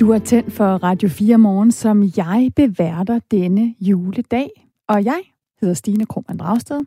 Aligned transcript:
Du 0.00 0.10
er 0.10 0.18
tændt 0.18 0.52
for 0.52 0.64
Radio 0.64 1.08
4 1.08 1.38
Morgen, 1.38 1.72
som 1.72 2.02
jeg 2.16 2.50
beværter 2.56 3.18
denne 3.30 3.74
juledag. 3.80 4.68
Og 4.88 5.04
jeg 5.04 5.20
hedder 5.60 5.74
Stine 5.74 6.06
Krohmann 6.06 6.38
Dragsted. 6.38 6.80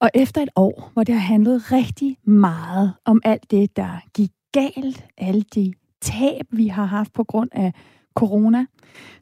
Og 0.00 0.10
efter 0.14 0.42
et 0.42 0.48
år, 0.56 0.90
hvor 0.92 1.04
det 1.04 1.14
har 1.14 1.20
handlet 1.20 1.72
rigtig 1.72 2.16
meget 2.24 2.92
om 3.04 3.20
alt 3.24 3.50
det, 3.50 3.76
der 3.76 4.02
gik 4.14 4.30
galt, 4.52 5.06
alle 5.18 5.42
de 5.54 5.72
tab, 6.00 6.46
vi 6.50 6.66
har 6.66 6.84
haft 6.84 7.12
på 7.12 7.24
grund 7.24 7.50
af 7.52 7.72
corona, 8.14 8.66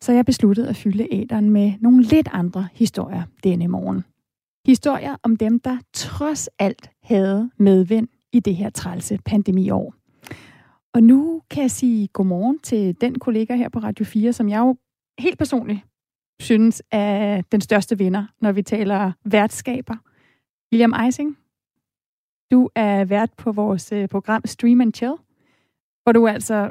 så 0.01 0.13
jeg 0.13 0.27
besluttet 0.27 0.67
at 0.67 0.77
fylde 0.77 1.09
æderen 1.11 1.51
med 1.51 1.73
nogle 1.81 2.03
lidt 2.03 2.29
andre 2.33 2.69
historier 2.73 3.23
denne 3.45 3.69
morgen. 3.69 4.05
Historier 4.67 5.17
om 5.23 5.37
dem, 5.37 5.61
der 5.61 5.77
trods 5.95 6.49
alt 6.59 6.91
havde 7.03 7.51
medvind 7.59 8.09
i 8.33 8.41
det 8.41 8.57
her 8.57 8.71
trælse 8.71 9.19
pandemiår. 9.25 9.95
Og 10.95 11.03
nu 11.03 11.43
kan 11.51 11.63
jeg 11.63 11.71
sige 11.71 12.09
godmorgen 12.09 12.59
til 12.59 13.01
den 13.01 13.19
kollega 13.19 13.57
her 13.57 13.69
på 13.69 13.79
Radio 13.79 14.05
4, 14.05 14.33
som 14.33 14.49
jeg 14.49 14.59
jo 14.59 14.77
helt 15.19 15.39
personligt 15.39 15.81
synes 16.41 16.83
er 16.91 17.43
den 17.53 17.61
største 17.61 17.99
vinder, 17.99 18.27
når 18.41 18.53
vi 18.53 18.63
taler 18.63 19.13
værtskaber. 19.25 19.97
William 20.73 20.95
Eising, 21.05 21.39
du 22.51 22.69
er 22.75 23.05
vært 23.05 23.33
på 23.37 23.53
vores 23.53 23.93
øh, 23.93 24.09
program 24.09 24.43
Stream 24.45 24.81
and 24.81 24.95
Chill, 24.95 25.15
hvor 26.03 26.13
du 26.13 26.27
altså 26.27 26.71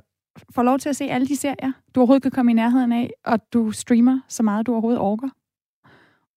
får 0.56 0.64
lov 0.64 0.80
til 0.80 0.90
at 0.90 0.96
se 0.96 1.04
alle 1.04 1.28
de 1.28 1.36
serier, 1.36 1.72
du 1.96 2.00
overhovedet 2.00 2.24
kan 2.24 2.32
komme 2.32 2.52
i 2.52 2.56
nærheden 2.56 2.92
af, 2.92 3.12
og 3.26 3.54
du 3.54 3.72
streamer 3.72 4.20
så 4.28 4.44
meget, 4.44 4.68
du 4.68 4.72
overhovedet 4.72 5.02
orker. 5.02 5.30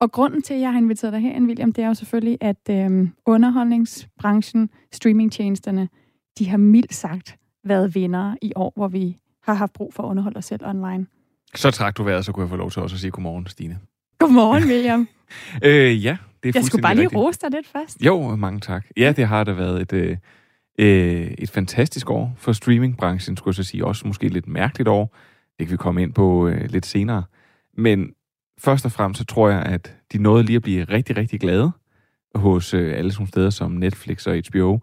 Og 0.01 0.13
grunden 0.13 0.43
til, 0.43 0.55
at 0.55 0.61
jeg 0.61 0.73
har 0.73 0.79
inviteret 0.79 1.13
dig 1.13 1.21
herind, 1.21 1.47
William, 1.47 1.73
det 1.73 1.85
er 1.85 1.89
jo 1.89 1.95
selvfølgelig, 1.95 2.39
at 2.41 2.69
øh, 2.71 3.09
underholdningsbranchen, 3.27 4.71
streamingtjenesterne, 4.93 5.89
de 6.39 6.49
har 6.49 6.57
mildt 6.57 6.95
sagt 6.95 7.40
været 7.65 7.95
vinder 7.95 8.35
i 8.43 8.53
år, 8.57 8.73
hvor 8.77 8.89
vi 8.89 9.17
har 9.43 9.55
haft 9.55 9.73
brug 9.73 9.95
for 9.95 10.03
at 10.03 10.09
underholde 10.09 10.39
os 10.39 10.45
selv 10.45 10.67
online. 10.67 11.07
Så 11.55 11.71
trak 11.71 11.97
du 11.97 12.03
vejret, 12.03 12.25
så 12.25 12.33
kunne 12.33 12.43
jeg 12.43 12.51
få 12.51 12.57
lov 12.57 12.71
til 12.71 12.83
også 12.83 12.97
at 12.97 13.01
sige 13.01 13.11
godmorgen, 13.11 13.47
Stine. 13.47 13.79
Godmorgen, 14.19 14.65
William. 14.65 15.09
øh, 15.65 16.05
ja, 16.05 16.17
det 16.43 16.49
er 16.49 16.53
Jeg 16.55 16.65
skulle 16.65 16.83
bare 16.83 16.95
lige 16.95 17.09
rose 17.17 17.41
dig 17.41 17.51
lidt 17.51 17.67
først. 17.67 18.01
Jo, 18.01 18.37
mange 18.37 18.61
tak. 18.61 18.87
Ja, 18.97 19.13
det 19.17 19.27
har 19.27 19.45
da 19.45 19.53
været 19.53 19.81
et, 19.81 19.93
øh, 19.93 20.17
øh, 20.79 21.31
et 21.39 21.51
fantastisk 21.51 22.11
år 22.11 22.35
for 22.37 22.53
streamingbranchen, 22.53 23.37
skulle 23.37 23.53
jeg 23.59 23.65
så 23.65 23.71
sige. 23.71 23.85
Også 23.85 24.07
måske 24.07 24.29
lidt 24.29 24.49
mærkeligt 24.49 24.89
år. 24.89 25.17
Det 25.59 25.67
kan 25.67 25.73
vi 25.73 25.77
komme 25.77 26.03
ind 26.03 26.13
på 26.13 26.49
øh, 26.49 26.71
lidt 26.71 26.87
senere. 26.87 27.25
Men 27.77 28.13
først 28.59 28.85
og 28.85 28.93
fremmest 28.93 29.19
så 29.19 29.25
tror 29.25 29.49
jeg, 29.51 29.63
at 29.63 29.97
de 30.13 30.19
nåede 30.19 30.45
lige 30.45 30.57
at 30.57 30.63
blive 30.63 30.85
rigtig, 30.85 31.17
rigtig 31.17 31.41
glade 31.41 31.71
hos 32.35 32.75
øh, 32.75 32.99
alle 32.99 33.13
sådan 33.13 33.27
steder 33.27 33.51
som 33.51 33.71
Netflix 33.71 34.27
og 34.27 34.37
HBO. 34.49 34.79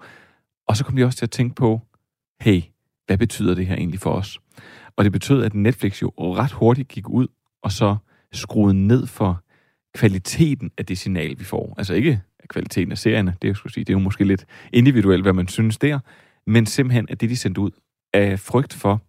Og 0.68 0.78
så 0.78 0.84
kom 0.84 0.96
de 0.96 1.04
også 1.04 1.18
til 1.18 1.26
at 1.26 1.32
tænke 1.32 1.56
på, 1.56 1.82
hey, 2.42 2.62
hvad 3.06 3.18
betyder 3.18 3.56
det 3.56 3.68
her 3.68 3.76
egentlig 3.76 4.00
for 4.00 4.12
os? 4.12 4.40
Og 4.96 5.04
det 5.04 5.12
betød, 5.12 5.44
at 5.44 5.54
Netflix 5.54 6.02
jo 6.02 6.12
ret 6.18 6.52
hurtigt 6.52 6.88
gik 6.88 7.10
ud 7.10 7.28
og 7.62 7.72
så 7.72 7.96
skruede 8.32 8.88
ned 8.88 9.08
for 9.08 9.44
kvaliteten 9.96 10.72
af 10.78 10.86
det 10.86 10.98
signal, 10.98 11.40
vi 11.40 11.44
får. 11.44 11.76
Altså 11.78 11.94
ikke 11.94 12.22
kvaliteten 12.50 12.92
af 12.92 12.98
serierne, 12.98 13.36
det, 13.42 13.48
jeg 13.48 13.56
skulle 13.56 13.74
sige, 13.74 13.84
det 13.84 13.94
er 13.94 13.98
jo 13.98 14.04
måske 14.04 14.24
lidt 14.24 14.46
individuelt, 14.74 15.24
hvad 15.24 15.34
man 15.34 15.48
synes 15.48 15.78
der, 15.78 16.00
men 16.48 16.66
simpelthen, 16.66 17.08
at 17.10 17.22
det, 17.22 17.30
de 17.30 17.36
sendte 17.36 17.62
ud, 17.62 17.72
af 18.14 18.40
frygt 18.40 18.74
for, 18.74 19.02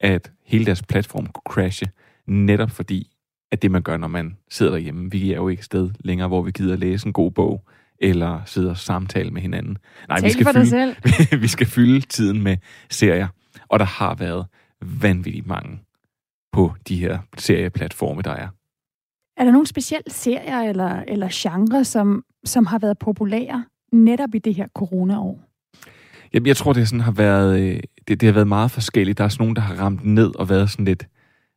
at 0.00 0.32
hele 0.44 0.66
deres 0.66 0.82
platform 0.82 1.26
kunne 1.26 1.52
crashe, 1.52 1.90
netop 2.26 2.70
fordi, 2.70 3.10
at 3.52 3.62
det, 3.62 3.70
man 3.70 3.82
gør, 3.82 3.96
når 3.96 4.08
man 4.08 4.36
sidder 4.50 4.72
derhjemme, 4.72 5.10
vi 5.10 5.32
er 5.32 5.36
jo 5.36 5.48
ikke 5.48 5.60
et 5.60 5.64
sted 5.64 5.90
længere, 6.00 6.28
hvor 6.28 6.42
vi 6.42 6.50
gider 6.50 6.76
læse 6.76 7.06
en 7.06 7.12
god 7.12 7.30
bog, 7.30 7.64
eller 8.00 8.40
sidder 8.46 8.70
og 8.70 8.76
samtale 8.76 9.30
med 9.30 9.42
hinanden. 9.42 9.78
Nej, 10.08 10.20
vi 10.20 10.30
skal, 10.30 10.46
fylde, 10.46 10.96
vi 11.44 11.48
skal 11.48 11.66
fylde 11.66 12.00
tiden 12.00 12.42
med 12.42 12.56
serier, 12.90 13.28
og 13.68 13.78
der 13.78 13.84
har 13.84 14.14
været 14.14 14.46
vanvittigt 14.82 15.46
mange 15.46 15.80
på 16.52 16.74
de 16.88 16.96
her 16.96 17.18
serieplatforme, 17.38 18.22
der 18.22 18.30
er. 18.30 18.48
Er 19.36 19.44
der 19.44 19.52
nogle 19.52 19.66
specielle 19.66 20.10
serier 20.10 20.60
eller, 20.60 21.02
eller 21.08 21.28
genre, 21.32 21.84
som, 21.84 22.24
som 22.44 22.66
har 22.66 22.78
været 22.78 22.98
populære 22.98 23.64
netop 23.92 24.34
i 24.34 24.38
det 24.38 24.54
her 24.54 24.66
coronaår? 24.74 25.40
Jamen, 26.32 26.46
jeg 26.46 26.56
tror, 26.56 26.72
det 26.72 26.88
sådan 26.88 27.00
har 27.00 27.12
været, 27.12 27.60
øh, 27.60 27.80
det, 28.08 28.20
det 28.20 28.26
har 28.26 28.32
været 28.32 28.48
meget 28.48 28.70
forskelligt. 28.70 29.18
Der 29.18 29.24
er 29.24 29.28
sådan 29.28 29.42
nogen, 29.42 29.56
der 29.56 29.62
har 29.62 29.74
ramt 29.74 30.04
ned 30.04 30.38
og 30.38 30.48
været 30.48 30.70
sådan 30.70 30.84
lidt, 30.84 31.08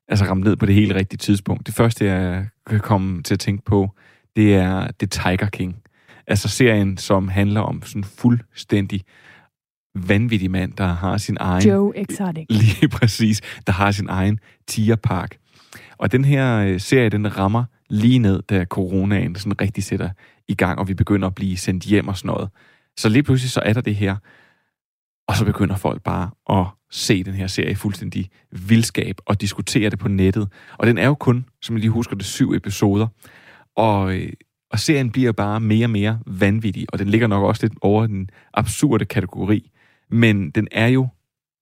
altså 0.08 0.26
ramt 0.26 0.44
ned 0.44 0.56
på 0.56 0.66
det 0.66 0.76
helt 0.76 0.94
rigtige 0.94 1.18
tidspunkt. 1.18 1.68
Det 1.68 1.76
første, 1.76 2.06
jeg 2.06 2.48
kan 2.68 2.80
komme 2.80 3.24
til 3.24 3.34
at 3.34 3.40
tænke 3.40 3.64
på, 3.66 3.90
det 4.36 4.56
er 4.56 4.88
The 5.00 5.08
Tiger 5.08 5.50
King. 5.50 5.83
Altså 6.28 6.47
serien, 6.47 6.97
som 6.97 7.28
handler 7.28 7.61
om 7.61 7.81
sådan 7.85 8.03
fuldstændig 8.03 9.01
vanvittig 9.95 10.51
mand, 10.51 10.73
der 10.73 10.88
har 10.88 11.17
sin 11.17 11.38
egen... 11.39 11.69
Joe 11.69 11.97
Exotic. 11.97 12.45
Lige 12.50 12.89
præcis, 12.89 13.41
der 13.67 13.73
har 13.73 13.91
sin 13.91 14.09
egen 14.09 14.39
tierpark. 14.67 15.38
Og 15.97 16.11
den 16.11 16.25
her 16.25 16.57
øh, 16.57 16.79
serie, 16.79 17.09
den 17.09 17.38
rammer 17.38 17.63
lige 17.89 18.19
ned, 18.19 18.41
da 18.41 18.66
coronaen 18.66 19.35
sådan 19.35 19.61
rigtig 19.61 19.84
sætter 19.84 20.09
i 20.47 20.56
gang, 20.56 20.79
og 20.79 20.88
vi 20.88 20.94
begynder 20.94 21.28
at 21.28 21.35
blive 21.35 21.57
sendt 21.57 21.84
hjem 21.84 22.07
og 22.07 22.17
sådan 22.17 22.28
noget. 22.28 22.50
Så 22.97 23.09
lige 23.09 23.23
pludselig 23.23 23.51
så 23.51 23.61
er 23.66 23.73
der 23.73 23.81
det 23.81 23.95
her, 23.95 24.16
og 25.28 25.35
så 25.35 25.45
begynder 25.45 25.75
folk 25.75 26.03
bare 26.03 26.29
at 26.59 26.66
se 26.91 27.23
den 27.23 27.34
her 27.34 27.47
serie 27.47 27.75
fuldstændig 27.75 28.29
vildskab 28.51 29.16
og 29.25 29.41
diskutere 29.41 29.90
det 29.90 30.00
på 30.00 30.07
nettet. 30.07 30.47
Og 30.78 30.88
den 30.88 30.97
er 30.97 31.05
jo 31.05 31.13
kun, 31.13 31.45
som 31.61 31.75
jeg 31.75 31.79
lige 31.79 31.91
husker 31.91 32.16
det, 32.16 32.25
syv 32.25 32.53
episoder. 32.53 33.07
Og, 33.75 34.16
øh, 34.16 34.34
og 34.73 34.79
serien 34.79 35.11
bliver 35.11 35.31
bare 35.31 35.59
mere 35.59 35.85
og 35.85 35.89
mere 35.89 36.19
vanvittig, 36.25 36.85
og 36.94 37.00
den 37.00 37.07
ligger 37.07 37.28
nok 37.28 37.44
også 37.44 37.63
lidt 37.63 37.73
over 37.81 38.07
den 38.07 38.29
absurde 38.53 39.06
kategori. 39.06 39.72
Men 40.09 40.50
den 40.50 40.67
er 40.72 40.88
jo, 40.88 41.07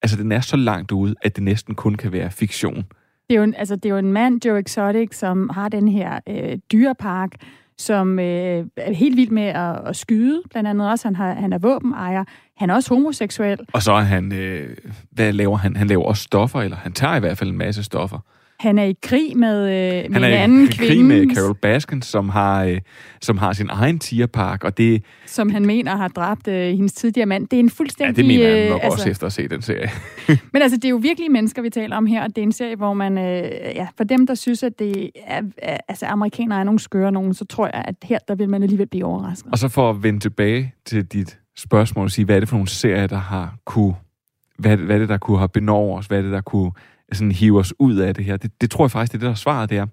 altså 0.02 0.18
den 0.18 0.32
er 0.32 0.42
så 0.42 0.58
langt 0.58 0.92
ude, 0.92 1.16
at 1.22 1.36
det 1.36 1.44
næsten 1.44 1.76
kun 1.76 1.96
kan 1.96 2.12
være 2.12 2.32
fiktion. 2.32 2.76
Det 2.76 3.36
er 3.36 3.36
jo 3.36 3.44
en, 3.44 3.56
altså, 3.58 3.76
det 3.76 3.86
er 3.86 3.90
jo 3.90 3.98
en 3.98 4.14
mand, 4.14 4.46
Joe 4.46 4.60
Exotic, 4.60 5.18
som 5.18 5.50
har 5.50 5.70
den 5.70 5.88
her 5.88 6.20
øh, 6.30 6.58
dyrepark, 6.72 7.32
som 7.78 8.20
øh, 8.20 8.66
er 8.78 8.94
helt 8.94 9.18
vild 9.18 9.32
med 9.32 9.44
at, 9.44 9.88
at 9.88 9.96
skyde, 9.96 10.42
blandt 10.50 10.70
andet 10.70 10.90
også. 10.90 11.08
Han, 11.08 11.16
har, 11.16 11.34
han 11.34 11.54
er 11.54 11.58
våbenejer. 11.58 12.24
Han 12.58 12.70
er 12.70 12.74
også 12.74 12.94
homoseksuel. 12.94 13.60
Og 13.74 13.82
så 13.82 13.92
er 13.92 14.02
han, 14.02 14.34
øh, 14.34 14.78
hvad 15.12 15.34
laver 15.34 15.58
han? 15.58 15.76
Han 15.76 15.88
laver 15.88 16.04
også 16.04 16.24
stoffer, 16.24 16.62
eller 16.62 16.78
han 16.78 16.92
tager 16.92 17.16
i 17.16 17.20
hvert 17.20 17.38
fald 17.38 17.50
en 17.50 17.58
masse 17.58 17.84
stoffer. 17.84 18.20
Han 18.62 18.78
er 18.78 18.84
i 18.84 18.96
krig 19.02 19.38
med, 19.38 19.60
øh, 19.62 20.12
med 20.12 20.14
han 20.14 20.24
er 20.24 20.28
en 20.28 20.34
anden 20.34 20.64
i 20.64 20.68
kvinde. 20.68 20.94
krig 20.94 21.06
med 21.06 21.36
Carol 21.36 21.56
Baskin, 21.56 22.02
som 22.02 22.30
har, 22.30 22.64
øh, 22.64 22.80
som 23.22 23.38
har 23.38 23.54
sin 23.54 23.70
egen 23.70 24.00
tierpark, 24.00 24.64
og 24.64 24.78
det... 24.78 25.04
Som 25.26 25.50
han 25.50 25.66
mener 25.66 25.96
har 25.96 26.08
dræbt 26.08 26.48
øh, 26.48 26.68
hendes 26.68 26.94
tidligere 26.94 27.26
mand. 27.26 27.48
Det 27.48 27.58
er 27.58 27.60
en 27.60 27.70
fuldstændig... 27.70 28.18
Ja, 28.18 28.22
det 28.22 28.40
mener 28.40 28.64
øh, 28.64 28.70
nok 28.70 28.82
altså, 28.84 28.98
også 28.98 29.10
efter 29.10 29.28
at 29.28 29.34
se 29.34 29.48
den 29.48 29.62
serie. 29.62 29.90
men 30.54 30.62
altså, 30.62 30.78
det 30.78 30.86
er 30.86 30.90
jo 30.90 30.96
virkelig 30.96 31.32
mennesker, 31.32 31.62
vi 31.62 31.70
taler 31.70 31.98
om 31.98 32.06
her, 32.06 32.24
og 32.24 32.30
det 32.36 32.38
er 32.38 32.44
en 32.44 32.52
serie, 32.52 32.76
hvor 32.76 32.94
man... 32.94 33.18
Øh, 33.18 33.44
ja, 33.76 33.88
for 33.98 34.04
dem, 34.04 34.28
der 34.28 34.36
synes, 34.36 34.64
at 34.64 34.80
det 34.80 35.10
er, 35.26 35.42
er, 35.58 35.78
altså, 35.88 36.06
amerikanere 36.06 36.60
er 36.60 36.64
nogle 36.64 36.80
skøre 36.80 37.12
nogen, 37.12 37.34
så 37.34 37.46
tror 37.46 37.66
jeg, 37.74 37.84
at 37.88 37.96
her, 38.04 38.20
der 38.28 38.36
vil 38.36 38.50
man 38.50 38.64
alligevel 38.64 38.88
blive 38.88 39.06
overrasket. 39.06 39.52
Og 39.52 39.58
så 39.58 39.68
for 39.68 39.90
at 39.90 40.04
vende 40.04 40.20
tilbage 40.20 40.74
til 40.86 41.06
dit 41.06 41.40
spørgsmål 41.58 42.06
og 42.06 42.12
sige, 42.12 42.26
hvad 42.26 42.36
er 42.36 42.40
det 42.40 42.50
for 42.50 42.56
nogle 42.56 42.70
serier, 42.70 43.08
der 43.08 43.18
har 43.18 43.56
kunne... 43.66 43.96
Hvad, 44.58 44.78
hvad 44.78 44.96
er 44.96 45.00
det, 45.00 45.10
der 45.10 45.18
kunne 45.18 45.38
have 45.38 45.50
benår 45.50 45.98
os? 45.98 46.06
Hvad 46.06 46.18
er 46.18 46.22
det, 46.22 46.32
der 46.32 46.42
kunne 46.42 46.72
sådan 47.14 47.32
hive 47.32 47.60
os 47.60 47.74
ud 47.80 47.96
af 47.96 48.16
det 48.16 48.26
her. 48.26 48.38
Det, 48.38 48.62
det 48.62 48.72
tror 48.72 48.86
jeg 48.86 48.92
faktisk, 48.92 49.12
det 49.12 49.18
er 49.18 49.20
det, 49.20 49.26
der 49.26 49.32
er 49.32 49.36
svaret, 49.36 49.70
det 49.70 49.78
er. 49.78 49.86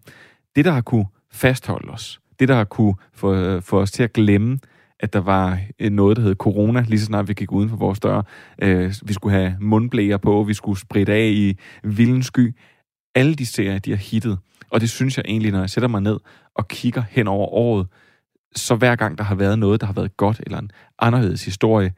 Det, 0.57 0.65
der 0.65 0.73
har 0.73 0.81
kunne 0.81 1.07
fastholde 1.33 1.91
os, 1.91 2.21
det, 2.41 2.49
der 2.49 2.55
har 2.55 2.65
kunne 2.65 2.95
få, 3.15 3.35
øh, 3.35 3.63
få 3.63 3.81
os 3.81 3.91
til 3.91 4.03
at 4.03 4.13
glemme, 4.13 4.59
at 5.01 5.13
der 5.13 5.19
var 5.19 5.59
øh, 5.79 5.91
noget, 5.91 6.17
der 6.17 6.23
hed 6.23 6.35
corona, 6.35 6.85
lige 6.89 7.01
så 7.01 7.07
snart 7.07 7.29
vi 7.29 7.35
gik 7.35 7.53
uden 7.53 7.69
for 7.69 7.77
vores 7.77 8.01
dør. 8.01 8.23
Øh, 8.63 8.95
vi 9.05 9.13
skulle 9.13 9.37
have 9.37 9.57
mundblæger 9.61 10.17
på, 10.17 10.43
vi 10.43 10.55
skulle 10.55 10.79
spritte 10.79 11.13
af 11.13 11.29
i 11.29 11.59
vildens 11.83 12.27
sky. 12.27 12.57
Alle 13.15 13.35
de 13.35 13.47
serier, 13.47 13.79
de 13.79 13.91
har 13.91 13.97
hittet. 13.97 14.39
Og 14.71 14.81
det 14.81 14.91
synes 14.91 15.17
jeg 15.17 15.25
egentlig, 15.29 15.53
når 15.53 15.61
jeg 15.61 15.71
sætter 15.71 15.89
mig 15.89 16.01
ned 16.01 16.19
og 16.55 16.69
kigger 16.69 17.03
hen 17.11 17.29
over 17.29 17.47
året, 17.47 17.87
så 18.57 18.75
hver 18.75 18.97
gang 18.97 19.19
der 19.19 19.25
har 19.25 19.35
været 19.35 19.59
noget, 19.59 19.81
der 19.81 19.87
har 19.87 19.95
været 19.95 20.17
godt, 20.17 20.41
eller 20.47 20.59
en 20.59 20.71
anderledes 20.99 21.45
historie, 21.45 21.93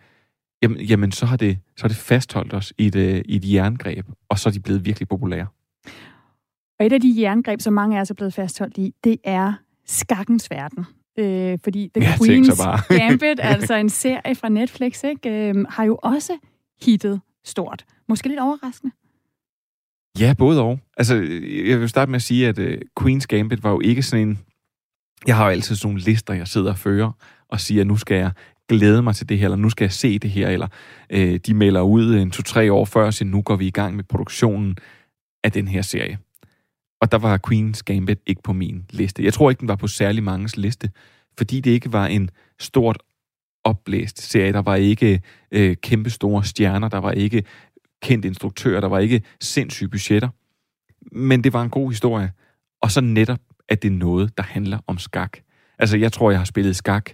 jamen, 0.63 0.81
jamen 0.81 1.13
så, 1.13 1.27
har 1.27 1.37
det, 1.37 1.59
så 1.77 1.83
har 1.83 1.89
det 1.89 1.97
fastholdt 1.97 2.55
os 2.55 2.73
i 2.79 2.87
et, 2.87 2.97
øh, 2.97 3.23
i 3.25 3.37
et 3.37 3.53
jerngreb, 3.53 4.07
og 4.29 4.39
så 4.39 4.49
er 4.49 4.53
de 4.53 4.61
blevet 4.61 4.85
virkelig 4.85 5.09
populære. 5.09 5.47
Og 6.81 6.87
et 6.87 6.93
af 6.93 7.01
de 7.01 7.15
jerngreb, 7.19 7.61
som 7.61 7.73
mange 7.73 7.97
af 7.97 8.01
os 8.01 8.11
er 8.11 8.15
blevet 8.15 8.35
fastholdt 8.35 8.79
i, 8.79 8.95
det 9.05 9.17
er 9.25 9.53
skakkens 9.87 10.51
verden. 10.51 10.87
Øh, 11.19 11.59
fordi 11.65 11.91
The 11.95 12.05
Ja, 12.05 12.15
Queen's 12.15 12.65
bare. 12.65 12.81
Gambit, 12.99 13.41
altså 13.43 13.75
en 13.75 13.89
serie 13.89 14.35
fra 14.35 14.49
Netflix, 14.49 15.05
ikke, 15.05 15.31
øh, 15.31 15.65
har 15.69 15.85
jo 15.85 15.99
også 16.03 16.39
hittet 16.83 17.21
stort. 17.45 17.85
Måske 18.09 18.29
lidt 18.29 18.41
overraskende. 18.41 18.93
Ja, 20.19 20.35
både 20.39 20.63
og. 20.63 20.79
Altså, 20.97 21.15
jeg 21.67 21.81
vil 21.81 21.89
starte 21.89 22.11
med 22.11 22.17
at 22.17 22.23
sige, 22.23 22.49
at 22.49 22.59
uh, 22.59 22.75
Queen's 23.01 23.27
Gambit 23.29 23.63
var 23.63 23.71
jo 23.71 23.81
ikke 23.81 24.03
sådan 24.03 24.29
en... 24.29 24.39
Jeg 25.27 25.37
har 25.37 25.45
jo 25.45 25.51
altid 25.51 25.77
sådan 25.77 25.89
nogle 25.89 26.01
lister, 26.05 26.35
jeg 26.35 26.49
sidder 26.49 26.71
og 26.71 26.79
fører, 26.79 27.13
og 27.49 27.61
siger, 27.61 27.81
at 27.81 27.87
nu 27.87 27.97
skal 27.97 28.17
jeg 28.17 28.31
glæde 28.71 29.03
mig 29.03 29.15
til 29.15 29.29
det 29.29 29.39
her, 29.39 29.45
eller 29.45 29.57
nu 29.57 29.71
skal 29.71 29.85
jeg 29.85 29.93
se 29.93 30.19
det 30.19 30.31
her, 30.31 30.49
eller 30.49 30.69
øh, 31.11 31.41
de 31.47 31.55
melder 31.55 31.81
ud 31.81 32.15
en 32.15 32.31
to-tre 32.31 32.73
år 32.73 32.85
før, 32.85 33.11
så 33.11 33.25
nu 33.25 33.43
går 33.43 33.57
vi 33.57 33.67
i 33.67 33.71
gang 33.71 33.97
med 33.97 34.05
produktionen 34.05 34.77
af 35.45 35.53
den 35.53 35.69
her 35.69 35.83
serie. 35.83 36.19
Og 37.01 37.13
der 37.13 37.19
var 37.19 37.41
Queen's 37.47 37.81
Gambit 37.85 38.19
ikke 38.27 38.43
på 38.43 38.53
min 38.53 38.85
liste. 38.91 39.25
Jeg 39.25 39.35
tror 39.35 39.51
ikke, 39.51 39.61
den 39.61 39.69
var 39.69 39.77
på 39.77 39.87
særlig 39.87 40.23
manges 40.23 40.57
liste, 40.57 40.91
fordi 41.39 41.61
det 41.61 41.71
ikke 41.71 41.93
var 41.93 42.07
en 42.07 42.31
stort 42.61 42.99
oplæst 43.65 44.31
serie. 44.31 44.53
Der 44.53 44.63
var 44.63 44.77
ikke 44.77 45.23
øh, 45.53 45.77
kæmpe 45.77 46.11
store 46.11 46.45
stjerner, 46.45 46.89
der 46.89 46.99
var 46.99 47.13
ikke 47.13 47.45
kendt 48.03 48.25
instruktører, 48.25 48.81
der 48.81 48.89
var 48.89 48.99
ikke 48.99 49.23
sindssyge 49.41 49.89
budgetter. 49.89 50.29
men 51.13 51.45
det 51.45 51.53
var 51.53 51.63
en 51.63 51.71
god 51.71 51.91
historie. 51.91 52.33
Og 52.83 52.91
så 52.91 53.01
netop, 53.01 53.41
at 53.69 53.83
det 53.83 53.89
er 53.89 53.93
noget, 53.97 54.37
der 54.37 54.43
handler 54.43 54.79
om 54.87 54.99
skak. 54.99 55.39
Altså, 55.79 55.97
jeg 55.97 56.13
tror, 56.13 56.31
jeg 56.31 56.41
har 56.41 56.45
spillet 56.45 56.77
skak 56.77 57.11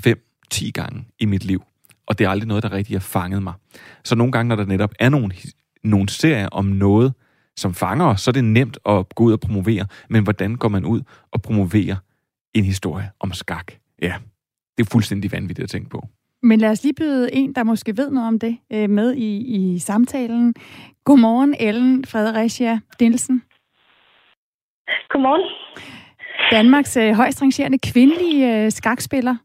fem 0.00 0.25
5-10 0.54 0.70
gange 0.70 1.04
i 1.18 1.24
mit 1.24 1.44
liv, 1.44 1.62
og 2.06 2.18
det 2.18 2.24
er 2.24 2.28
aldrig 2.28 2.48
noget, 2.48 2.62
der 2.62 2.72
rigtig 2.72 2.94
har 2.94 3.00
fanget 3.00 3.42
mig. 3.42 3.54
Så 4.04 4.14
nogle 4.14 4.32
gange, 4.32 4.48
når 4.48 4.56
der 4.56 4.64
netop 4.64 4.94
er 5.00 5.08
nogle, 5.08 5.34
nogle 5.84 6.08
serier 6.08 6.48
om 6.48 6.64
noget, 6.64 7.14
som 7.56 7.74
fanger 7.74 8.04
os, 8.04 8.20
så 8.20 8.30
er 8.30 8.32
det 8.32 8.44
nemt 8.44 8.78
at 8.86 9.14
gå 9.14 9.24
ud 9.24 9.32
og 9.32 9.40
promovere. 9.40 9.86
Men 10.08 10.22
hvordan 10.22 10.56
går 10.56 10.68
man 10.68 10.84
ud 10.84 11.00
og 11.30 11.42
promoverer 11.42 11.96
en 12.54 12.64
historie 12.64 13.10
om 13.20 13.32
skak? 13.32 13.72
Ja, 14.02 14.14
det 14.78 14.86
er 14.86 14.90
fuldstændig 14.90 15.32
vanvittigt 15.32 15.64
at 15.64 15.70
tænke 15.70 15.90
på. 15.90 16.08
Men 16.42 16.60
lad 16.60 16.70
os 16.70 16.82
lige 16.82 16.94
byde 16.94 17.34
en, 17.34 17.54
der 17.54 17.62
måske 17.62 17.96
ved 17.96 18.10
noget 18.10 18.28
om 18.28 18.38
det, 18.38 18.58
øh, 18.72 18.90
med 18.90 19.14
i, 19.14 19.36
i 19.36 19.78
samtalen. 19.78 20.54
Godmorgen, 21.04 21.54
Ellen 21.60 22.04
Fredericia 22.04 22.80
Dintelsen. 23.00 23.42
Godmorgen. 25.08 25.42
Danmarks 26.50 26.96
øh, 26.96 27.12
højst 27.12 27.42
rangerende 27.42 27.78
kvindelige 27.78 28.64
øh, 28.64 28.72
skakspiller. 28.72 29.36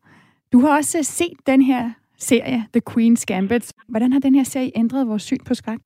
Du 0.53 0.59
har 0.59 0.77
også 0.77 1.03
set 1.03 1.37
den 1.47 1.61
her 1.61 1.83
serie, 2.17 2.59
The 2.73 2.81
Queen's 2.89 3.25
Gambit. 3.27 3.73
Hvordan 3.89 4.13
har 4.13 4.19
den 4.19 4.35
her 4.35 4.43
serie 4.43 4.71
ændret 4.75 5.07
vores 5.07 5.23
syn 5.23 5.43
på 5.47 5.53
skak? 5.53 5.79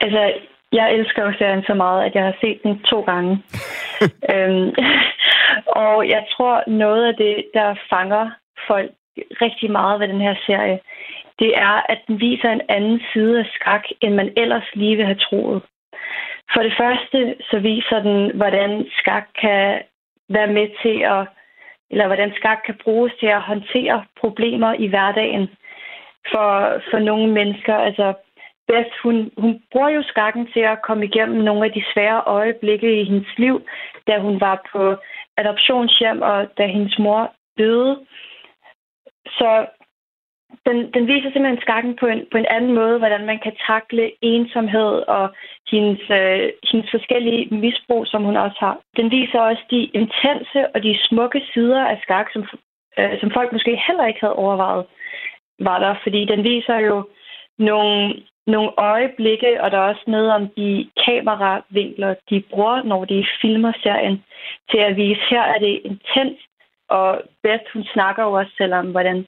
Altså, 0.00 0.32
jeg 0.72 0.94
elsker 0.94 1.22
jo 1.24 1.32
serien 1.38 1.62
så 1.66 1.74
meget, 1.74 2.04
at 2.04 2.14
jeg 2.14 2.24
har 2.24 2.36
set 2.40 2.62
den 2.62 2.78
to 2.78 3.00
gange. 3.00 3.32
øhm, 4.34 4.68
og 5.86 6.08
jeg 6.08 6.26
tror, 6.32 6.70
noget 6.70 7.04
af 7.04 7.14
det, 7.14 7.44
der 7.54 7.74
fanger 7.90 8.30
folk 8.66 8.90
rigtig 9.44 9.70
meget 9.70 10.00
ved 10.00 10.08
den 10.08 10.20
her 10.20 10.34
serie, 10.46 10.80
det 11.38 11.58
er, 11.58 11.74
at 11.92 12.00
den 12.06 12.20
viser 12.20 12.50
en 12.50 12.66
anden 12.68 13.00
side 13.12 13.38
af 13.38 13.46
skak, 13.54 13.84
end 14.00 14.14
man 14.14 14.32
ellers 14.36 14.68
lige 14.74 14.96
vil 14.96 15.04
have 15.04 15.22
troet. 15.26 15.62
For 16.54 16.62
det 16.62 16.74
første, 16.80 17.34
så 17.50 17.58
viser 17.58 17.98
den, 18.02 18.36
hvordan 18.36 18.86
skak 18.98 19.26
kan 19.40 19.82
være 20.28 20.52
med 20.58 20.68
til 20.82 20.96
at, 21.14 21.22
eller 21.92 22.06
hvordan 22.06 22.32
skak 22.36 22.58
kan 22.66 22.78
bruges 22.84 23.12
til 23.20 23.26
at 23.26 23.42
håndtere 23.42 24.04
problemer 24.20 24.72
i 24.74 24.86
hverdagen 24.86 25.48
for, 26.30 26.48
for 26.90 26.98
nogle 26.98 27.32
mennesker. 27.32 27.74
Altså, 27.74 28.14
Beth, 28.68 28.94
hun, 29.02 29.30
hun 29.36 29.62
bruger 29.72 29.88
jo 29.88 30.02
skakken 30.02 30.46
til 30.52 30.60
at 30.60 30.82
komme 30.82 31.04
igennem 31.04 31.44
nogle 31.44 31.64
af 31.64 31.72
de 31.72 31.84
svære 31.94 32.22
øjeblikke 32.26 33.00
i 33.00 33.04
hendes 33.04 33.38
liv, 33.38 33.62
da 34.06 34.18
hun 34.18 34.40
var 34.40 34.68
på 34.72 34.96
adoptionshjem, 35.36 36.22
og 36.22 36.48
da 36.58 36.66
hendes 36.66 36.98
mor 36.98 37.32
døde. 37.58 38.06
Så 39.26 39.66
den, 40.66 40.78
den 40.94 41.06
viser 41.06 41.30
simpelthen 41.30 41.60
skakken 41.60 41.96
på 42.00 42.06
en, 42.06 42.20
på 42.32 42.36
en 42.38 42.50
anden 42.56 42.72
måde, 42.74 42.98
hvordan 42.98 43.26
man 43.26 43.38
kan 43.44 43.54
takle 43.66 44.12
ensomhed 44.22 44.92
og 45.16 45.34
hendes, 45.70 46.02
øh, 46.10 46.50
hendes 46.70 46.90
forskellige 46.90 47.48
misbrug, 47.62 48.06
som 48.06 48.22
hun 48.24 48.36
også 48.36 48.56
har. 48.60 48.78
Den 48.96 49.10
viser 49.10 49.40
også 49.40 49.62
de 49.70 49.80
intense 50.00 50.60
og 50.74 50.82
de 50.82 50.98
smukke 51.08 51.42
sider 51.52 51.84
af 51.84 51.98
skak, 52.02 52.26
som, 52.32 52.42
øh, 52.98 53.20
som 53.20 53.30
folk 53.30 53.52
måske 53.52 53.82
heller 53.86 54.06
ikke 54.06 54.20
havde 54.20 54.40
overvejet 54.44 54.84
var 55.58 55.78
der, 55.78 55.94
fordi 56.02 56.24
den 56.24 56.44
viser 56.44 56.78
jo 56.78 57.08
nogle, 57.58 58.14
nogle 58.46 58.70
øjeblikke, 58.76 59.62
og 59.62 59.70
der 59.70 59.78
er 59.78 59.88
også 59.88 60.04
noget 60.06 60.32
om 60.32 60.48
de 60.48 60.90
kameravinkler, 61.06 62.14
de 62.30 62.40
bruger, 62.50 62.82
når 62.82 63.04
de 63.04 63.26
filmer 63.40 63.72
serien, 63.82 64.24
til 64.70 64.78
at 64.78 64.96
vise, 64.96 65.20
her 65.30 65.42
er 65.42 65.58
det 65.58 65.80
intens, 65.84 66.38
og 66.88 67.22
Beth, 67.42 67.66
hun 67.72 67.84
snakker 67.84 68.22
jo 68.24 68.32
også 68.32 68.52
selv 68.56 68.74
om, 68.74 68.86
hvordan 68.90 69.26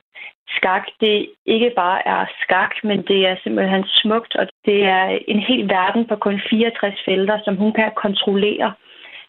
skak, 0.48 0.84
det 1.00 1.26
ikke 1.46 1.70
bare 1.76 2.08
er 2.08 2.24
skak, 2.42 2.72
men 2.84 2.98
det 3.10 3.20
er 3.26 3.36
simpelthen 3.42 3.84
smukt, 4.00 4.36
og 4.36 4.46
det 4.64 4.84
er 4.84 5.04
en 5.28 5.40
hel 5.48 5.68
verden 5.68 6.02
på 6.08 6.16
kun 6.16 6.40
64 6.50 7.02
felter, 7.04 7.38
som 7.44 7.56
hun 7.56 7.72
kan 7.72 7.90
kontrollere 7.96 8.72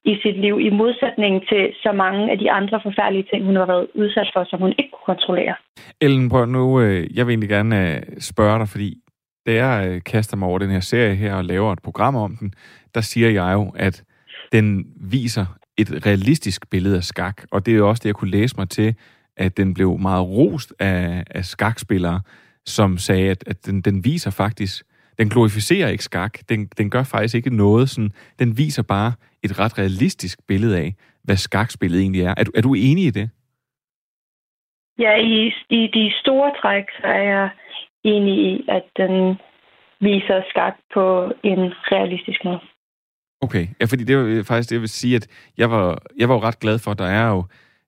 i 0.05 0.13
sit 0.23 0.37
liv, 0.45 0.59
i 0.59 0.69
modsætning 0.69 1.33
til 1.49 1.63
så 1.83 1.91
mange 1.91 2.31
af 2.31 2.37
de 2.37 2.51
andre 2.51 2.79
forfærdelige 2.83 3.27
ting, 3.31 3.45
hun 3.45 3.55
har 3.55 3.65
været 3.65 3.87
udsat 3.95 4.29
for, 4.33 4.43
som 4.49 4.59
hun 4.59 4.73
ikke 4.79 4.91
kunne 4.91 5.15
kontrollere. 5.15 5.55
Ellen, 6.01 6.29
prøv 6.29 6.45
nu, 6.45 6.81
øh, 6.81 7.17
jeg 7.17 7.25
vil 7.25 7.31
egentlig 7.31 7.49
gerne 7.49 7.95
øh, 7.95 8.01
spørge 8.19 8.59
dig, 8.59 8.69
fordi 8.69 8.89
da 9.45 9.53
jeg 9.53 9.87
øh, 9.89 10.01
kaster 10.03 10.37
mig 10.37 10.47
over 10.47 10.59
den 10.59 10.69
her 10.69 10.79
serie 10.79 11.15
her 11.15 11.35
og 11.35 11.45
laver 11.45 11.73
et 11.73 11.81
program 11.83 12.15
om 12.15 12.37
den, 12.39 12.53
der 12.95 13.01
siger 13.01 13.29
jeg 13.29 13.53
jo, 13.53 13.73
at 13.75 14.03
den 14.51 14.85
viser 15.11 15.45
et 15.77 16.05
realistisk 16.05 16.69
billede 16.69 16.97
af 16.97 17.03
skak, 17.03 17.43
og 17.51 17.65
det 17.65 17.73
er 17.73 17.77
jo 17.77 17.89
også 17.89 18.01
det, 18.03 18.05
jeg 18.05 18.15
kunne 18.15 18.31
læse 18.31 18.55
mig 18.57 18.69
til, 18.69 18.95
at 19.37 19.57
den 19.57 19.73
blev 19.73 19.97
meget 19.97 20.27
rost 20.27 20.73
af, 20.79 21.23
af 21.31 21.45
skakspillere, 21.45 22.21
som 22.65 22.97
sagde, 22.97 23.29
at, 23.31 23.43
at 23.47 23.65
den, 23.65 23.81
den 23.81 24.05
viser 24.05 24.31
faktisk, 24.31 24.85
den 25.17 25.29
glorificerer 25.29 25.89
ikke 25.89 26.03
skak, 26.03 26.39
den, 26.49 26.67
den 26.77 26.89
gør 26.89 27.03
faktisk 27.03 27.35
ikke 27.35 27.55
noget, 27.55 27.89
sådan, 27.89 28.11
den 28.39 28.57
viser 28.57 28.83
bare 28.83 29.13
et 29.43 29.59
ret 29.59 29.77
realistisk 29.77 30.39
billede 30.47 30.77
af, 30.77 30.95
hvad 31.23 31.37
skakspillet 31.37 32.01
egentlig 32.01 32.21
er. 32.21 32.33
Er 32.37 32.43
du, 32.43 32.51
er 32.55 32.61
du 32.61 32.73
enig 32.73 33.05
i 33.05 33.09
det? 33.09 33.29
Ja, 34.99 35.15
i, 35.15 35.53
i 35.69 35.87
de 35.93 36.11
store 36.21 36.51
træk, 36.61 36.83
så 37.01 37.07
er 37.07 37.23
jeg 37.23 37.49
enig 38.03 38.37
i, 38.51 38.65
at 38.69 38.83
den 38.97 39.35
viser 39.99 40.41
skak 40.49 40.75
på 40.93 41.31
en 41.43 41.61
realistisk 41.91 42.45
måde. 42.45 42.59
Okay, 43.41 43.67
ja, 43.79 43.85
fordi 43.85 44.03
det 44.03 44.17
var 44.17 44.43
faktisk 44.43 44.69
det, 44.69 44.75
jeg 44.75 44.81
vil 44.81 44.89
sige, 44.89 45.15
at 45.15 45.27
jeg 45.57 45.71
var, 45.71 45.97
jeg 46.17 46.29
var 46.29 46.35
jo 46.35 46.41
ret 46.41 46.59
glad 46.59 46.79
for, 46.79 46.91
at 46.91 46.99
der 46.99 47.05
er 47.05 47.27
jo, 47.29 47.43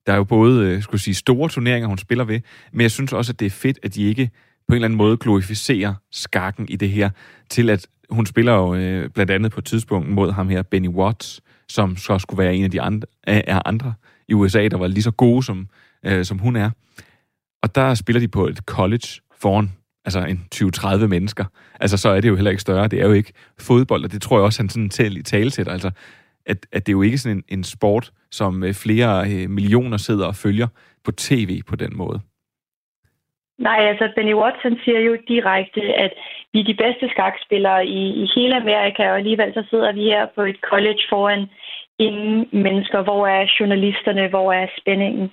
der 0.07 0.13
er 0.13 0.17
jo 0.17 0.23
både 0.23 0.65
øh, 0.65 0.81
skulle 0.81 1.01
sige, 1.01 1.15
store 1.15 1.49
turneringer, 1.49 1.87
hun 1.87 1.97
spiller 1.97 2.23
ved, 2.23 2.39
men 2.71 2.81
jeg 2.81 2.91
synes 2.91 3.13
også, 3.13 3.31
at 3.31 3.39
det 3.39 3.45
er 3.45 3.49
fedt, 3.49 3.79
at 3.83 3.95
de 3.95 4.03
ikke 4.03 4.29
på 4.67 4.73
en 4.73 4.75
eller 4.75 4.85
anden 4.85 4.97
måde 4.97 5.17
glorificerer 5.17 5.93
skakken 6.11 6.69
i 6.69 6.75
det 6.75 6.89
her, 6.89 7.09
til 7.49 7.69
at 7.69 7.87
hun 8.09 8.25
spiller 8.25 8.53
jo 8.53 8.75
øh, 8.75 9.09
blandt 9.09 9.31
andet 9.31 9.51
på 9.51 9.59
et 9.59 9.65
tidspunkt 9.65 10.09
mod 10.09 10.31
ham 10.31 10.49
her, 10.49 10.61
Benny 10.61 10.89
Watts, 10.89 11.41
som 11.69 11.97
så 11.97 12.19
skulle 12.19 12.43
være 12.43 12.55
en 12.55 12.63
af 12.63 12.71
de 12.71 12.81
andre, 12.81 13.07
af 13.27 13.61
andre 13.65 13.93
i 14.27 14.33
USA, 14.33 14.67
der 14.67 14.77
var 14.77 14.87
lige 14.87 15.03
så 15.03 15.11
gode, 15.11 15.43
som, 15.43 15.67
øh, 16.05 16.25
som 16.25 16.37
hun 16.37 16.55
er. 16.55 16.69
Og 17.63 17.75
der 17.75 17.93
spiller 17.93 18.19
de 18.19 18.27
på 18.27 18.47
et 18.47 18.57
college 18.57 19.07
foran 19.39 19.71
altså 20.05 20.25
en 20.25 20.45
20-30 20.55 21.07
mennesker. 21.07 21.45
Altså, 21.79 21.97
så 21.97 22.09
er 22.09 22.21
det 22.21 22.29
jo 22.29 22.35
heller 22.35 22.51
ikke 22.51 22.61
større. 22.61 22.87
Det 22.87 23.01
er 23.01 23.05
jo 23.05 23.13
ikke 23.13 23.33
fodbold, 23.59 24.03
og 24.03 24.11
det 24.11 24.21
tror 24.21 24.37
jeg 24.37 24.45
også, 24.45 24.61
han 24.61 24.69
sådan 24.69 24.89
til, 24.89 25.23
tale 25.23 25.49
til 25.49 25.69
Altså, 25.69 25.91
at, 26.47 26.57
at 26.71 26.85
det 26.85 26.91
er 26.91 26.97
jo 26.99 27.01
ikke 27.01 27.17
sådan 27.17 27.37
en, 27.37 27.43
en 27.57 27.63
sport, 27.63 28.11
som 28.31 28.63
øh, 28.63 28.73
flere 28.73 29.11
øh, 29.31 29.49
millioner 29.49 29.97
sidder 29.97 30.27
og 30.27 30.35
følger 30.35 30.67
på 31.05 31.11
tv 31.11 31.61
på 31.69 31.75
den 31.75 31.97
måde. 31.97 32.19
Nej, 33.59 33.79
altså 33.91 34.11
Benny 34.15 34.33
Watson 34.33 34.77
siger 34.83 34.99
jo 34.99 35.17
direkte, 35.27 35.81
at 35.81 36.13
vi 36.53 36.59
er 36.59 36.63
de 36.63 36.81
bedste 36.83 37.09
skakspillere 37.09 37.85
i, 37.85 38.01
i 38.23 38.25
hele 38.35 38.55
Amerika, 38.55 39.09
og 39.09 39.17
alligevel 39.17 39.53
så 39.53 39.63
sidder 39.69 39.91
vi 39.93 40.03
her 40.03 40.27
på 40.35 40.41
et 40.41 40.59
college 40.69 41.03
foran 41.09 41.45
ingen 41.99 42.49
mennesker. 42.51 43.01
Hvor 43.03 43.27
er 43.27 43.51
journalisterne? 43.59 44.27
Hvor 44.27 44.53
er 44.53 44.67
spændingen? 44.81 45.31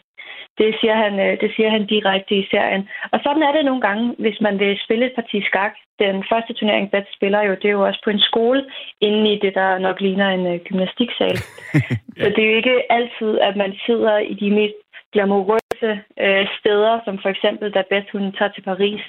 Det 0.59 0.77
siger, 0.81 0.97
han, 1.05 1.15
øh, 1.21 1.41
det 1.41 1.51
siger 1.57 1.71
han 1.71 1.87
direkte 1.87 2.35
i 2.37 2.47
serien. 2.51 2.89
Og 3.13 3.21
sådan 3.23 3.43
er 3.43 3.53
det 3.53 3.65
nogle 3.65 3.81
gange, 3.81 4.15
hvis 4.19 4.41
man 4.41 4.59
vil 4.59 4.81
spille 4.85 5.07
et 5.07 5.15
parti 5.15 5.43
skak. 5.45 5.75
Den 5.99 6.25
første 6.33 6.53
turnering, 6.53 6.91
Beth 6.91 7.07
spiller 7.17 7.43
jo, 7.43 7.53
det 7.55 7.65
er 7.65 7.77
jo 7.79 7.87
også 7.87 8.01
på 8.05 8.11
en 8.11 8.21
skole, 8.21 8.65
inde 9.01 9.33
i 9.33 9.39
det, 9.39 9.55
der 9.55 9.79
nok 9.79 10.01
ligner 10.01 10.29
en 10.29 10.47
uh, 10.47 10.61
gymnastiksal. 10.67 11.37
ja. 11.75 11.81
Så 12.23 12.29
det 12.37 12.45
er 12.45 12.51
jo 12.51 12.57
ikke 12.57 12.93
altid, 12.93 13.39
at 13.41 13.57
man 13.57 13.73
sidder 13.87 14.19
i 14.19 14.35
de 14.35 14.51
mest 14.51 14.75
glamourøse 15.13 15.93
uh, 16.25 16.47
steder, 16.59 17.01
som 17.05 17.19
for 17.23 17.29
eksempel, 17.29 17.71
da 17.71 17.83
Beth 17.91 18.07
hun 18.13 18.33
tager 18.33 18.51
til 18.53 18.63
Paris. 18.63 19.03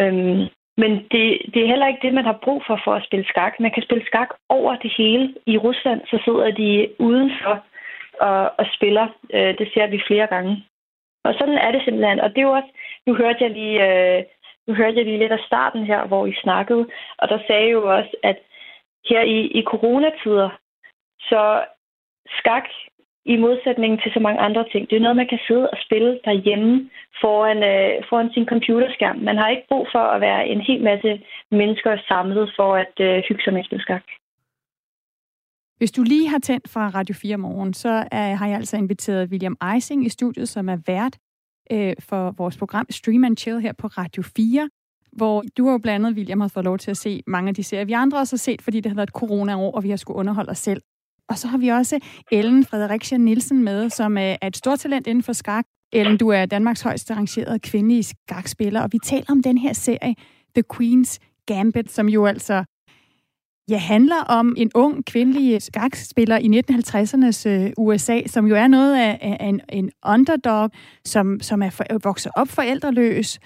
Um, 0.00 0.48
men 0.82 0.92
det, 1.12 1.24
det 1.52 1.60
er 1.62 1.72
heller 1.72 1.88
ikke 1.88 2.04
det, 2.06 2.14
man 2.14 2.24
har 2.24 2.38
brug 2.44 2.62
for 2.66 2.80
for 2.84 2.94
at 2.94 3.04
spille 3.04 3.26
skak. 3.32 3.52
Man 3.60 3.70
kan 3.74 3.82
spille 3.82 4.04
skak 4.06 4.30
over 4.48 4.76
det 4.76 4.92
hele. 4.98 5.34
I 5.46 5.56
Rusland 5.58 6.00
så 6.10 6.16
sidder 6.24 6.50
de 6.50 6.88
udenfor 6.98 7.54
og, 8.20 8.52
og 8.58 8.66
spiller. 8.76 9.06
Øh, 9.34 9.58
det 9.58 9.70
ser 9.74 9.86
vi 9.86 10.02
flere 10.06 10.26
gange. 10.26 10.64
Og 11.24 11.34
sådan 11.38 11.58
er 11.58 11.70
det 11.70 11.82
simpelthen. 11.84 12.20
Og 12.20 12.30
det 12.30 12.38
er 12.38 12.48
jo 12.50 12.58
også, 12.60 12.72
nu 13.06 13.14
hørte 13.14 13.44
jeg 13.44 13.50
lige, 13.50 13.76
øh, 13.88 14.24
nu 14.66 14.74
hørte 14.74 14.96
jeg 14.96 15.04
lige 15.04 15.18
lidt 15.18 15.32
af 15.32 15.46
starten 15.46 15.84
her, 15.84 16.06
hvor 16.06 16.26
I 16.26 16.34
snakkede, 16.42 16.86
og 17.18 17.28
der 17.28 17.38
sagde 17.46 17.70
jo 17.70 17.96
også, 17.96 18.16
at 18.22 18.38
her 19.08 19.22
i, 19.22 19.38
i 19.58 19.62
coronatider, 19.62 20.48
så 21.20 21.64
skak 22.38 22.64
i 23.24 23.36
modsætning 23.36 24.02
til 24.02 24.12
så 24.12 24.20
mange 24.20 24.40
andre 24.40 24.64
ting. 24.72 24.90
Det 24.90 24.96
er 24.96 25.00
noget, 25.00 25.16
man 25.16 25.28
kan 25.28 25.40
sidde 25.46 25.70
og 25.70 25.78
spille 25.84 26.20
derhjemme 26.24 26.90
foran, 27.20 27.58
øh, 27.72 28.04
foran 28.08 28.32
sin 28.32 28.46
computerskærm. 28.46 29.16
Man 29.16 29.36
har 29.36 29.48
ikke 29.48 29.68
brug 29.68 29.88
for 29.92 30.04
at 30.14 30.20
være 30.20 30.46
en 30.48 30.60
hel 30.60 30.82
masse 30.82 31.20
mennesker 31.50 31.96
samlet 32.08 32.52
for 32.56 32.76
at 32.76 32.94
øh, 33.00 33.22
hygge 33.28 33.42
sig 33.44 33.52
med 33.52 33.64
at 33.72 33.80
skak. 33.80 34.04
Hvis 35.80 35.92
du 35.92 36.02
lige 36.02 36.28
har 36.28 36.38
tændt 36.38 36.68
fra 36.68 36.88
Radio 36.88 37.14
4 37.14 37.36
morgen, 37.36 37.74
så 37.74 38.04
er, 38.12 38.34
har 38.34 38.46
jeg 38.46 38.56
altså 38.56 38.76
inviteret 38.76 39.30
William 39.30 39.56
Eising 39.74 40.06
i 40.06 40.08
studiet, 40.08 40.48
som 40.48 40.68
er 40.68 40.76
vært 40.86 41.18
øh, 41.72 41.94
for 41.98 42.30
vores 42.30 42.56
program 42.56 42.86
Stream 42.90 43.24
and 43.24 43.36
Chill 43.36 43.60
her 43.60 43.72
på 43.72 43.86
Radio 43.86 44.22
4, 44.22 44.70
hvor 45.12 45.44
du 45.56 45.64
har 45.64 45.72
jo 45.72 45.78
blandt 45.78 46.06
andet, 46.06 46.16
William, 46.16 46.40
har 46.40 46.48
fået 46.48 46.64
lov 46.64 46.78
til 46.78 46.90
at 46.90 46.96
se 46.96 47.22
mange 47.26 47.48
af 47.48 47.54
de 47.54 47.62
serier, 47.62 47.84
vi 47.84 47.92
andre 47.92 48.18
også 48.18 48.36
har 48.36 48.38
set, 48.38 48.62
fordi 48.62 48.80
det 48.80 48.90
har 48.90 48.96
været 48.96 49.08
et 49.08 49.14
corona-år, 49.14 49.72
og 49.72 49.82
vi 49.82 49.90
har 49.90 49.96
skulle 49.96 50.16
underholde 50.16 50.50
os 50.50 50.58
selv. 50.58 50.82
Og 51.28 51.38
så 51.38 51.48
har 51.48 51.58
vi 51.58 51.68
også 51.68 51.98
Ellen 52.32 52.64
Fredericia 52.64 53.18
Nielsen 53.18 53.64
med, 53.64 53.90
som 53.90 54.18
øh, 54.18 54.22
er 54.22 54.46
et 54.46 54.56
stort 54.56 54.78
talent 54.78 55.06
inden 55.06 55.22
for 55.22 55.32
skak. 55.32 55.64
Ellen, 55.92 56.16
du 56.16 56.28
er 56.28 56.46
Danmarks 56.46 56.82
højst 56.82 57.10
rangerede 57.10 57.58
kvindelige 57.58 58.02
skakspiller, 58.02 58.80
og 58.80 58.88
vi 58.92 58.98
taler 58.98 59.26
om 59.28 59.42
den 59.42 59.58
her 59.58 59.72
serie, 59.72 60.14
The 60.54 60.64
Queen's 60.74 61.18
Gambit, 61.46 61.90
som 61.92 62.08
jo 62.08 62.26
altså 62.26 62.64
ja, 63.70 63.78
handler 63.78 64.22
om 64.28 64.54
en 64.56 64.70
ung 64.74 65.04
kvindelig 65.04 65.62
skakspiller 65.62 66.38
i 66.38 66.60
1950'ernes 66.60 67.48
øh, 67.48 67.72
USA, 67.78 68.20
som 68.26 68.46
jo 68.46 68.54
er 68.54 68.66
noget 68.66 68.96
af, 68.96 69.18
af 69.40 69.46
en, 69.46 69.60
en 69.68 69.90
underdog, 70.06 70.70
som, 71.04 71.40
som 71.40 71.62
er 71.62 71.70
for, 71.70 71.84
vokset 72.02 72.32
op 72.36 72.48
forældreløs, 72.48 73.38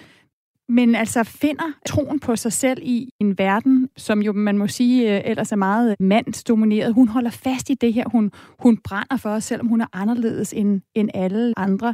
men 0.69 0.95
altså 0.95 1.23
finder 1.23 1.71
troen 1.85 2.19
på 2.19 2.35
sig 2.35 2.53
selv 2.53 2.79
i 2.83 3.09
en 3.19 3.37
verden, 3.37 3.89
som 3.97 4.21
jo 4.21 4.33
man 4.33 4.57
må 4.57 4.67
sige 4.67 5.15
øh, 5.15 5.21
ellers 5.25 5.51
er 5.51 5.55
meget 5.55 5.95
mandsdomineret. 5.99 6.93
Hun 6.93 7.07
holder 7.07 7.29
fast 7.29 7.69
i 7.69 7.73
det 7.73 7.93
her. 7.93 8.09
Hun, 8.11 8.31
hun 8.59 8.77
brænder 8.77 9.17
for 9.17 9.39
selvom 9.39 9.67
hun 9.67 9.81
er 9.81 9.87
anderledes 9.93 10.53
end, 10.53 10.81
end 10.95 11.09
alle 11.13 11.53
andre. 11.57 11.93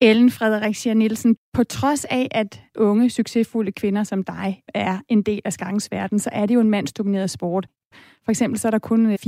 Ellen 0.00 0.30
Fredericia 0.30 0.94
Nielsen, 0.94 1.36
på 1.54 1.64
trods 1.64 2.04
af, 2.04 2.28
at 2.30 2.60
unge, 2.78 3.10
succesfulde 3.10 3.72
kvinder 3.72 4.02
som 4.02 4.24
dig 4.24 4.62
er 4.74 4.98
en 5.08 5.22
del 5.22 5.42
af 5.44 5.52
skakkens 5.52 5.88
verden, 5.92 6.18
så 6.18 6.30
er 6.32 6.46
det 6.46 6.54
jo 6.54 6.60
en 6.60 6.70
mandsdomineret 6.70 7.30
sport. 7.30 7.66
For 8.24 8.30
eksempel 8.30 8.58
så 8.58 8.68
er 8.68 8.70
der 8.70 8.78
kun 8.78 9.12
4% 9.12 9.18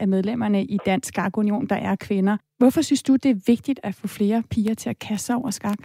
af 0.00 0.08
medlemmerne 0.08 0.64
i 0.64 0.78
Dansk 0.86 1.08
Skakunion, 1.08 1.66
der 1.66 1.76
er 1.76 1.96
kvinder. 2.00 2.36
Hvorfor 2.58 2.82
synes 2.82 3.02
du, 3.02 3.12
det 3.12 3.30
er 3.30 3.44
vigtigt 3.46 3.80
at 3.82 3.94
få 3.94 4.08
flere 4.08 4.42
piger 4.50 4.74
til 4.74 4.90
at 4.90 4.98
kaste 4.98 5.26
sig 5.26 5.36
over 5.36 5.50
skak? 5.50 5.78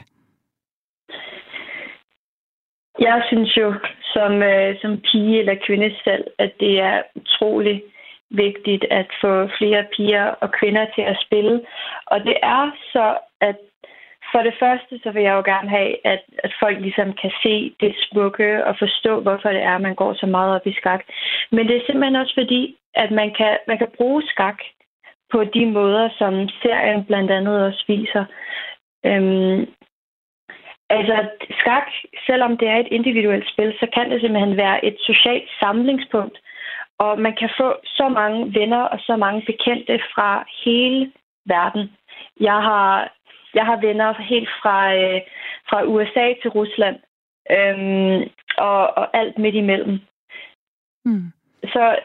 Jeg 3.00 3.24
synes 3.28 3.58
jo, 3.58 3.74
som, 4.14 4.32
øh, 4.44 4.76
som 4.82 4.92
pige 5.12 5.40
eller 5.40 5.56
kvinde 5.68 5.96
selv, 6.04 6.24
at 6.40 6.52
det 6.60 6.80
er 6.80 7.02
utrolig 7.16 7.84
vigtigt 8.30 8.86
at 8.92 9.08
få 9.22 9.48
flere 9.58 9.86
piger 9.96 10.26
og 10.26 10.50
kvinder 10.60 10.86
til 10.96 11.02
at 11.02 11.18
spille. 11.26 11.62
Og 12.08 12.20
det 12.20 12.38
er 12.44 12.72
så, 12.94 13.18
at 13.42 13.58
for 14.32 14.42
det 14.48 14.56
første, 14.60 15.00
så 15.04 15.12
vil 15.12 15.24
jeg 15.24 15.34
jo 15.34 15.44
gerne 15.52 15.70
have, 15.70 16.08
at, 16.08 16.22
at 16.46 16.54
folk 16.60 16.78
ligesom 16.80 17.14
kan 17.22 17.32
se 17.44 17.74
det 17.80 17.94
smukke 17.98 18.66
og 18.66 18.76
forstå, 18.80 19.20
hvorfor 19.22 19.50
det 19.50 19.62
er, 19.62 19.76
at 19.76 19.82
man 19.82 19.96
går 19.96 20.14
så 20.14 20.26
meget 20.26 20.56
op 20.56 20.68
i 20.68 20.74
skak. 20.74 21.02
Men 21.52 21.68
det 21.68 21.76
er 21.76 21.86
simpelthen 21.86 22.16
også 22.16 22.34
fordi, 22.34 22.78
at 22.94 23.12
man 23.12 23.34
kan, 23.38 23.58
man 23.68 23.78
kan 23.78 23.92
bruge 23.98 24.24
skak 24.24 24.60
på 25.32 25.44
de 25.44 25.66
måder, 25.66 26.10
som 26.18 26.50
serien 26.64 27.06
blandt 27.06 27.32
andet 27.32 27.66
også 27.66 27.84
viser. 27.88 28.26
Øhm, 29.06 29.60
altså, 30.90 31.30
skak, 31.60 31.88
selvom 32.26 32.58
det 32.58 32.68
er 32.68 32.78
et 32.78 32.92
individuelt 32.92 33.50
spil, 33.50 33.74
så 33.80 33.88
kan 33.94 34.12
det 34.12 34.22
simpelthen 34.22 34.58
være 34.58 34.86
et 34.86 34.98
socialt 35.00 35.50
samlingspunkt. 35.60 36.38
Og 36.98 37.20
man 37.20 37.36
kan 37.36 37.50
få 37.58 37.76
så 37.86 38.10
mange 38.10 38.54
venner 38.60 38.82
og 38.82 39.00
så 39.00 39.16
mange 39.16 39.42
bekendte 39.46 40.00
fra 40.14 40.46
hele 40.66 41.12
verden. 41.46 41.92
Jeg 42.40 42.60
har 42.70 43.14
jeg 43.54 43.66
har 43.66 43.78
venner 43.88 44.14
helt 44.14 44.50
fra, 44.62 44.96
øh, 44.96 45.22
fra 45.70 45.84
USA 45.84 46.34
til 46.42 46.50
Rusland, 46.50 46.98
øhm, 47.52 48.30
og, 48.58 48.98
og 48.98 49.18
alt 49.18 49.38
midt 49.38 49.56
imellem. 49.56 50.00
Mm. 51.06 51.32
Så 51.64 52.00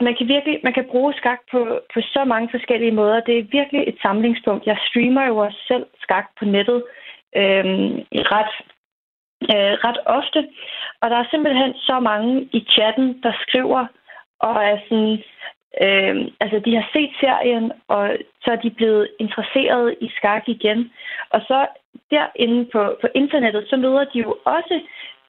man 0.00 0.14
kan 0.16 0.28
virkelig 0.28 0.60
man 0.64 0.72
kan 0.72 0.86
bruge 0.90 1.14
skak 1.14 1.40
på, 1.50 1.80
på 1.94 2.00
så 2.00 2.24
mange 2.24 2.48
forskellige 2.50 2.92
måder. 2.92 3.20
Det 3.20 3.38
er 3.38 3.52
virkelig 3.58 3.84
et 3.88 3.98
samlingspunkt. 4.02 4.66
Jeg 4.66 4.78
streamer 4.88 5.26
jo 5.26 5.36
også 5.36 5.58
selv 5.68 5.86
skak 6.00 6.26
på 6.38 6.44
nettet 6.44 6.84
øhm, 7.36 7.94
ret, 8.34 8.52
øh, 9.52 9.72
ret 9.86 9.98
ofte. 10.06 10.48
Og 11.00 11.10
der 11.10 11.16
er 11.16 11.30
simpelthen 11.30 11.74
så 11.74 12.00
mange 12.00 12.48
i 12.52 12.66
chatten, 12.70 13.22
der 13.22 13.32
skriver 13.46 13.86
og 14.40 14.64
er 14.64 14.78
sådan, 14.88 15.18
Øh, 15.82 16.16
altså, 16.40 16.58
de 16.64 16.74
har 16.74 16.86
set 16.92 17.12
serien, 17.20 17.72
og 17.88 18.16
så 18.42 18.50
er 18.50 18.56
de 18.56 18.70
blevet 18.70 19.08
interesseret 19.20 19.94
i 20.00 20.08
skak 20.16 20.48
igen. 20.48 20.92
Og 21.30 21.40
så 21.40 21.66
derinde 22.10 22.64
på, 22.72 22.96
på 23.00 23.08
internettet, 23.14 23.64
så 23.70 23.76
møder 23.76 24.04
de 24.04 24.18
jo 24.18 24.36
også 24.44 24.80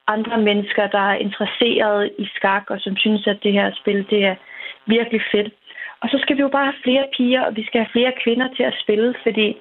andre 0.06 0.38
mennesker, 0.38 0.86
der 0.86 1.04
er 1.12 1.22
interesseret 1.26 2.10
i 2.18 2.26
skak, 2.36 2.64
og 2.70 2.80
som 2.80 2.96
synes, 2.96 3.26
at 3.26 3.42
det 3.42 3.52
her 3.52 3.70
spil, 3.80 4.06
det 4.10 4.24
er 4.24 4.34
virkelig 4.86 5.22
fedt. 5.32 5.52
Og 6.02 6.08
så 6.08 6.18
skal 6.22 6.36
vi 6.36 6.42
jo 6.42 6.48
bare 6.48 6.70
have 6.70 6.82
flere 6.84 7.06
piger, 7.16 7.42
og 7.42 7.56
vi 7.56 7.64
skal 7.64 7.80
have 7.80 7.92
flere 7.92 8.12
kvinder 8.22 8.48
til 8.56 8.62
at 8.62 8.78
spille, 8.82 9.14
fordi 9.22 9.56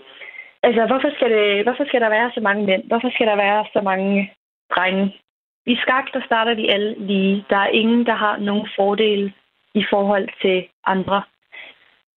altså, 0.64 0.86
hvorfor 0.86 1.10
skal, 1.16 1.30
det, 1.32 1.64
hvorfor 1.66 1.86
skal 1.88 2.02
der 2.02 2.10
være 2.10 2.32
så 2.34 2.42
mange 2.42 2.66
mænd? 2.66 2.84
Hvorfor 2.84 3.10
skal 3.16 3.28
der 3.28 3.36
være 3.36 3.66
så 3.74 3.82
mange 3.82 4.32
drenge? 4.76 5.16
I 5.66 5.76
skak, 5.76 6.14
der 6.14 6.22
starter 6.26 6.54
vi 6.54 6.68
alle 6.68 6.96
lige. 6.98 7.46
Der 7.50 7.58
er 7.58 7.68
ingen, 7.82 8.06
der 8.06 8.16
har 8.16 8.38
nogen 8.38 8.68
fordele 8.76 9.34
i 9.82 9.84
forhold 9.90 10.28
til 10.42 10.58
andre. 10.86 11.22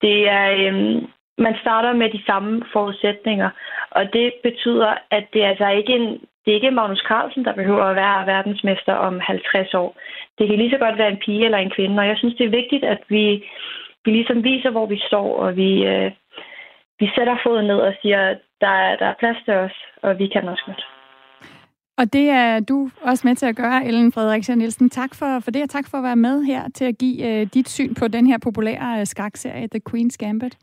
Det 0.03 0.29
er, 0.29 0.47
øhm, 0.61 1.07
man 1.39 1.55
starter 1.61 1.93
med 1.93 2.09
de 2.11 2.23
samme 2.27 2.63
forudsætninger, 2.73 3.51
og 3.91 4.13
det 4.13 4.33
betyder, 4.43 4.95
at 5.11 5.25
det 5.33 5.45
er 5.45 5.49
altså 5.49 5.69
ikke 5.69 5.93
en, 5.93 6.09
det 6.45 6.51
er 6.51 6.55
ikke 6.55 6.71
Magnus 6.71 7.05
Carlsen, 7.09 7.45
der 7.45 7.55
behøver 7.61 7.85
at 7.85 7.97
være 7.97 8.27
verdensmester 8.27 8.95
om 8.95 9.21
50 9.21 9.75
år. 9.75 9.97
Det 10.39 10.49
kan 10.49 10.59
lige 10.59 10.71
så 10.71 10.79
godt 10.79 10.99
være 10.99 11.11
en 11.13 11.23
pige 11.25 11.45
eller 11.45 11.59
en 11.59 11.71
kvinde, 11.71 12.01
og 12.01 12.07
jeg 12.07 12.17
synes, 12.19 12.35
det 12.35 12.47
er 12.47 12.59
vigtigt, 12.61 12.85
at 12.85 13.03
vi, 13.09 13.45
vi 14.05 14.11
ligesom 14.11 14.45
viser, 14.45 14.71
hvor 14.71 14.87
vi 14.87 14.99
står, 15.07 15.37
og 15.37 15.57
vi, 15.57 15.85
øh, 15.87 16.11
vi 17.01 17.11
sætter 17.17 17.37
foden 17.43 17.67
ned 17.67 17.81
og 17.89 17.95
siger, 18.03 18.21
at 18.31 18.39
der 18.61 18.75
er, 18.87 18.97
der 18.97 19.07
er 19.07 19.15
plads 19.19 19.37
til 19.45 19.55
os, 19.55 19.77
og 20.03 20.19
vi 20.19 20.27
kan 20.27 20.49
også 20.49 20.63
godt. 20.67 20.92
Og 21.99 22.13
det 22.13 22.29
er 22.29 22.61
du 22.61 22.91
også 23.03 23.27
med 23.27 23.37
til 23.37 23.47
at 23.47 23.57
gøre, 23.57 23.87
Ellen 23.87 24.13
Frederiksen 24.13 24.59
Nielsen. 24.59 24.91
Tak 24.91 25.15
for, 25.15 25.41
for 25.41 25.51
det, 25.51 25.63
og 25.63 25.71
tak 25.71 25.89
for 25.89 25.99
at 25.99 26.05
være 26.05 26.17
med 26.17 26.43
her 26.43 26.69
til 26.75 26.85
at 26.85 26.99
give 26.99 27.43
uh, 27.43 27.49
dit 27.55 27.69
syn 27.69 27.95
på 27.95 28.09
den 28.09 28.27
her 28.27 28.39
populære 28.39 29.01
uh, 29.01 29.07
skakserie, 29.07 29.69
The 29.69 29.81
Queen's 29.91 30.17
Gambit. 30.19 30.59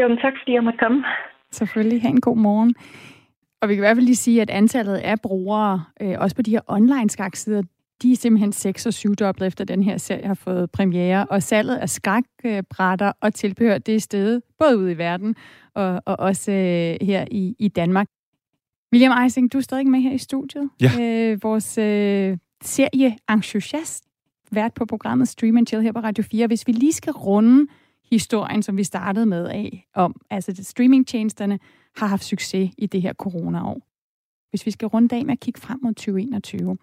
Jo, 0.00 0.08
men 0.08 0.18
tak 0.18 0.32
fordi 0.42 0.52
jeg 0.52 0.64
måtte 0.64 0.78
komme. 0.78 1.04
Selvfølgelig. 1.50 2.02
Ha' 2.02 2.08
en 2.08 2.20
god 2.20 2.36
morgen. 2.36 2.74
Og 3.62 3.68
vi 3.68 3.74
kan 3.74 3.80
i 3.80 3.86
hvert 3.86 3.96
fald 3.96 4.06
lige 4.06 4.16
sige, 4.16 4.42
at 4.42 4.50
antallet 4.50 4.96
af 4.96 5.20
brugere, 5.20 5.84
øh, 6.00 6.14
også 6.18 6.36
på 6.36 6.42
de 6.42 6.50
her 6.50 6.60
online 6.66 7.10
skaksider, 7.10 7.62
de 8.02 8.12
er 8.12 8.16
simpelthen 8.16 8.52
6 8.52 8.86
og 8.86 8.92
7 8.92 9.14
dobbelt 9.14 9.46
efter 9.46 9.64
den 9.64 9.82
her 9.82 9.96
serie 9.96 10.26
har 10.26 10.34
fået 10.34 10.70
premiere, 10.70 11.26
og 11.26 11.42
salget 11.42 11.76
af 11.76 11.88
skakbrætter 11.88 13.12
og 13.20 13.34
tilbehør, 13.34 13.78
det 13.78 13.94
er 13.94 14.00
stedet 14.00 14.42
både 14.58 14.78
ude 14.78 14.92
i 14.92 14.98
verden 14.98 15.36
og, 15.74 16.02
og 16.06 16.18
også 16.18 16.52
øh, 16.52 17.06
her 17.06 17.24
i, 17.30 17.56
i 17.58 17.68
Danmark. 17.68 18.06
William 18.92 19.24
Eising, 19.24 19.52
du 19.52 19.58
er 19.58 19.62
stadig 19.62 19.86
med 19.86 20.00
her 20.00 20.12
i 20.12 20.18
studiet. 20.18 20.70
Ja. 20.80 20.90
Øh, 21.00 21.42
vores 21.42 21.78
øh, 21.78 22.38
serie-entusiast, 22.62 24.04
vært 24.50 24.74
på 24.74 24.84
programmet 24.84 25.28
Stream 25.28 25.56
and 25.56 25.66
Chill 25.66 25.82
her 25.82 25.92
på 25.92 26.00
Radio 26.00 26.24
4. 26.24 26.46
Hvis 26.46 26.66
vi 26.66 26.72
lige 26.72 26.92
skal 26.92 27.12
runde 27.12 27.66
historien, 28.10 28.62
som 28.62 28.76
vi 28.76 28.84
startede 28.84 29.26
med 29.26 29.48
af, 29.48 29.88
om 29.94 30.20
altså 30.30 30.54
streamingtjenesterne 30.62 31.58
har 31.96 32.06
haft 32.06 32.24
succes 32.24 32.70
i 32.78 32.86
det 32.86 33.02
her 33.02 33.12
coronaår. 33.12 33.80
Hvis 34.50 34.66
vi 34.66 34.70
skal 34.70 34.88
runde 34.88 35.16
af 35.16 35.24
med 35.24 35.32
at 35.32 35.40
kigge 35.40 35.60
frem 35.60 35.78
mod 35.82 35.94
2021, 35.94 36.76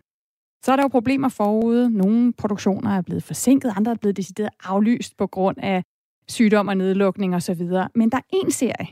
så 0.65 0.71
er 0.71 0.75
der 0.75 0.83
jo 0.83 0.87
problemer 0.87 1.29
forude. 1.29 1.89
Nogle 1.89 2.33
produktioner 2.33 2.91
er 2.91 3.01
blevet 3.01 3.23
forsinket, 3.23 3.73
andre 3.75 3.91
er 3.91 3.95
blevet 3.95 4.17
decideret 4.17 4.49
aflyst 4.63 5.17
på 5.17 5.27
grund 5.27 5.57
af 5.59 5.83
sygdom 6.27 6.67
og 6.67 6.77
nedlukning 6.77 7.35
osv. 7.35 7.61
Men 7.95 8.09
der 8.11 8.17
er 8.17 8.37
en 8.43 8.51
serie, 8.51 8.87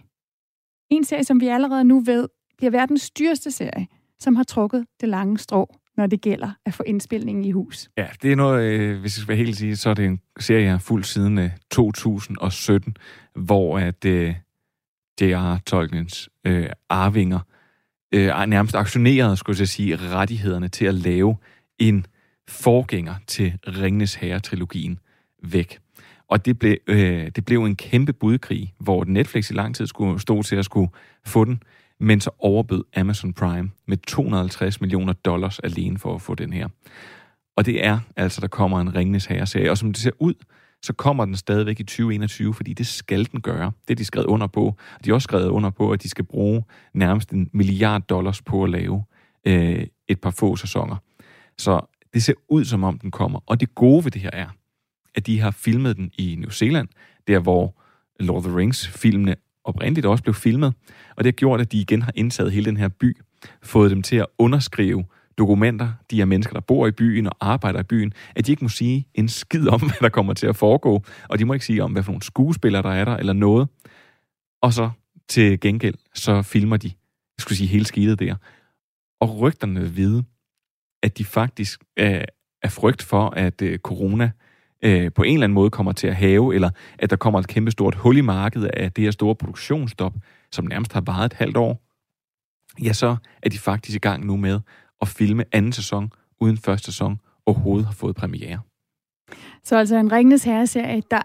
en 0.89 1.03
serie, 1.03 1.23
som 1.23 1.41
vi 1.41 1.47
allerede 1.47 1.83
nu 1.83 1.99
ved 1.99 2.27
bliver 2.57 2.71
verdens 2.71 3.09
dyreste 3.09 3.51
serie, 3.51 3.87
som 4.19 4.35
har 4.35 4.43
trukket 4.43 4.85
det 5.01 5.09
lange 5.09 5.37
strå, 5.37 5.75
når 5.97 6.07
det 6.07 6.21
gælder 6.21 6.51
at 6.65 6.73
få 6.73 6.83
indspilningen 6.83 7.45
i 7.45 7.51
hus. 7.51 7.89
Ja, 7.97 8.07
det 8.21 8.31
er 8.31 8.35
noget, 8.35 8.63
øh, 8.63 8.99
hvis 8.99 9.17
jeg 9.17 9.21
skal 9.21 9.27
være 9.27 9.45
helt 9.45 9.57
sige, 9.57 9.75
så 9.75 9.89
er 9.89 9.93
det 9.93 10.05
en 10.05 10.19
serie, 10.39 10.63
jeg 10.63 10.71
har 10.71 10.79
fuldt 10.79 11.05
siden 11.05 11.37
øh, 11.37 11.49
2017, 11.71 12.97
hvor 13.35 13.79
at 13.79 14.05
øh, 14.05 14.35
J.R. 15.21 15.59
Tolkiens 15.65 16.29
øh, 16.45 16.69
arvinger 16.89 17.39
øh, 18.11 18.27
nærmest 18.47 18.75
aktionerede, 18.75 19.37
skulle 19.37 19.59
jeg 19.59 19.67
sige, 19.67 19.95
rettighederne 19.95 20.67
til 20.67 20.85
at 20.85 20.93
lave 20.93 21.37
en 21.79 22.05
forgænger 22.47 23.15
til 23.27 23.53
Ringnes 23.67 24.15
Herre-trilogien 24.15 24.99
væk. 25.43 25.79
Og 26.27 26.45
det 26.45 26.59
blev, 26.59 26.77
øh, 26.87 27.31
det 27.35 27.45
blev 27.45 27.63
en 27.63 27.75
kæmpe 27.75 28.13
budkrig, 28.13 28.73
hvor 28.79 29.03
Netflix 29.03 29.49
i 29.49 29.53
lang 29.53 29.75
tid 29.75 29.87
skulle 29.87 30.19
stå 30.19 30.41
til 30.41 30.55
at 30.55 30.65
skulle 30.65 30.89
få 31.25 31.45
den 31.45 31.63
men 31.99 32.21
så 32.21 32.29
overbød 32.39 32.83
Amazon 32.95 33.33
Prime 33.33 33.71
med 33.87 33.97
250 33.97 34.81
millioner 34.81 35.13
dollars 35.13 35.59
alene 35.59 35.97
for 35.97 36.15
at 36.15 36.21
få 36.21 36.35
den 36.35 36.53
her. 36.53 36.67
Og 37.57 37.65
det 37.65 37.85
er 37.85 37.99
altså, 38.15 38.41
der 38.41 38.47
kommer 38.47 38.81
en 38.81 38.95
Ringnes 38.95 39.25
Herre-serie, 39.25 39.71
og 39.71 39.77
som 39.77 39.93
det 39.93 40.01
ser 40.01 40.11
ud, 40.19 40.33
så 40.83 40.93
kommer 40.93 41.25
den 41.25 41.35
stadigvæk 41.35 41.79
i 41.79 41.83
2021, 41.83 42.53
fordi 42.53 42.73
det 42.73 42.87
skal 42.87 43.31
den 43.31 43.41
gøre. 43.41 43.71
Det 43.87 43.93
er 43.93 43.95
de 43.95 44.05
skrevet 44.05 44.25
under 44.27 44.47
på. 44.47 44.65
Og 44.65 45.05
De 45.05 45.09
har 45.09 45.13
også 45.13 45.23
skrevet 45.23 45.47
under 45.47 45.69
på, 45.69 45.91
at 45.91 46.03
de 46.03 46.09
skal 46.09 46.25
bruge 46.25 46.63
nærmest 46.93 47.31
en 47.31 47.49
milliard 47.53 48.01
dollars 48.01 48.41
på 48.41 48.63
at 48.63 48.69
lave 48.69 49.03
øh, 49.47 49.87
et 50.07 50.21
par 50.21 50.31
få 50.31 50.55
sæsoner. 50.55 50.95
Så 51.57 51.81
det 52.13 52.23
ser 52.23 52.33
ud, 52.49 52.65
som 52.65 52.83
om 52.83 52.99
den 52.99 53.11
kommer. 53.11 53.39
Og 53.45 53.59
det 53.59 53.75
gode 53.75 54.03
ved 54.03 54.11
det 54.11 54.21
her 54.21 54.29
er, 54.33 54.47
at 55.15 55.27
de 55.27 55.39
har 55.39 55.51
filmet 55.51 55.97
den 55.97 56.11
i 56.17 56.35
New 56.35 56.49
Zealand, 56.49 56.87
der 57.27 57.39
hvor 57.39 57.75
Lord 58.19 58.37
of 58.37 58.43
the 58.43 58.57
Rings-filmene 58.57 59.35
oprindeligt 59.67 60.05
også 60.05 60.23
blev 60.23 60.33
filmet, 60.33 60.73
og 61.15 61.23
det 61.23 61.25
har 61.25 61.31
gjort, 61.31 61.61
at 61.61 61.71
de 61.71 61.77
igen 61.77 62.01
har 62.01 62.11
indtaget 62.15 62.51
hele 62.51 62.65
den 62.65 62.77
her 62.77 62.87
by, 62.87 63.17
fået 63.63 63.91
dem 63.91 64.01
til 64.01 64.15
at 64.15 64.25
underskrive 64.37 65.05
dokumenter, 65.37 65.89
de 66.11 66.17
her 66.17 66.25
mennesker, 66.25 66.53
der 66.53 66.59
bor 66.59 66.87
i 66.87 66.91
byen 66.91 67.27
og 67.27 67.35
arbejder 67.41 67.79
i 67.79 67.83
byen, 67.83 68.13
at 68.35 68.45
de 68.45 68.51
ikke 68.51 68.63
må 68.63 68.69
sige 68.69 69.07
en 69.13 69.29
skid 69.29 69.67
om, 69.67 69.81
hvad 69.87 70.01
der 70.01 70.09
kommer 70.09 70.33
til 70.33 70.47
at 70.47 70.55
foregå, 70.55 71.03
og 71.29 71.39
de 71.39 71.45
må 71.45 71.53
ikke 71.53 71.65
sige 71.65 71.83
om, 71.83 71.91
hvad 71.91 72.03
for 72.03 72.11
nogle 72.11 72.23
skuespillere, 72.23 72.81
der 72.81 72.91
er 72.91 73.05
der, 73.05 73.17
eller 73.17 73.33
noget. 73.33 73.67
Og 74.61 74.73
så 74.73 74.89
til 75.29 75.59
gengæld, 75.59 75.95
så 76.13 76.41
filmer 76.41 76.77
de, 76.77 76.87
jeg 76.87 77.41
skulle 77.41 77.57
sige, 77.57 77.67
hele 77.67 77.85
skidtet 77.85 78.19
der. 78.19 78.35
Og 79.21 79.39
rygterne 79.39 79.93
vide, 79.93 80.23
at 81.03 81.17
de 81.17 81.25
faktisk 81.25 81.83
er, 81.97 82.25
er 82.63 82.69
frygt 82.69 83.01
for, 83.01 83.29
at 83.29 83.61
uh, 83.61 83.75
corona 83.75 84.31
øh, 84.81 85.11
på 85.13 85.23
en 85.23 85.33
eller 85.33 85.43
anden 85.43 85.53
måde 85.53 85.69
kommer 85.69 85.91
til 85.91 86.07
at 86.07 86.15
have, 86.15 86.55
eller 86.55 86.69
at 86.99 87.09
der 87.09 87.15
kommer 87.15 87.39
et 87.39 87.47
kæmpe 87.47 87.71
stort 87.71 87.95
hul 87.95 88.17
i 88.17 88.21
markedet 88.21 88.67
af 88.67 88.91
det 88.91 89.03
her 89.03 89.11
store 89.11 89.35
produktionsstop, 89.35 90.13
som 90.51 90.65
nærmest 90.65 90.93
har 90.93 91.01
varet 91.01 91.25
et 91.25 91.33
halvt 91.33 91.57
år, 91.57 91.83
ja, 92.83 92.93
så 92.93 93.15
er 93.43 93.49
de 93.49 93.59
faktisk 93.59 93.95
i 93.95 93.99
gang 93.99 94.25
nu 94.25 94.37
med 94.37 94.59
at 95.01 95.07
filme 95.07 95.43
anden 95.51 95.73
sæson, 95.73 96.11
uden 96.39 96.57
første 96.57 96.85
sæson 96.85 97.19
overhovedet 97.45 97.85
har 97.85 97.93
fået 97.93 98.15
premiere. 98.15 98.59
Så 99.63 99.77
altså 99.77 99.95
en 99.95 100.11
Ringnes 100.11 100.43
Herre-serie, 100.43 101.03
der 101.11 101.21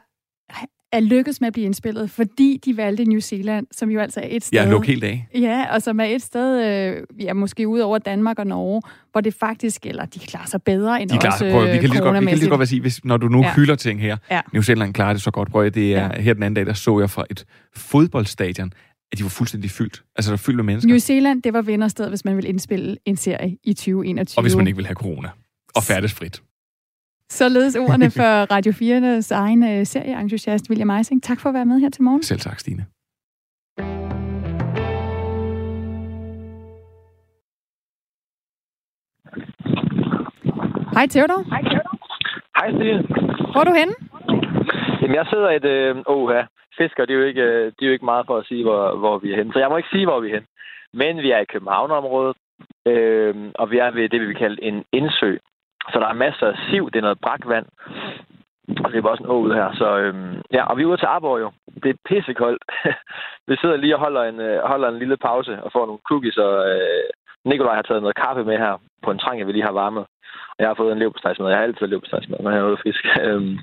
er 0.93 1.01
lykkedes 1.01 1.41
med 1.41 1.47
at 1.47 1.53
blive 1.53 1.65
indspillet, 1.65 2.11
fordi 2.11 2.61
de 2.65 2.77
valgte 2.77 3.05
New 3.05 3.21
Zealand, 3.21 3.67
som 3.71 3.91
jo 3.91 4.01
altså 4.01 4.21
er 4.21 4.27
et 4.31 4.45
sted... 4.45 4.59
Ja, 4.59 4.71
luk 4.71 4.87
helt 4.87 5.05
af. 5.05 5.27
Ja, 5.35 5.75
og 5.75 5.83
som 5.83 6.01
er 6.01 6.05
et 6.05 6.23
sted, 6.23 6.67
øh, 6.67 7.03
ja, 7.21 7.33
måske 7.33 7.69
ud 7.69 7.81
over 7.81 7.99
Danmark 7.99 8.39
og 8.39 8.47
Norge, 8.47 8.83
hvor 9.13 9.21
det 9.21 9.35
faktisk, 9.35 9.87
eller 9.87 10.05
de 10.05 10.19
klarer 10.19 10.47
sig 10.47 10.63
bedre 10.63 11.03
end 11.03 11.11
de 11.11 11.19
klarer, 11.19 11.33
også 11.33 11.51
prøv, 11.51 11.67
vi 11.67 11.79
kan 11.79 11.91
lige 11.91 12.01
godt, 12.01 12.21
vi 12.21 12.27
kan 12.27 12.39
lige 12.39 12.49
godt 12.49 12.69
sige, 12.69 12.81
hvis, 12.81 13.05
når 13.05 13.17
du 13.17 13.29
nu 13.29 13.43
ja. 13.43 13.55
hylder 13.55 13.75
ting 13.75 14.01
her, 14.01 14.17
ja. 14.31 14.41
New 14.53 14.63
Zealand 14.63 14.95
klarer 14.95 15.13
det 15.13 15.23
så 15.23 15.31
godt, 15.31 15.51
prøv 15.51 15.71
det 15.71 15.95
er, 15.95 16.03
ja. 16.03 16.21
her 16.21 16.35
den 16.35 16.43
anden 16.43 16.55
dag, 16.55 16.67
der 16.67 16.73
så 16.73 17.01
jeg 17.01 17.11
fra 17.11 17.25
et 17.31 17.45
fodboldstadion, 17.77 18.73
at 19.13 19.19
de 19.19 19.23
var 19.23 19.31
fuldstændig 19.31 19.71
fyldt. 19.71 20.03
Altså, 20.17 20.31
der 20.31 20.33
var 20.33 20.37
fyldt 20.37 20.57
med 20.57 20.65
mennesker. 20.65 20.89
New 20.89 20.99
Zealand, 20.99 21.43
det 21.43 21.53
var 21.53 21.63
vindersted, 21.63 22.09
hvis 22.09 22.25
man 22.25 22.37
vil 22.37 22.49
indspille 22.49 22.97
en 23.05 23.17
serie 23.17 23.57
i 23.65 23.75
2021. 23.75 24.39
Og 24.39 24.43
hvis 24.43 24.57
man 24.57 24.67
ikke 24.67 24.77
vil 24.77 24.87
have 24.87 24.95
corona. 24.95 25.29
Og 25.77 25.83
færdes 25.83 26.13
frit. 26.13 26.43
Således 27.41 27.77
ordene 27.77 28.11
for 28.21 28.33
Radio 28.55 28.73
4's 28.73 29.33
egen 29.33 29.63
uh, 29.63 29.87
serieentusiast, 29.87 30.71
William 30.71 30.91
Eising. 30.91 31.23
Tak 31.23 31.41
for 31.41 31.49
at 31.49 31.55
være 31.55 31.65
med 31.65 31.81
her 31.81 31.91
til 31.91 32.03
morgen. 32.03 32.23
Selv 32.23 32.41
tak, 32.41 32.59
Stine. 32.61 32.85
Hej 40.97 41.07
Theodor. 41.07 41.41
Hej 41.55 41.63
Theodor. 41.71 41.95
Hej 42.59 42.69
Stine. 42.77 43.01
Hvor 43.53 43.61
er 43.61 43.69
du 43.71 43.75
henne? 43.81 43.95
Jamen, 45.01 45.17
jeg 45.17 45.27
sidder 45.31 45.51
i 45.51 45.57
et... 45.57 45.65
Øh, 45.65 45.97
oh, 46.07 46.35
ja. 46.35 46.43
Fisker, 46.79 47.05
det 47.05 47.15
er, 47.15 47.19
jo 47.19 47.25
ikke, 47.25 47.43
øh, 47.43 47.65
det 47.65 47.83
er 47.83 47.87
jo 47.91 47.93
ikke 47.93 48.11
meget 48.13 48.27
for 48.27 48.37
at 48.39 48.47
sige, 48.47 48.63
hvor, 48.65 48.97
hvor 49.03 49.19
vi 49.19 49.33
er 49.33 49.37
henne. 49.37 49.53
Så 49.53 49.59
jeg 49.59 49.69
må 49.69 49.77
ikke 49.77 49.93
sige, 49.93 50.07
hvor 50.07 50.21
vi 50.21 50.29
er 50.29 50.35
henne. 50.35 50.49
Men 50.93 51.23
vi 51.25 51.31
er 51.31 51.39
i 51.43 51.53
Københavnområdet, 51.53 52.37
øh, 52.87 53.35
og 53.55 53.71
vi 53.71 53.79
er 53.79 53.91
ved 53.91 54.09
det, 54.09 54.21
vi 54.21 54.27
vil 54.27 54.43
kalde 54.45 54.63
en 54.63 54.85
indsø. 54.93 55.37
Så 55.91 55.99
der 56.01 56.09
er 56.09 56.23
masser 56.27 56.47
af 56.47 56.57
siv, 56.71 56.91
det 56.91 56.99
er 56.99 57.09
noget 57.09 57.21
brakvand. 57.21 57.67
Og 58.85 58.93
det 58.93 58.99
er 58.99 59.09
også 59.09 59.23
en 59.25 59.31
å 59.31 59.37
ud 59.45 59.53
her. 59.55 59.69
Så, 59.81 59.89
øhm, 59.99 60.43
ja, 60.53 60.63
og 60.71 60.77
vi 60.77 60.83
er 60.83 60.87
ude 60.87 60.97
til 60.97 61.13
Arborg 61.15 61.41
jo. 61.41 61.51
Det 61.83 61.91
er 61.91 62.05
pissekoldt. 62.09 62.65
vi 63.49 63.57
sidder 63.57 63.77
lige 63.77 63.97
og 63.97 64.01
holder 64.01 64.23
en, 64.23 64.41
øh, 64.41 64.63
holder 64.73 64.89
en 64.89 64.99
lille 64.99 65.17
pause 65.17 65.63
og 65.63 65.73
får 65.73 65.87
nogle 65.87 66.05
cookies. 66.09 66.37
Og 66.37 66.71
øh, 66.71 67.05
Nikolaj 67.45 67.75
har 67.75 67.83
taget 67.83 68.03
noget 68.03 68.17
kaffe 68.17 68.45
med 68.45 68.59
her 68.59 68.73
på 69.05 69.11
en 69.11 69.19
trang, 69.19 69.47
vi 69.47 69.53
lige 69.53 69.69
har 69.71 69.81
varmet. 69.83 70.05
Og 70.55 70.59
jeg 70.59 70.69
har 70.69 70.75
fået 70.75 70.93
en 70.93 70.99
leverpostejsmad. 70.99 71.49
Jeg 71.49 71.59
har 71.59 71.65
altid 71.65 71.87
leverpostejsmad, 71.87 72.39
når 72.41 72.51
jeg 72.51 72.61
er 72.61 72.71
ude 72.71 72.83
fisk. 72.87 73.05
Øhm, 73.27 73.59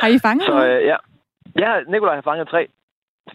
har 0.00 0.08
I 0.08 0.18
fanget 0.26 0.46
Så 0.46 0.66
øh, 0.68 0.84
ja. 0.90 0.96
ja, 1.58 1.70
Nikolaj 1.88 2.14
har 2.14 2.28
fanget 2.30 2.48
tre 2.48 2.68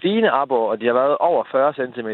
fine 0.02 0.30
arbor, 0.30 0.70
og 0.72 0.82
de 0.82 0.86
har 0.86 0.94
været 0.94 1.18
over 1.18 1.44
40 1.52 1.74
cm. 1.74 2.10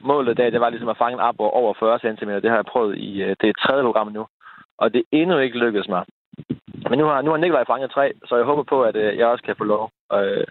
Målet 0.00 0.32
i 0.32 0.34
dag, 0.34 0.52
det 0.52 0.60
var 0.60 0.70
ligesom 0.70 0.88
at 0.88 0.98
fange 0.98 1.14
en 1.14 1.26
arbor 1.28 1.50
over 1.50 1.74
40 1.78 1.98
cm. 1.98 2.28
Det 2.28 2.50
har 2.50 2.56
jeg 2.56 2.72
prøvet 2.72 2.98
i, 2.98 3.22
øh, 3.22 3.36
det 3.40 3.48
er 3.48 3.66
tredje 3.66 3.84
program 3.84 4.12
nu 4.12 4.26
og 4.80 4.92
det 4.92 5.00
er 5.00 5.16
endnu 5.20 5.38
ikke 5.38 5.58
lykkedes 5.58 5.88
mig. 5.88 6.04
Men 6.90 6.98
nu 6.98 7.04
har, 7.04 7.22
nu 7.22 7.30
har 7.30 7.38
Nikolaj 7.38 7.64
fanget 7.66 7.90
tre, 7.90 8.12
så 8.28 8.36
jeg 8.36 8.44
håber 8.44 8.62
på, 8.62 8.82
at 8.82 8.96
øh, 8.96 9.18
jeg 9.18 9.26
også 9.26 9.44
kan 9.44 9.56
få 9.58 9.64
lov 9.64 9.90
øh, 10.12 10.46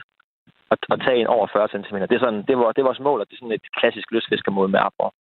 at, 0.74 0.80
at 0.94 1.02
tage 1.06 1.20
en 1.20 1.28
over 1.28 1.48
40 1.54 1.68
cm. 1.68 1.96
Det 1.96 2.16
er, 2.16 2.20
sådan, 2.20 2.44
det, 2.48 2.58
var, 2.58 2.72
det 2.72 2.82
er 2.82 2.90
vores 2.92 3.00
mål, 3.00 3.20
og 3.20 3.26
det 3.28 3.34
er 3.34 3.42
sådan 3.42 3.58
et 3.60 3.72
klassisk 3.80 4.12
lystfiskermål 4.12 4.70
med 4.70 4.80
arbor. 4.80 5.14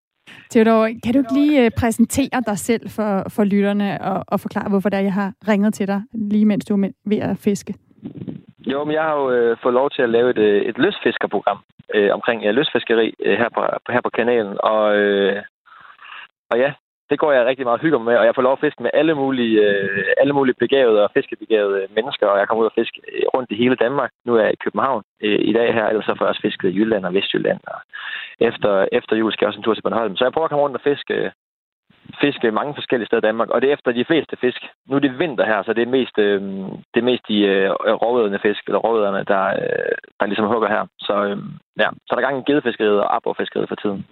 Theodor, 0.52 0.90
kan 1.04 1.14
du 1.14 1.20
ikke 1.20 1.34
lige 1.34 1.66
øh, 1.66 1.72
præsentere 1.80 2.42
dig 2.46 2.58
selv 2.58 2.90
for, 2.90 3.12
for 3.36 3.44
lytterne 3.44 4.02
og, 4.02 4.24
og 4.28 4.40
forklare, 4.40 4.70
hvorfor 4.70 4.90
der 4.90 5.00
jeg 5.00 5.14
har 5.14 5.34
ringet 5.48 5.74
til 5.74 5.88
dig, 5.88 6.02
lige 6.14 6.46
mens 6.46 6.66
du 6.66 6.74
er 6.74 6.92
ved 7.06 7.18
at 7.18 7.38
fiske? 7.38 7.74
Jo, 8.72 8.84
men 8.84 8.94
jeg 8.94 9.04
har 9.04 9.16
jo 9.16 9.32
øh, 9.32 9.58
fået 9.64 9.74
lov 9.74 9.90
til 9.90 10.02
at 10.02 10.10
lave 10.10 10.30
et, 10.30 10.38
øh, 10.38 10.62
et 10.62 10.78
lystfiskerprogram 10.78 11.60
øh, 11.96 12.14
omkring 12.14 12.44
ja, 12.44 12.52
lystfiskeri 12.52 13.14
øh, 13.26 13.38
her, 13.38 13.50
på, 13.56 13.62
her 13.94 14.02
på 14.02 14.10
kanalen. 14.10 14.58
Og, 14.64 14.96
øh, 14.96 15.44
og 16.52 16.60
ja, 16.60 16.74
det 17.10 17.20
går 17.20 17.32
jeg 17.32 17.46
rigtig 17.46 17.66
meget 17.66 17.82
hygge 17.82 18.00
med, 18.00 18.16
og 18.18 18.26
jeg 18.26 18.36
får 18.36 18.42
lov 18.42 18.54
at 18.54 18.64
fiske 18.66 18.84
med 18.84 18.92
alle 18.94 19.14
mulige, 19.16 19.56
øh, 19.68 20.04
alle 20.22 20.34
mulige 20.34 20.56
begavede 20.60 21.04
og 21.04 21.12
fiskebegavede 21.14 21.82
øh, 21.82 21.88
mennesker, 21.96 22.28
og 22.28 22.40
jeg 22.40 22.48
kommer 22.48 22.62
ud 22.62 22.72
og 22.72 22.78
fiske 22.80 23.02
øh, 23.14 23.24
rundt 23.34 23.52
i 23.52 23.56
hele 23.64 23.76
Danmark. 23.76 24.12
Nu 24.26 24.36
er 24.36 24.42
jeg 24.44 24.54
i 24.54 24.64
København 24.64 25.04
øh, 25.24 25.40
i 25.42 25.54
dag 25.54 25.74
her, 25.74 25.86
ellers 25.88 26.06
så 26.06 26.16
får 26.16 26.26
jeg 26.26 26.30
også 26.30 26.42
fisket 26.42 26.70
i 26.70 26.78
Jylland 26.78 27.06
og 27.06 27.14
Vestjylland, 27.14 27.60
og 27.68 27.80
efter, 28.40 28.88
efter 28.92 29.16
jul 29.16 29.32
skal 29.32 29.46
jeg 29.46 29.48
også 29.48 29.60
en 29.60 29.64
tur 29.64 29.74
til 29.74 29.82
Bornholm. 29.82 30.16
Så 30.16 30.24
jeg 30.26 30.34
prøver 30.34 30.46
at 30.46 30.50
komme 30.50 30.64
rundt 30.64 30.76
og 30.76 30.82
fiske, 30.84 31.14
øh, 31.14 31.32
fiske 32.22 32.52
mange 32.52 32.74
forskellige 32.74 33.08
steder 33.08 33.22
i 33.22 33.30
Danmark, 33.30 33.50
og 33.50 33.62
det 33.62 33.70
er 33.70 33.74
efter 33.74 33.92
de 33.92 34.06
fleste 34.06 34.38
fisk. 34.38 34.62
Nu 34.88 34.96
er 34.96 35.00
det 35.00 35.20
vinter 35.20 35.46
her, 35.46 35.64
så 35.64 35.74
det 35.74 35.82
er 35.84 35.96
mest, 35.98 36.18
øh, 36.18 36.42
det 36.94 37.00
er 37.00 37.10
mest 37.12 37.28
de 37.28 37.40
øh, 37.42 37.70
råvedende 38.04 38.40
fisk, 38.40 38.62
eller 38.68 38.80
råvederne, 38.80 39.24
der, 39.28 39.46
øh, 39.48 39.96
der 40.20 40.26
ligesom 40.26 40.46
hugger 40.46 40.70
her. 40.70 40.84
Så, 41.00 41.16
øh, 41.24 41.38
ja. 41.80 41.90
så 42.06 42.12
der 42.12 42.18
er 42.18 42.28
gang 42.28 42.40
i 42.40 42.52
gedefiskeriet 42.52 43.00
og 43.00 43.16
aborfiskeriet 43.16 43.70
for 43.70 43.76
tiden. 43.76 44.06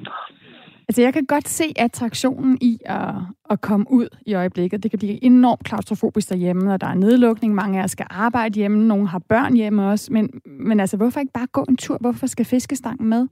Altså, 0.90 1.02
jeg 1.02 1.14
kan 1.14 1.26
godt 1.26 1.48
se 1.48 1.64
attraktionen 1.80 2.58
i 2.62 2.80
at, 2.86 3.16
at 3.50 3.62
komme 3.62 3.86
ud 3.90 4.08
i 4.26 4.34
øjeblikket. 4.34 4.84
Det 4.84 4.92
kan 4.92 5.00
blive 5.00 5.24
enormt 5.24 5.64
klaustrofobisk 5.64 6.30
derhjemme, 6.30 6.74
og 6.74 6.82
der 6.82 6.88
er 6.88 6.94
nedlukning. 6.94 7.56
Mange 7.56 7.78
af 7.78 7.82
jer 7.82 7.88
skal 7.88 8.08
arbejde 8.10 8.60
hjemme. 8.60 8.88
Nogle 8.88 9.08
har 9.08 9.22
børn 9.30 9.54
hjemme 9.54 9.90
også. 9.90 10.14
Men, 10.14 10.42
men 10.46 10.80
altså, 10.80 10.98
hvorfor 10.98 11.20
ikke 11.20 11.34
bare 11.34 11.48
gå 11.48 11.66
en 11.70 11.78
tur? 11.78 11.98
Hvorfor 12.02 12.28
skal 12.28 12.46
fiskestangen 12.46 13.10
med? 13.10 13.28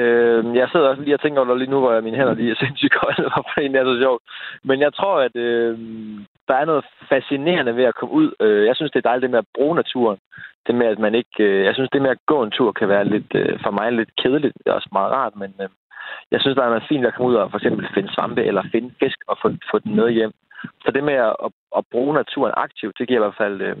Øh, 0.00 0.56
jeg 0.56 0.68
sidder 0.68 0.88
også 0.88 1.02
lige 1.02 1.14
og 1.14 1.20
tænker 1.20 1.40
over 1.40 1.54
lige 1.54 1.70
nu, 1.70 1.80
hvor 1.80 2.00
mine 2.00 2.16
hænder 2.16 2.34
lige 2.34 2.50
er 2.50 2.64
sindssygt 2.64 2.94
kolde, 3.00 3.22
hvorfor 3.32 3.60
det 3.60 3.76
er 3.76 3.84
så 3.84 3.98
sjovt. 4.02 4.22
Men 4.64 4.80
jeg 4.80 4.94
tror, 4.94 5.16
at 5.20 5.36
øh, 5.36 5.78
der 6.48 6.54
er 6.54 6.64
noget 6.64 6.84
fascinerende 7.08 7.76
ved 7.76 7.84
at 7.84 7.94
komme 7.94 8.14
ud. 8.14 8.28
Øh, 8.40 8.66
jeg 8.66 8.76
synes, 8.76 8.90
det 8.92 8.98
er 8.98 9.08
dejligt 9.08 9.22
det 9.22 9.30
med 9.30 9.38
at 9.38 9.54
bruge 9.56 9.76
naturen. 9.76 10.18
Det 10.66 10.74
med, 10.74 10.86
at 10.86 10.98
man 10.98 11.14
ikke... 11.14 11.38
Øh, 11.38 11.64
jeg 11.64 11.74
synes, 11.74 11.90
det 11.92 12.02
med 12.02 12.10
at 12.10 12.26
gå 12.26 12.42
en 12.42 12.50
tur 12.50 12.72
kan 12.72 12.88
være 12.88 13.04
lidt, 13.04 13.30
øh, 13.34 13.58
for 13.62 13.70
mig 13.70 13.92
lidt 13.92 14.12
kedeligt. 14.22 14.54
Det 14.58 14.66
er 14.70 14.78
også 14.78 14.88
meget 14.92 15.12
rart, 15.12 15.36
men 15.36 15.52
øh, 15.60 15.68
jeg 16.32 16.40
synes, 16.40 16.56
der 16.56 16.64
er 16.64 16.72
noget 16.74 16.88
fint 16.88 17.06
at 17.06 17.14
komme 17.14 17.30
ud 17.30 17.34
og 17.34 17.50
for 17.50 17.58
eksempel 17.58 17.88
finde 17.94 18.14
svampe 18.14 18.42
eller 18.44 18.62
finde 18.72 18.90
fisk 19.02 19.18
og 19.26 19.36
få, 19.42 19.48
få 19.70 19.78
den 19.78 19.94
med 19.96 20.10
hjem. 20.10 20.32
Så 20.84 20.90
det 20.94 21.04
med 21.04 21.14
at, 21.14 21.36
at, 21.44 21.50
at 21.76 21.84
bruge 21.92 22.14
naturen 22.14 22.54
aktivt, 22.56 22.98
det 22.98 23.08
giver 23.08 23.20
i 23.20 23.24
hvert 23.24 23.42
fald 23.42 23.60
øh, 23.60 23.76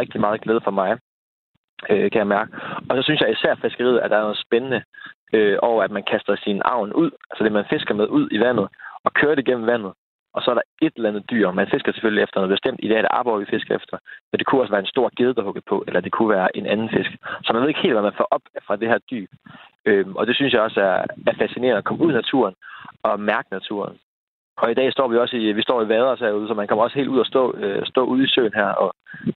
rigtig 0.00 0.20
meget 0.20 0.40
glæde 0.40 0.60
for 0.64 0.70
mig, 0.70 0.98
øh, 1.90 2.10
kan 2.10 2.18
jeg 2.18 2.26
mærke. 2.26 2.50
Og 2.88 2.96
så 2.96 3.02
synes 3.02 3.20
jeg 3.20 3.32
især 3.32 3.54
fiskeriet, 3.54 3.98
at 3.98 4.10
der 4.10 4.16
er 4.16 4.26
noget 4.26 4.44
spændende 4.46 4.82
øh, 5.32 5.58
over, 5.62 5.82
at 5.82 5.90
man 5.90 6.04
kaster 6.10 6.36
sin 6.36 6.62
avn 6.64 6.92
ud, 6.92 7.10
altså 7.30 7.44
det, 7.44 7.52
man 7.52 7.70
fisker 7.70 7.94
med 7.94 8.06
ud 8.08 8.28
i 8.30 8.40
vandet, 8.40 8.68
og 9.04 9.12
kører 9.12 9.34
det 9.34 9.44
gennem 9.44 9.66
vandet. 9.66 9.92
Og 10.36 10.42
så 10.42 10.50
er 10.50 10.54
der 10.54 10.68
et 10.82 10.92
eller 10.96 11.08
andet 11.08 11.30
dyr. 11.30 11.50
Man 11.50 11.70
fisker 11.72 11.92
selvfølgelig 11.92 12.22
efter 12.22 12.40
noget 12.40 12.54
bestemt. 12.54 12.80
I 12.82 12.88
dag 12.88 12.98
er 12.98 13.02
det 13.02 13.16
arbor, 13.18 13.38
vi 13.38 13.52
fisker 13.54 13.76
efter. 13.76 13.96
Men 14.30 14.38
det 14.38 14.46
kunne 14.46 14.60
også 14.60 14.72
være 14.72 14.84
en 14.84 14.94
stor 14.94 15.10
gedde, 15.16 15.34
der 15.34 15.42
hugget 15.42 15.64
på, 15.64 15.84
eller 15.86 16.00
det 16.00 16.12
kunne 16.12 16.28
være 16.36 16.56
en 16.56 16.66
anden 16.66 16.90
fisk. 16.90 17.10
Så 17.44 17.52
man 17.52 17.62
ved 17.62 17.68
ikke 17.68 17.80
helt, 17.80 17.94
hvad 17.94 18.02
man 18.02 18.18
får 18.20 18.28
op 18.30 18.44
fra 18.66 18.76
det 18.76 18.88
her 18.88 18.98
dyb. 19.10 19.30
Øhm, 19.86 20.16
og 20.16 20.26
det 20.26 20.34
synes 20.36 20.52
jeg 20.52 20.60
også 20.60 20.80
er, 20.80 21.04
er 21.26 21.34
fascinerende 21.38 21.78
at 21.78 21.84
komme 21.84 22.04
ud 22.04 22.10
i 22.12 22.20
naturen 22.20 22.54
og 23.02 23.20
mærke 23.20 23.48
naturen. 23.50 23.96
Og 24.62 24.70
i 24.70 24.74
dag 24.74 24.92
står 24.92 25.08
vi 25.08 25.16
også 25.16 25.36
i, 25.36 25.52
vi 25.52 25.62
står 25.62 25.82
i 25.82 25.88
vaders 25.88 26.20
herude, 26.20 26.48
så 26.48 26.54
man 26.54 26.66
kommer 26.66 26.84
også 26.84 26.98
helt 26.98 27.08
ud 27.08 27.18
og 27.18 27.26
stå, 27.26 27.56
øh, 27.56 27.86
stå 27.86 28.04
ude 28.04 28.24
i 28.24 28.28
søen 28.34 28.52
her, 28.54 28.70
og 28.82 28.94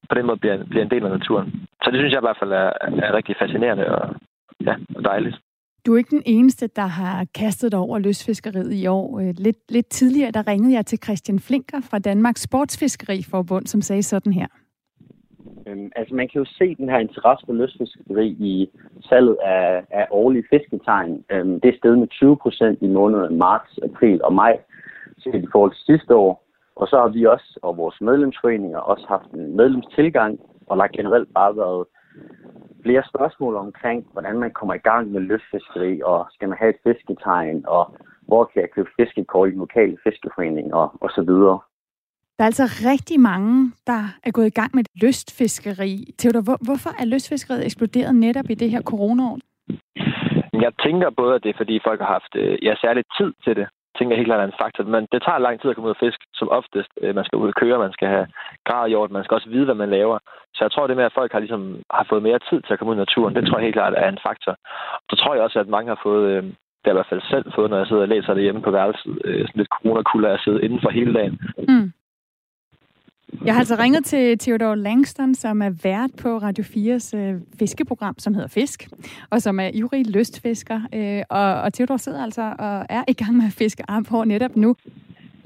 på 0.09 0.15
den 0.15 0.27
måde 0.27 0.37
bliver, 0.37 0.65
bliver 0.65 0.85
en 0.85 0.91
del 0.91 1.05
af 1.05 1.11
naturen. 1.19 1.49
Så 1.83 1.91
det 1.91 1.99
synes 1.99 2.13
jeg 2.13 2.23
i 2.23 2.27
hvert 2.29 2.41
fald 2.41 2.53
er, 2.53 2.71
er 3.07 3.15
rigtig 3.15 3.37
fascinerende 3.39 3.87
og, 3.97 4.15
ja, 4.67 4.75
og 4.97 5.05
dejligt. 5.05 5.37
Du 5.87 5.95
er 5.95 5.99
ikke 5.99 6.17
den 6.17 6.23
eneste, 6.27 6.67
der 6.67 6.87
har 6.87 7.27
kastet 7.35 7.75
over 7.75 7.99
løsfiskeriet 7.99 8.75
i 8.75 8.87
år. 8.87 9.21
Øh, 9.21 9.35
lidt, 9.39 9.57
lidt 9.69 9.89
tidligere, 9.89 10.31
der 10.31 10.49
ringede 10.49 10.75
jeg 10.75 10.87
til 10.87 10.99
Christian 11.05 11.41
Flinker 11.41 11.81
fra 11.91 11.99
Danmarks 11.99 12.43
Sportsfiskeriforbund, 12.43 13.67
som 13.67 13.83
sagde 13.83 14.03
sådan 14.03 14.33
her. 14.33 14.47
Øhm, 15.71 15.93
altså 15.97 16.15
man 16.15 16.29
kan 16.29 16.39
jo 16.39 16.47
se 16.59 16.75
den 16.75 16.89
her 16.89 16.99
interesse 16.99 17.47
for 17.47 17.53
løsfiskeri 17.53 18.29
i 18.29 18.71
salget 19.03 19.37
af, 19.45 19.85
af 19.91 20.07
årlige 20.11 20.45
fisketegn. 20.51 21.25
Øhm, 21.31 21.61
det 21.61 21.69
er 21.69 21.79
steget 21.79 21.99
med 21.99 22.09
20 22.09 22.37
procent 22.37 22.79
i 22.83 22.89
månederne 22.89 23.37
marts, 23.37 23.79
april 23.83 24.25
og 24.25 24.33
maj, 24.35 24.59
set 25.19 25.43
i 25.45 25.49
forhold 25.53 25.73
til 25.73 25.85
sidste 25.85 26.15
år. 26.17 26.45
Og 26.77 26.89
så 26.89 26.97
har 26.97 27.09
vi 27.09 27.27
også, 27.27 27.59
og 27.63 27.77
vores 27.77 28.01
medlemsforeninger, 28.01 28.79
også 28.79 29.07
haft 29.09 29.31
en 29.31 29.57
medlemstilgang, 29.57 30.41
og 30.67 30.77
der 30.77 30.83
har 30.83 30.89
generelt 30.89 31.35
bare 31.35 31.57
været 31.57 31.87
flere 32.83 33.03
spørgsmål 33.09 33.57
omkring, 33.57 34.07
hvordan 34.13 34.39
man 34.39 34.51
kommer 34.51 34.75
i 34.75 34.85
gang 34.91 35.11
med 35.11 35.21
løsfiskeri, 35.21 36.01
og 36.05 36.27
skal 36.31 36.49
man 36.49 36.59
have 36.59 36.71
et 36.71 36.81
fisketegn, 36.85 37.65
og 37.67 37.95
hvor 38.29 38.45
kan 38.45 38.63
jeg 38.63 38.71
købe 38.71 38.91
fiskekort 39.01 39.49
i 39.49 39.51
den 39.51 39.59
lokale 39.59 39.97
fiskeforening, 40.05 40.75
og, 40.75 40.93
og 41.01 41.11
så 41.11 41.23
videre. 41.23 41.59
Der 42.41 42.45
er 42.45 42.53
altså 42.55 42.69
rigtig 42.93 43.19
mange, 43.21 43.73
der 43.91 44.03
er 44.27 44.31
gået 44.37 44.47
i 44.47 44.59
gang 44.61 44.71
med 44.77 44.85
lystfiskeri. 45.03 45.93
Theodor, 46.19 46.43
hvor, 46.47 46.59
hvorfor 46.67 46.93
er 47.01 47.07
lystfiskeriet 47.13 47.65
eksploderet 47.65 48.15
netop 48.15 48.49
i 48.51 48.55
det 48.63 48.71
her 48.75 48.83
coronaår? 48.91 49.39
Jeg 50.65 50.73
tænker 50.85 51.09
både, 51.21 51.35
at 51.35 51.43
det 51.43 51.51
er, 51.51 51.61
fordi 51.63 51.75
folk 51.89 52.01
har 52.01 52.11
haft 52.17 52.33
øh, 52.43 52.55
ja, 52.67 52.75
særlig 52.85 53.05
tid 53.19 53.31
til 53.45 53.53
det. 53.59 53.67
Jeg 53.71 53.95
tænker 53.99 54.17
helt 54.17 54.29
klart 54.29 54.41
er 54.41 54.51
en 54.53 54.63
faktor. 54.63 54.85
Men 54.95 55.03
det 55.13 55.21
tager 55.23 55.45
lang 55.47 55.57
tid 55.61 55.71
at 55.71 55.77
komme 55.77 55.89
ud 55.89 55.97
og 55.97 56.03
fiske, 56.07 56.25
som 56.39 56.49
oftest. 56.59 56.93
Øh, 57.03 57.15
man 57.19 57.25
skal 57.25 57.41
ud 57.43 57.49
og 57.53 57.59
køre, 57.63 57.85
man 57.87 57.97
skal 57.97 58.09
have 58.15 58.27
gradjord, 58.69 59.11
man 59.11 59.25
skal 59.25 59.35
også 59.39 59.51
vide, 59.55 59.67
hvad 59.69 59.79
man 59.83 59.91
laver. 59.99 60.19
Så 60.55 60.61
jeg 60.65 60.73
tror, 60.73 60.87
det 60.87 60.97
med, 60.97 61.11
at 61.11 61.19
folk 61.21 61.33
har, 61.33 61.41
ligesom, 61.45 61.63
har 61.99 62.07
fået 62.11 62.27
mere 62.29 62.41
tid 62.51 62.61
til 62.63 62.73
at 62.73 62.79
komme 62.79 62.91
ud 62.91 62.99
i 62.99 63.05
naturen, 63.05 63.35
det 63.35 63.43
tror 63.47 63.59
jeg 63.59 63.67
helt 63.67 63.79
klart 63.81 63.95
er 63.97 64.09
en 64.09 64.25
faktor. 64.29 64.55
Så 65.11 65.15
tror 65.17 65.35
jeg 65.35 65.43
også, 65.43 65.59
at 65.61 65.75
mange 65.75 65.89
har 65.95 66.01
fået, 66.09 66.25
øh, 66.33 66.43
det 66.81 66.87
har 66.87 66.91
jeg 66.91 66.97
i 66.97 67.01
hvert 67.01 67.13
fald 67.13 67.31
selv 67.33 67.47
fået, 67.57 67.71
når 67.71 67.79
jeg 67.79 67.87
sidder 67.87 68.03
og 68.03 68.13
læser 68.15 68.35
det 68.35 68.43
hjemme 68.43 68.63
på 68.63 68.71
værelset, 68.71 69.15
sådan 69.25 69.61
lidt 69.61 69.75
corona 69.75 70.29
at 70.35 70.45
sidde 70.45 70.63
inden 70.65 70.81
for 70.83 70.91
hele 70.91 71.15
dagen. 71.15 71.39
Mm. 71.69 71.93
Jeg 73.45 73.55
har 73.55 73.61
altså 73.61 73.77
ringet 73.79 74.05
til 74.05 74.39
Theodor 74.39 74.75
Langston, 74.75 75.35
som 75.35 75.63
er 75.63 75.71
vært 75.71 76.11
på 76.19 76.39
Radio 76.39 76.65
4's 76.65 77.17
øh, 77.17 77.41
fiskeprogram, 77.59 78.19
som 78.19 78.35
hedder 78.35 78.49
Fisk, 78.49 78.89
og 79.31 79.43
som 79.43 79.61
er 79.61 79.71
ivrig 79.75 80.07
lystfisker. 80.07 80.81
Øh, 80.95 81.23
og, 81.29 81.55
og 81.55 81.73
Theodor 81.73 81.97
sidder 81.97 82.23
altså 82.23 82.55
og 82.59 82.87
er 82.89 83.05
i 83.09 83.13
gang 83.13 83.37
med 83.37 83.47
at 83.47 83.53
fiske 83.53 83.85
på 84.09 84.25
netop 84.25 84.57
nu. 84.57 84.77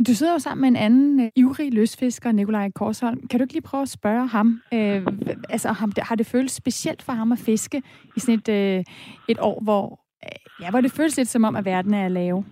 Du 0.06 0.14
sidder 0.14 0.32
jo 0.32 0.38
sammen 0.38 0.60
med 0.60 0.68
en 0.68 0.84
anden 0.84 1.20
øh, 1.20 1.30
ivrig 1.36 1.72
lystfisker, 1.72 2.32
Nikolaj 2.32 2.70
Korsholm. 2.70 3.28
Kan 3.28 3.40
du 3.40 3.44
ikke 3.44 3.54
lige 3.54 3.62
prøve 3.62 3.82
at 3.82 3.88
spørge 3.88 4.26
ham? 4.26 4.62
Øh, 4.74 5.06
altså, 5.48 5.72
ham, 5.72 5.92
har 5.98 6.14
det 6.14 6.26
føles 6.26 6.52
specielt 6.52 7.02
for 7.02 7.12
ham 7.12 7.32
at 7.32 7.38
fiske 7.38 7.82
i 8.16 8.20
sådan 8.20 8.34
et, 8.34 8.48
øh, 8.48 8.84
et 9.28 9.38
år, 9.40 9.60
hvor, 9.62 10.00
øh, 10.24 10.64
ja, 10.64 10.70
hvor 10.70 10.80
det 10.80 10.92
føles 10.92 11.16
lidt 11.16 11.28
som 11.28 11.44
om, 11.44 11.56
at 11.56 11.64
verden 11.64 11.94
er 11.94 12.08
lave? 12.08 12.44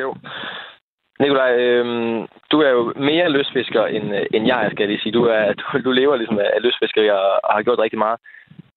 Jo. 0.00 0.14
Nikolaj, 1.20 1.52
øh, 1.66 1.84
du 2.52 2.56
er 2.66 2.70
jo 2.70 2.92
mere 2.96 3.32
løsfisker, 3.36 3.84
end, 3.86 4.06
øh, 4.18 4.26
end 4.34 4.46
jeg 4.46 4.70
skal 4.72 4.88
lige 4.88 5.00
sige. 5.02 5.12
Du, 5.12 5.24
er, 5.24 5.52
du, 5.52 5.64
du 5.84 5.90
lever 5.90 6.16
ligesom 6.16 6.38
af 6.38 6.62
løsfiskeri 6.62 7.08
og, 7.10 7.26
og 7.44 7.52
har 7.54 7.62
gjort 7.62 7.78
rigtig 7.78 7.98
meget. 7.98 8.18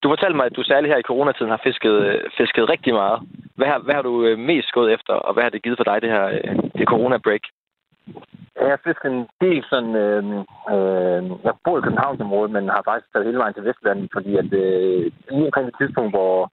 Du 0.02 0.08
fortalte 0.08 0.36
mig, 0.36 0.46
at 0.46 0.56
du 0.56 0.62
særligt 0.62 0.92
her 0.92 1.00
i 1.00 1.08
coronatiden 1.10 1.50
har 1.50 1.60
fisket, 1.64 1.94
øh, 2.06 2.20
fisket 2.38 2.68
rigtig 2.68 2.94
meget. 2.94 3.18
Hvad 3.56 3.66
har, 3.66 3.78
hvad 3.78 3.94
har 3.94 4.02
du 4.02 4.24
øh, 4.26 4.38
mest 4.38 4.72
gået 4.72 4.92
efter, 4.92 5.14
og 5.14 5.32
hvad 5.34 5.42
har 5.42 5.50
det 5.50 5.62
givet 5.62 5.78
for 5.78 5.84
dig, 5.84 6.02
det 6.02 6.10
her 6.10 6.24
det 6.78 6.88
corona-break? 6.92 7.44
Jeg 8.60 8.70
har 8.74 8.80
fisket 8.84 9.10
en 9.12 9.26
del 9.40 9.64
sådan... 9.70 9.94
Øh, 10.04 10.24
øh, 10.74 11.22
jeg 11.46 11.52
bor 11.64 11.78
i 11.78 11.86
Københavnsområdet, 11.86 12.50
men 12.52 12.68
har 12.68 12.82
faktisk 12.84 13.12
taget 13.12 13.26
hele 13.26 13.38
vejen 13.38 13.54
til 13.54 13.64
Vestland, 13.64 14.08
fordi 14.12 14.36
at 14.36 14.52
øh, 14.52 15.12
lige 15.30 15.46
omkring 15.48 15.66
det 15.66 15.76
tidspunkt, 15.78 16.12
hvor 16.16 16.50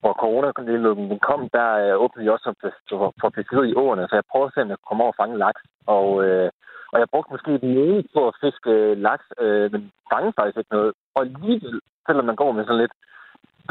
hvor 0.00 0.12
coronanedlukningen 0.22 1.18
kom, 1.28 1.48
der 1.58 1.68
øh, 1.84 1.94
åbnede 2.04 2.24
jeg 2.24 2.32
også 2.32 2.54
for, 2.88 3.12
for 3.20 3.30
fiskeri 3.34 3.68
i 3.70 3.78
åerne, 3.82 4.08
så 4.08 4.14
jeg 4.16 4.30
prøvede 4.32 4.52
selv 4.54 4.72
at 4.72 4.84
komme 4.88 5.02
over 5.02 5.12
og 5.12 5.20
fange 5.20 5.38
laks. 5.44 5.62
Og, 5.96 6.08
øh, 6.24 6.50
og 6.92 6.96
jeg 7.00 7.08
brugte 7.12 7.32
måske 7.32 7.50
et 7.54 7.64
ene 7.64 8.04
på 8.14 8.20
at 8.28 8.38
fiske 8.40 8.70
øh, 8.70 8.96
laks, 9.06 9.26
øh, 9.44 9.72
men 9.72 9.80
fangede 10.12 10.36
faktisk 10.38 10.58
ikke 10.58 10.76
noget. 10.76 10.92
Og 11.14 11.20
alligevel, 11.26 11.80
selvom 12.06 12.26
man 12.30 12.40
går 12.42 12.52
med 12.52 12.64
sådan 12.64 12.82
lidt 12.84 12.96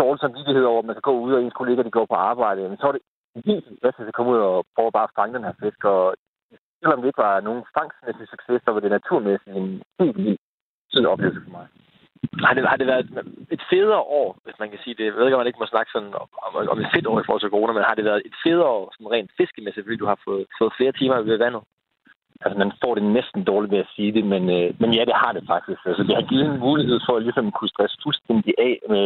dårlig 0.02 0.20
samvittighed 0.22 0.63
over, 0.63 0.80
at 0.80 0.86
man 0.89 0.96
kan 0.96 1.10
gå 1.10 1.15
ud, 1.26 1.34
og 1.34 1.42
ens 1.42 1.58
kollegaer 1.60 1.88
de 1.88 1.98
går 1.98 2.08
på 2.10 2.18
arbejde, 2.32 2.70
men 2.70 2.78
så 2.78 2.88
er 2.88 2.92
det 2.92 3.04
helt 3.46 3.65
bedst, 3.84 4.00
at 4.00 4.13
komme 4.13 4.32
ud 4.32 4.39
og 4.50 4.65
prøve 4.76 4.92
bare 4.92 5.10
at 5.10 5.18
fange 5.20 5.36
den 5.36 5.48
her 5.48 5.56
fisk. 5.63 5.82
Og 5.84 6.15
selvom 6.82 7.00
det 7.00 7.08
ikke 7.08 7.24
var 7.28 7.39
nogen 7.48 7.63
fangstmæssig 7.78 8.28
succes, 8.34 8.62
så 8.62 8.70
var 8.72 8.80
det 8.80 8.92
naturmæssigt 8.92 9.56
en 9.56 9.84
helt 10.00 10.18
vild 10.18 10.38
sådan 10.92 11.12
oplevelse 11.13 11.42
for 11.46 11.52
mig. 11.58 11.68
Har 12.46 12.54
det, 12.54 12.70
har 12.72 12.78
det 12.78 12.88
været 12.88 13.06
et 13.56 13.63
federe 13.72 14.04
år, 14.22 14.38
hvis 14.44 14.60
man 14.60 14.70
kan 14.70 14.80
sige 14.84 14.96
det? 14.98 15.06
Jeg 15.06 15.13
ved 15.13 15.26
ikke, 15.26 15.36
om 15.36 15.39
man 15.39 15.52
ikke 15.52 15.63
må 15.63 15.74
snakke 15.74 15.92
sådan 15.92 16.13
om, 16.22 16.28
om, 16.72 16.80
et 16.80 16.92
fedt 16.94 17.08
år 17.08 17.20
i 17.20 17.26
forhold 17.26 17.42
til 17.42 17.54
corona, 17.56 17.74
men 17.74 17.89
har 17.89 17.96
det 17.96 18.06
været 18.06 18.22
et 18.26 18.36
federe 18.44 18.72
år, 18.80 18.86
sådan 18.94 19.12
rent 19.12 19.32
fiskemæssigt, 19.38 19.86
fordi 19.86 19.98
du 20.04 20.10
har 20.12 20.20
fået, 20.28 20.46
fået 20.60 20.74
flere 20.78 20.92
timer 20.92 21.22
ved 21.22 21.38
vandet? 21.38 21.62
Altså, 22.44 22.58
man 22.63 22.72
får 22.84 22.94
det 22.96 23.04
næsten 23.04 23.44
dårligt 23.44 23.72
ved 23.74 23.80
at 23.86 23.94
sige 23.96 24.12
det, 24.18 24.26
men, 24.34 24.44
øh, 24.58 24.68
men 24.82 24.89
ja, 24.98 25.04
det 25.10 25.15
har 25.24 25.32
det 25.38 25.44
faktisk. 25.54 25.82
Altså, 25.86 26.04
det 26.04 26.15
har 26.15 26.30
givet 26.32 26.46
en 26.46 26.60
mulighed 26.68 27.00
for 27.06 27.13
ligesom 27.13 27.20
at 27.20 27.26
ligesom 27.28 27.52
kunne 27.52 27.74
stresse 27.74 27.98
fuldstændig 28.04 28.54
af 28.68 28.76
med, 28.94 29.06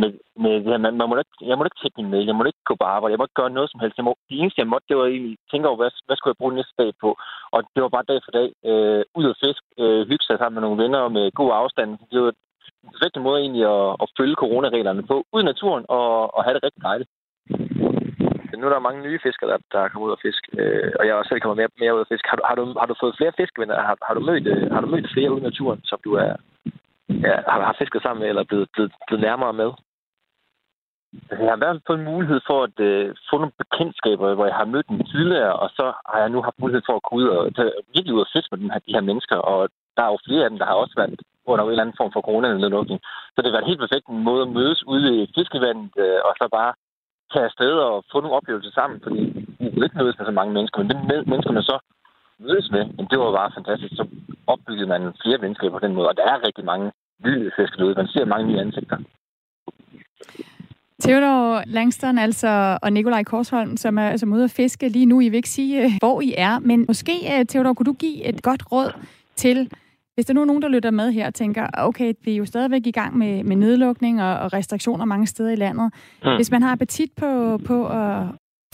med, 0.00 0.10
med 0.44 0.52
det 0.62 0.70
her. 0.72 0.78
Man, 0.84 0.96
man 1.00 1.08
må 1.08 1.14
ikke, 1.22 1.36
jeg 1.50 1.58
må 1.58 1.64
ikke 1.64 1.80
tjekke 1.80 2.00
min 2.00 2.12
mail, 2.12 2.26
jeg 2.26 2.36
må 2.36 2.44
ikke 2.44 2.68
gå 2.70 2.74
på 2.80 2.86
arbejde, 2.94 3.12
jeg 3.12 3.20
må 3.20 3.26
ikke 3.26 3.40
gøre 3.42 3.56
noget 3.56 3.70
som 3.70 3.80
helst. 3.80 3.98
Jeg 3.98 4.06
må, 4.08 4.12
det 4.28 4.36
eneste, 4.40 4.60
jeg 4.60 4.72
måtte, 4.72 4.88
det 4.88 4.96
var 4.96 5.06
egentlig 5.06 5.36
tænke 5.50 5.68
over, 5.68 5.78
hvad, 5.80 5.90
hvad 6.06 6.16
skulle 6.16 6.32
jeg 6.32 6.40
bruge 6.40 6.58
næste 6.58 6.74
dag 6.82 6.90
på? 7.02 7.10
Og 7.54 7.60
det 7.74 7.80
var 7.82 7.90
bare 7.96 8.10
dag 8.10 8.20
for 8.24 8.32
dag. 8.38 8.48
Øh, 8.70 9.02
ud 9.18 9.26
og 9.32 9.36
fisk, 9.42 9.62
øh, 9.82 10.02
hygge 10.10 10.24
sig 10.26 10.36
sammen 10.38 10.56
med 10.56 10.64
nogle 10.66 10.82
venner 10.82 11.02
med 11.16 11.24
god 11.40 11.50
afstand. 11.60 11.90
Det 12.12 12.20
var 12.24 12.32
den 12.82 12.90
perfekte 12.94 13.20
måde 13.20 13.40
egentlig 13.40 13.64
at, 13.76 13.88
at 14.02 14.08
følge 14.18 14.40
coronareglerne 14.42 15.02
på, 15.10 15.16
ud 15.32 15.40
i 15.42 15.50
naturen 15.52 15.84
og, 15.88 16.34
og 16.36 16.44
have 16.44 16.54
det 16.54 16.64
rigtig 16.64 16.82
dejligt. 16.82 17.10
Nu 18.58 18.68
er 18.68 18.72
der 18.72 18.88
mange 18.88 19.02
nye 19.02 19.18
fiskere, 19.26 19.50
der, 19.50 19.58
der 19.72 19.88
kommer 19.88 20.06
ud 20.06 20.16
og 20.16 20.22
fisk, 20.26 20.42
øh, 20.58 20.92
og 20.98 21.02
jeg 21.04 21.12
har 21.12 21.18
også 21.18 21.28
selv 21.28 21.40
kommet 21.40 21.60
mere, 21.60 21.78
mere 21.82 21.94
ud 21.96 22.04
af 22.04 22.10
fisk. 22.12 22.24
Har 22.30 22.36
du, 22.36 22.42
har 22.48 22.56
du, 22.60 22.64
har 22.80 22.86
du 22.86 22.94
fået 23.00 23.18
flere 23.18 23.32
fiskevenner? 23.40 23.86
Har, 23.88 23.96
har, 24.06 24.14
du 24.14 24.20
mødt, 24.20 24.46
øh, 24.52 24.72
har 24.74 24.80
du 24.80 24.86
mødt 24.86 25.12
flere 25.14 25.32
ud 25.32 25.40
i 25.40 25.48
naturen, 25.48 25.80
som 25.90 25.98
du 26.04 26.12
er, 26.24 26.32
ja, 27.26 27.34
har, 27.52 27.58
har 27.68 27.76
fisket 27.78 28.02
sammen 28.02 28.20
med, 28.20 28.28
eller 28.28 28.44
blevet, 28.50 28.68
blevet, 28.74 28.92
blevet 29.06 29.22
nærmere 29.28 29.52
med? 29.62 29.70
Jeg 31.30 31.48
har 31.50 31.56
i 31.56 31.62
hvert 31.62 31.74
fald 31.74 31.88
fået 31.90 32.08
mulighed 32.12 32.40
for 32.48 32.58
at 32.68 32.76
øh, 32.88 33.14
få 33.30 33.34
nogle 33.38 33.58
bekendtskaber, 33.62 34.34
hvor 34.34 34.46
jeg 34.46 34.54
har 34.60 34.72
mødt 34.74 34.88
dem 34.88 34.98
tidligere, 35.12 35.52
og 35.62 35.68
så 35.78 35.86
har 36.10 36.18
jeg 36.22 36.30
nu 36.30 36.42
haft 36.42 36.62
mulighed 36.62 36.82
for 36.86 36.94
at 36.96 37.06
gå 37.06 37.16
ud 37.20 37.26
og 37.36 37.54
tage 37.56 37.72
virkelig 37.94 38.14
ud 38.14 38.26
og 38.26 38.32
fiske 38.32 38.50
med 38.52 38.60
den 38.62 38.70
her, 38.72 38.80
de 38.86 38.94
her 38.96 39.08
mennesker. 39.10 39.36
Og 39.36 39.68
der 39.96 40.02
er 40.04 40.10
jo 40.12 40.18
flere 40.26 40.44
af 40.44 40.50
dem, 40.50 40.58
der 40.58 40.66
har 40.66 40.74
også 40.74 40.94
været 40.96 41.20
under 41.50 41.64
en 41.64 41.70
eller 41.70 41.84
anden 41.84 42.00
form 42.00 42.12
for 42.12 42.22
coronanedlukning. 42.28 43.00
Så 43.32 43.38
det 43.38 43.48
har 43.48 43.56
været 43.56 43.70
helt 43.70 43.82
perfekt 43.84 44.06
en 44.06 44.26
måde 44.28 44.42
at 44.42 44.54
mødes 44.58 44.80
ude 44.92 45.06
i 45.16 45.32
fiskevandet, 45.36 45.90
øh, 46.04 46.20
og 46.26 46.32
så 46.40 46.44
bare 46.58 46.72
tage 47.32 47.48
afsted 47.50 47.72
og 47.88 48.04
få 48.12 48.16
nogle 48.20 48.38
oplevelser 48.38 48.72
sammen, 48.78 48.96
fordi 49.04 49.20
vi 49.60 49.66
kunne 49.70 49.86
ikke 49.86 50.00
mødes 50.00 50.18
med 50.18 50.26
så 50.26 50.34
mange 50.38 50.52
mennesker, 50.56 50.78
men 50.78 50.88
de 50.90 50.96
mennesker, 51.30 51.52
man 51.58 51.70
så 51.72 51.78
mødes 52.46 52.70
med, 52.74 52.84
jamen, 52.96 53.10
det 53.10 53.18
var 53.18 53.38
bare 53.40 53.56
fantastisk. 53.58 53.92
Så 54.00 54.04
opbyggede 54.46 54.88
man 54.94 55.02
flere 55.22 55.40
venskaber 55.44 55.78
på 55.78 55.84
den 55.86 55.94
måde, 55.96 56.08
og 56.08 56.16
der 56.16 56.26
er 56.32 56.46
rigtig 56.46 56.64
mange 56.64 56.92
vilde 57.24 57.50
fiskere 57.56 57.86
ude. 57.86 57.94
Man 57.94 58.08
ser 58.14 58.24
mange 58.24 58.46
nye 58.48 58.60
ansigter. 58.60 58.98
Theodor 61.02 61.62
Langston 61.66 62.18
altså, 62.18 62.78
og 62.82 62.92
Nikolaj 62.92 63.24
Korsholm, 63.24 63.76
som 63.76 63.98
er 63.98 64.08
altså, 64.08 64.26
ude 64.26 64.44
at 64.44 64.50
fiske 64.50 64.88
lige 64.88 65.06
nu. 65.06 65.20
I 65.20 65.28
vil 65.28 65.36
ikke 65.36 65.48
sige, 65.48 65.84
øh, 65.84 65.90
hvor 65.98 66.20
I 66.20 66.34
er, 66.36 66.58
men 66.58 66.84
måske, 66.88 67.12
øh, 67.32 67.46
Theodor, 67.46 67.72
kunne 67.72 67.86
du 67.86 67.92
give 67.92 68.24
et 68.24 68.42
godt 68.42 68.72
råd 68.72 68.92
til, 69.36 69.70
hvis 70.14 70.26
der 70.26 70.34
nu 70.34 70.40
er 70.40 70.44
nogen, 70.44 70.62
der 70.62 70.68
lytter 70.68 70.90
med 70.90 71.12
her 71.12 71.26
og 71.26 71.34
tænker, 71.34 71.66
okay, 71.72 72.12
vi 72.24 72.32
er 72.32 72.36
jo 72.36 72.44
stadigvæk 72.44 72.86
i 72.86 72.90
gang 72.90 73.18
med, 73.18 73.44
med 73.44 73.56
nedlukning 73.56 74.22
og, 74.22 74.38
og 74.38 74.52
restriktioner 74.52 75.04
mange 75.04 75.26
steder 75.26 75.50
i 75.50 75.56
landet. 75.56 75.92
Mm. 76.24 76.34
Hvis 76.36 76.50
man 76.50 76.62
har 76.62 76.72
appetit 76.72 77.12
på, 77.16 77.58
på 77.58 77.86
at 77.86 78.22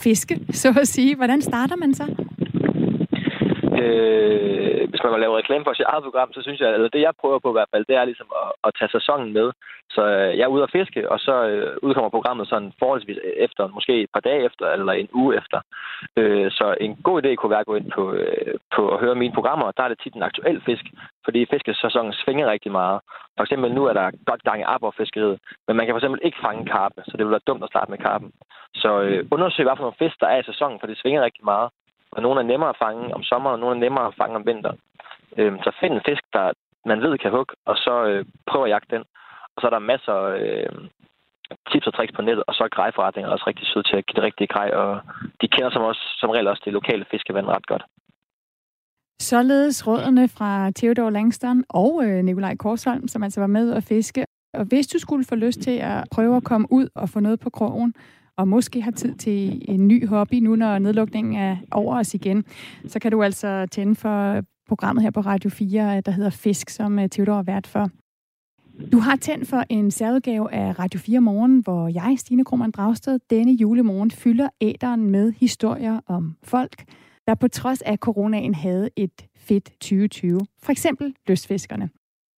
fiske, 0.01 0.39
så 0.51 0.73
at 0.79 0.87
sige, 0.87 1.15
hvordan 1.15 1.41
starter 1.41 1.75
man 1.75 1.93
så? 1.93 2.15
Øh, 3.81 4.89
hvis 4.89 5.03
man 5.03 5.13
vil 5.13 5.21
lave 5.21 5.37
reklame 5.37 5.65
for 5.65 5.73
sit 5.73 5.89
eget 5.91 6.03
program, 6.03 6.33
så 6.33 6.41
synes 6.41 6.59
jeg, 6.59 6.73
eller 6.73 6.89
det 6.89 7.01
jeg 7.01 7.13
prøver 7.21 7.39
på 7.39 7.49
i 7.51 7.57
hvert 7.57 7.71
fald, 7.73 7.85
det 7.89 7.95
er 7.95 8.05
ligesom 8.05 8.29
at, 8.43 8.49
at 8.67 8.71
tage 8.79 8.91
sæsonen 8.97 9.33
med. 9.33 9.47
Så 9.95 10.01
øh, 10.15 10.37
jeg 10.37 10.43
er 10.45 10.55
ude 10.55 10.63
at 10.63 10.71
fiske, 10.71 11.11
og 11.11 11.19
så 11.19 11.35
øh, 11.51 11.77
udkommer 11.85 12.09
programmet 12.09 12.47
sådan 12.47 12.71
forholdsvis 12.79 13.19
øh, 13.23 13.31
efter, 13.45 13.67
måske 13.67 13.93
et 14.01 14.09
par 14.13 14.19
dage 14.19 14.45
efter, 14.45 14.65
eller 14.65 14.93
en 14.93 15.09
uge 15.13 15.37
efter. 15.37 15.59
Øh, 16.17 16.51
så 16.51 16.75
en 16.81 16.95
god 17.07 17.15
idé 17.21 17.35
kunne 17.35 17.53
være 17.55 17.65
at 17.65 17.71
gå 17.71 17.75
ind 17.75 17.91
på, 17.95 18.13
øh, 18.13 18.55
på 18.75 18.81
at 18.93 18.99
høre 18.99 19.15
mine 19.15 19.33
programmer, 19.33 19.65
og 19.65 19.73
der 19.77 19.83
er 19.83 19.87
det 19.87 19.99
tit 20.03 20.15
en 20.15 20.29
aktuel 20.29 20.61
fisk, 20.65 20.85
fordi 21.25 21.45
fiskesæsonen 21.53 22.13
svinger 22.13 22.51
rigtig 22.51 22.71
meget. 22.71 22.99
For 23.37 23.43
eksempel 23.43 23.71
nu 23.73 23.85
er 23.85 23.93
der 23.93 24.11
godt 24.25 24.43
gang 24.43 24.61
i 24.61 24.65
fiskeriet, 24.97 25.39
men 25.67 25.77
man 25.77 25.85
kan 25.85 25.93
for 25.93 25.99
eksempel 25.99 26.21
ikke 26.23 26.37
fange 26.41 26.65
karpe, 26.65 27.01
så 27.05 27.17
det 27.17 27.25
vil 27.25 27.35
være 27.35 27.47
dumt 27.47 27.63
at 27.63 27.69
starte 27.69 27.91
med 27.91 27.97
karpen. 27.97 28.31
Så 28.75 29.01
øh, 29.01 29.25
undersøg, 29.31 29.65
hvad 29.65 29.75
for 29.75 29.85
nogle 29.85 30.01
fisk 30.03 30.19
der 30.19 30.27
er 30.27 30.39
i 30.39 30.49
sæsonen, 30.51 30.79
for 30.79 30.87
det 30.87 30.97
svinger 30.97 31.21
rigtig 31.23 31.45
meget. 31.45 31.69
Og 32.11 32.21
nogle 32.21 32.39
er 32.39 32.49
nemmere 32.51 32.69
at 32.69 32.81
fange 32.85 33.15
om 33.15 33.23
sommeren, 33.23 33.53
og 33.53 33.59
nogle 33.59 33.75
er 33.75 33.79
nemmere 33.79 34.07
at 34.07 34.17
fange 34.21 34.35
om 34.35 34.45
vinteren. 34.45 34.79
Øh, 35.37 35.53
så 35.63 35.71
find 35.79 35.93
en 35.93 36.07
fisk, 36.09 36.23
der 36.33 36.51
man 36.85 37.01
ved 37.01 37.17
kan 37.17 37.31
hugge, 37.31 37.53
og 37.65 37.75
så 37.75 38.05
øh, 38.09 38.25
prøv 38.49 38.63
at 38.63 38.69
jagte 38.69 38.95
den. 38.95 39.03
Og 39.55 39.57
så 39.61 39.67
er 39.67 39.73
der 39.73 39.89
masser 39.91 40.13
af 40.13 40.39
øh, 40.39 40.71
tips 41.71 41.87
og 41.87 41.93
tricks 41.93 42.15
på 42.15 42.21
nettet, 42.21 42.43
og 42.47 42.53
så 42.53 42.63
er 42.63 42.75
grejforretninger 42.77 43.31
også 43.31 43.45
rigtig 43.47 43.67
søde 43.67 43.87
til 43.87 43.97
at 43.97 44.05
give 44.05 44.15
det 44.19 44.23
rigtige 44.23 44.47
grej, 44.55 44.69
og 44.81 45.01
de 45.41 45.47
kender 45.47 45.71
som, 45.71 45.81
også, 45.81 46.03
som 46.19 46.29
regel 46.29 46.47
også 46.47 46.61
det 46.65 46.73
lokale 46.73 47.05
fiskevand 47.11 47.47
ret 47.47 47.67
godt. 47.67 47.83
Således 49.21 49.87
rådene 49.87 50.27
fra 50.27 50.71
Theodor 50.75 51.09
Langston 51.09 51.63
og 51.69 52.03
øh, 52.05 52.23
Nikolaj 52.23 52.55
Korsholm, 52.55 53.07
som 53.07 53.23
altså 53.23 53.39
var 53.39 53.47
med 53.47 53.73
at 53.73 53.83
fiske. 53.83 54.25
Og 54.53 54.65
hvis 54.65 54.87
du 54.87 54.99
skulle 54.99 55.25
få 55.29 55.35
lyst 55.35 55.59
til 55.61 55.77
at 55.79 56.03
prøve 56.11 56.35
at 56.35 56.43
komme 56.43 56.67
ud 56.71 56.87
og 56.95 57.09
få 57.09 57.19
noget 57.19 57.39
på 57.39 57.49
krogen, 57.49 57.93
og 58.39 58.47
måske 58.47 58.81
har 58.81 58.91
tid 58.91 59.15
til 59.15 59.65
en 59.67 59.87
ny 59.87 60.07
hobby 60.07 60.33
nu, 60.33 60.55
når 60.55 60.79
nedlukningen 60.79 61.35
er 61.35 61.57
over 61.71 61.97
os 61.99 62.13
igen, 62.13 62.45
så 62.87 62.99
kan 62.99 63.11
du 63.11 63.23
altså 63.23 63.65
tænde 63.71 63.95
for 63.95 64.43
programmet 64.67 65.03
her 65.03 65.11
på 65.11 65.19
Radio 65.19 65.49
4, 65.49 66.01
der 66.01 66.11
hedder 66.11 66.29
Fisk, 66.29 66.69
som 66.69 66.99
øh, 66.99 67.09
Theodor 67.09 67.37
er 67.37 67.43
vært 67.43 67.67
for. 67.67 67.89
Du 68.91 68.99
har 68.99 69.15
tændt 69.15 69.47
for 69.47 69.63
en 69.69 69.91
særudgave 69.91 70.53
af 70.53 70.79
Radio 70.79 70.99
4 70.99 71.19
Morgen, 71.19 71.59
hvor 71.59 71.87
jeg, 71.87 72.15
Stine 72.19 72.45
Krohmann 72.45 72.71
Dragsted, 72.71 73.19
denne 73.29 73.51
julemorgen 73.51 74.11
fylder 74.11 74.49
æderen 74.61 75.11
med 75.11 75.31
historier 75.31 75.99
om 76.07 76.35
folk, 76.43 76.83
der 77.27 77.35
på 77.35 77.47
trods 77.47 77.81
af 77.81 77.97
coronaen 77.97 78.55
havde 78.55 78.89
et 78.95 79.27
fedt 79.37 79.65
2020. 79.65 80.39
For 80.63 80.71
eksempel 80.71 81.15
lystfiskerne. 81.27 81.89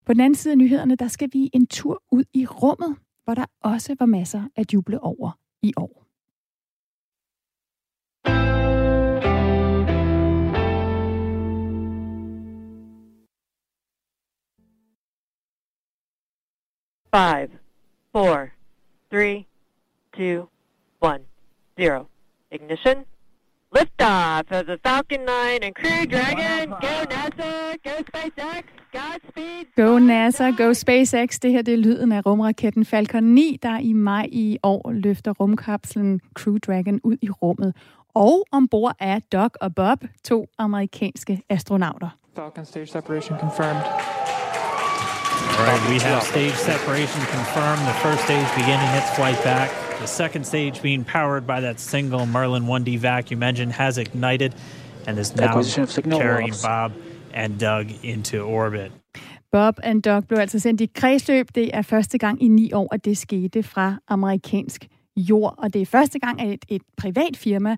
På 0.05 0.13
den 0.13 0.21
anden 0.21 0.35
side 0.35 0.51
af 0.51 0.57
nyhederne, 0.57 0.95
der 0.95 1.07
skal 1.07 1.29
vi 1.33 1.49
en 1.53 1.67
tur 1.67 2.03
ud 2.11 2.23
i 2.33 2.45
rummet, 2.45 2.95
hvor 3.23 3.33
der 3.33 3.45
også 3.63 3.95
var 3.99 4.05
masser 4.05 4.43
at 4.55 4.73
juble 4.73 5.03
over 5.03 5.31
i 5.63 5.71
år. 5.75 5.89
Five, 17.11 17.51
four, 18.13 18.53
three, 19.09 19.45
two, 20.15 20.47
one, 20.99 21.21
zero. 21.77 22.07
Ignition. 22.51 23.05
Liftoff 23.73 24.51
of 24.51 24.67
the 24.67 24.77
Falcon 24.83 25.25
9 25.25 25.63
and 25.63 25.75
Crew 25.75 26.05
Dragon. 26.05 26.69
Go 26.69 27.05
NASA, 27.05 27.83
go 27.83 28.03
SpaceX. 28.03 28.63
Go 29.75 29.99
NASA, 29.99 30.51
go 30.57 30.73
SpaceX. 30.73 31.39
Det 31.39 31.51
her 31.51 31.61
det 31.61 31.73
er 31.73 31.77
lyden 31.77 32.11
af 32.11 32.25
rumraketten 32.25 32.85
Falcon 32.85 33.23
9, 33.23 33.59
der 33.63 33.79
i 33.79 33.93
maj 33.93 34.27
i 34.31 34.57
år 34.63 34.91
løfter 34.91 35.31
rumkapslen 35.31 36.21
Crew 36.33 36.57
Dragon 36.57 36.99
ud 37.03 37.17
i 37.21 37.29
rummet. 37.29 37.75
Og 38.13 38.45
ombord 38.51 38.95
er 38.99 39.19
Doc 39.31 39.51
og 39.61 39.75
Bob, 39.75 40.03
to 40.23 40.47
amerikanske 40.57 41.41
astronauter. 41.49 42.09
Falcon 42.35 42.65
stage 42.65 42.87
separation 42.87 43.39
confirmed. 43.39 43.83
All 45.57 45.67
right, 45.69 45.83
we 45.91 45.99
have 45.99 46.21
stage 46.21 46.55
separation 46.71 47.21
confirmed. 47.37 47.81
The 47.91 47.97
first 48.05 48.21
stage 48.27 48.47
beginning 48.55 48.89
its 48.99 49.09
flight 49.15 49.39
back. 49.43 49.69
The 49.99 50.07
second 50.07 50.43
stage 50.45 50.81
being 50.81 51.05
powered 51.05 51.45
by 51.53 51.59
that 51.65 51.79
single 51.79 52.25
Merlin 52.25 52.63
1D 52.63 52.97
vacuum 52.99 53.43
engine 53.43 53.71
has 53.71 53.97
ignited 53.97 54.51
and 55.07 55.19
is 55.19 55.35
now 55.35 55.61
carrying. 56.19 56.53
Bob 56.63 56.91
and 57.33 57.59
Doug 57.59 57.85
into 58.03 58.37
orbit. 58.37 58.91
Bob 59.51 59.75
and 59.83 60.01
Doug 60.03 60.27
blev 60.27 60.39
altså 60.39 60.59
sendt 60.59 60.81
i 60.81 60.85
kredsløb. 60.85 61.47
Det 61.55 61.69
er 61.73 61.81
første 61.81 62.17
gang 62.17 62.43
i 62.43 62.47
ni 62.47 62.73
år, 62.73 62.93
at 62.93 63.05
det 63.05 63.17
skete 63.17 63.63
fra 63.63 63.95
amerikansk 64.07 64.87
jord. 65.17 65.55
Og 65.57 65.73
det 65.73 65.81
er 65.81 65.85
første 65.85 66.19
gang, 66.19 66.41
at 66.41 66.53
et, 66.53 66.65
et 66.69 66.81
privat 66.97 67.37
firma 67.37 67.75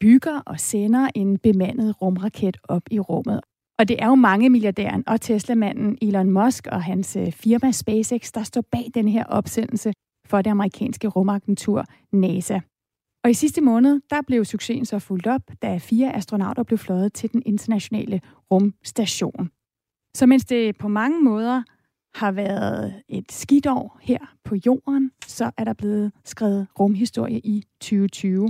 bygger 0.00 0.40
og 0.46 0.60
sender 0.60 1.08
en 1.14 1.38
bemandet 1.38 2.02
rumraket 2.02 2.56
op 2.68 2.82
i 2.90 3.00
rummet. 3.00 3.40
Og 3.78 3.88
det 3.88 4.02
er 4.02 4.06
jo 4.06 4.14
mange 4.14 4.50
milliardæren 4.50 5.04
og 5.06 5.20
Tesla-manden 5.20 5.98
Elon 6.02 6.30
Musk 6.30 6.66
og 6.66 6.82
hans 6.82 7.16
øh, 7.16 7.32
firma 7.32 7.72
SpaceX, 7.72 8.32
der 8.32 8.42
står 8.42 8.64
bag 8.72 8.86
den 8.94 9.08
her 9.08 9.24
opsendelse 9.24 9.92
for 10.26 10.42
det 10.42 10.50
amerikanske 10.50 11.08
rumagentur 11.08 11.84
NASA. 12.12 12.60
Og 13.24 13.30
i 13.30 13.34
sidste 13.34 13.60
måned, 13.60 14.00
der 14.10 14.22
blev 14.26 14.44
succesen 14.44 14.84
så 14.84 14.98
fuldt 14.98 15.26
op, 15.26 15.42
da 15.62 15.78
fire 15.78 16.16
astronauter 16.16 16.62
blev 16.62 16.78
fløjet 16.78 17.12
til 17.12 17.32
den 17.32 17.42
internationale 17.46 18.20
rumstation. 18.50 19.50
Så 20.14 20.26
mens 20.26 20.44
det 20.44 20.78
på 20.78 20.88
mange 20.88 21.22
måder 21.22 21.62
har 22.14 22.32
været 22.32 23.02
et 23.08 23.32
skidt 23.32 23.66
år 23.66 23.98
her 24.02 24.18
på 24.44 24.56
jorden, 24.66 25.10
så 25.26 25.50
er 25.56 25.64
der 25.64 25.72
blevet 25.72 26.12
skrevet 26.24 26.66
rumhistorie 26.80 27.38
i 27.38 27.64
2020. 27.80 28.48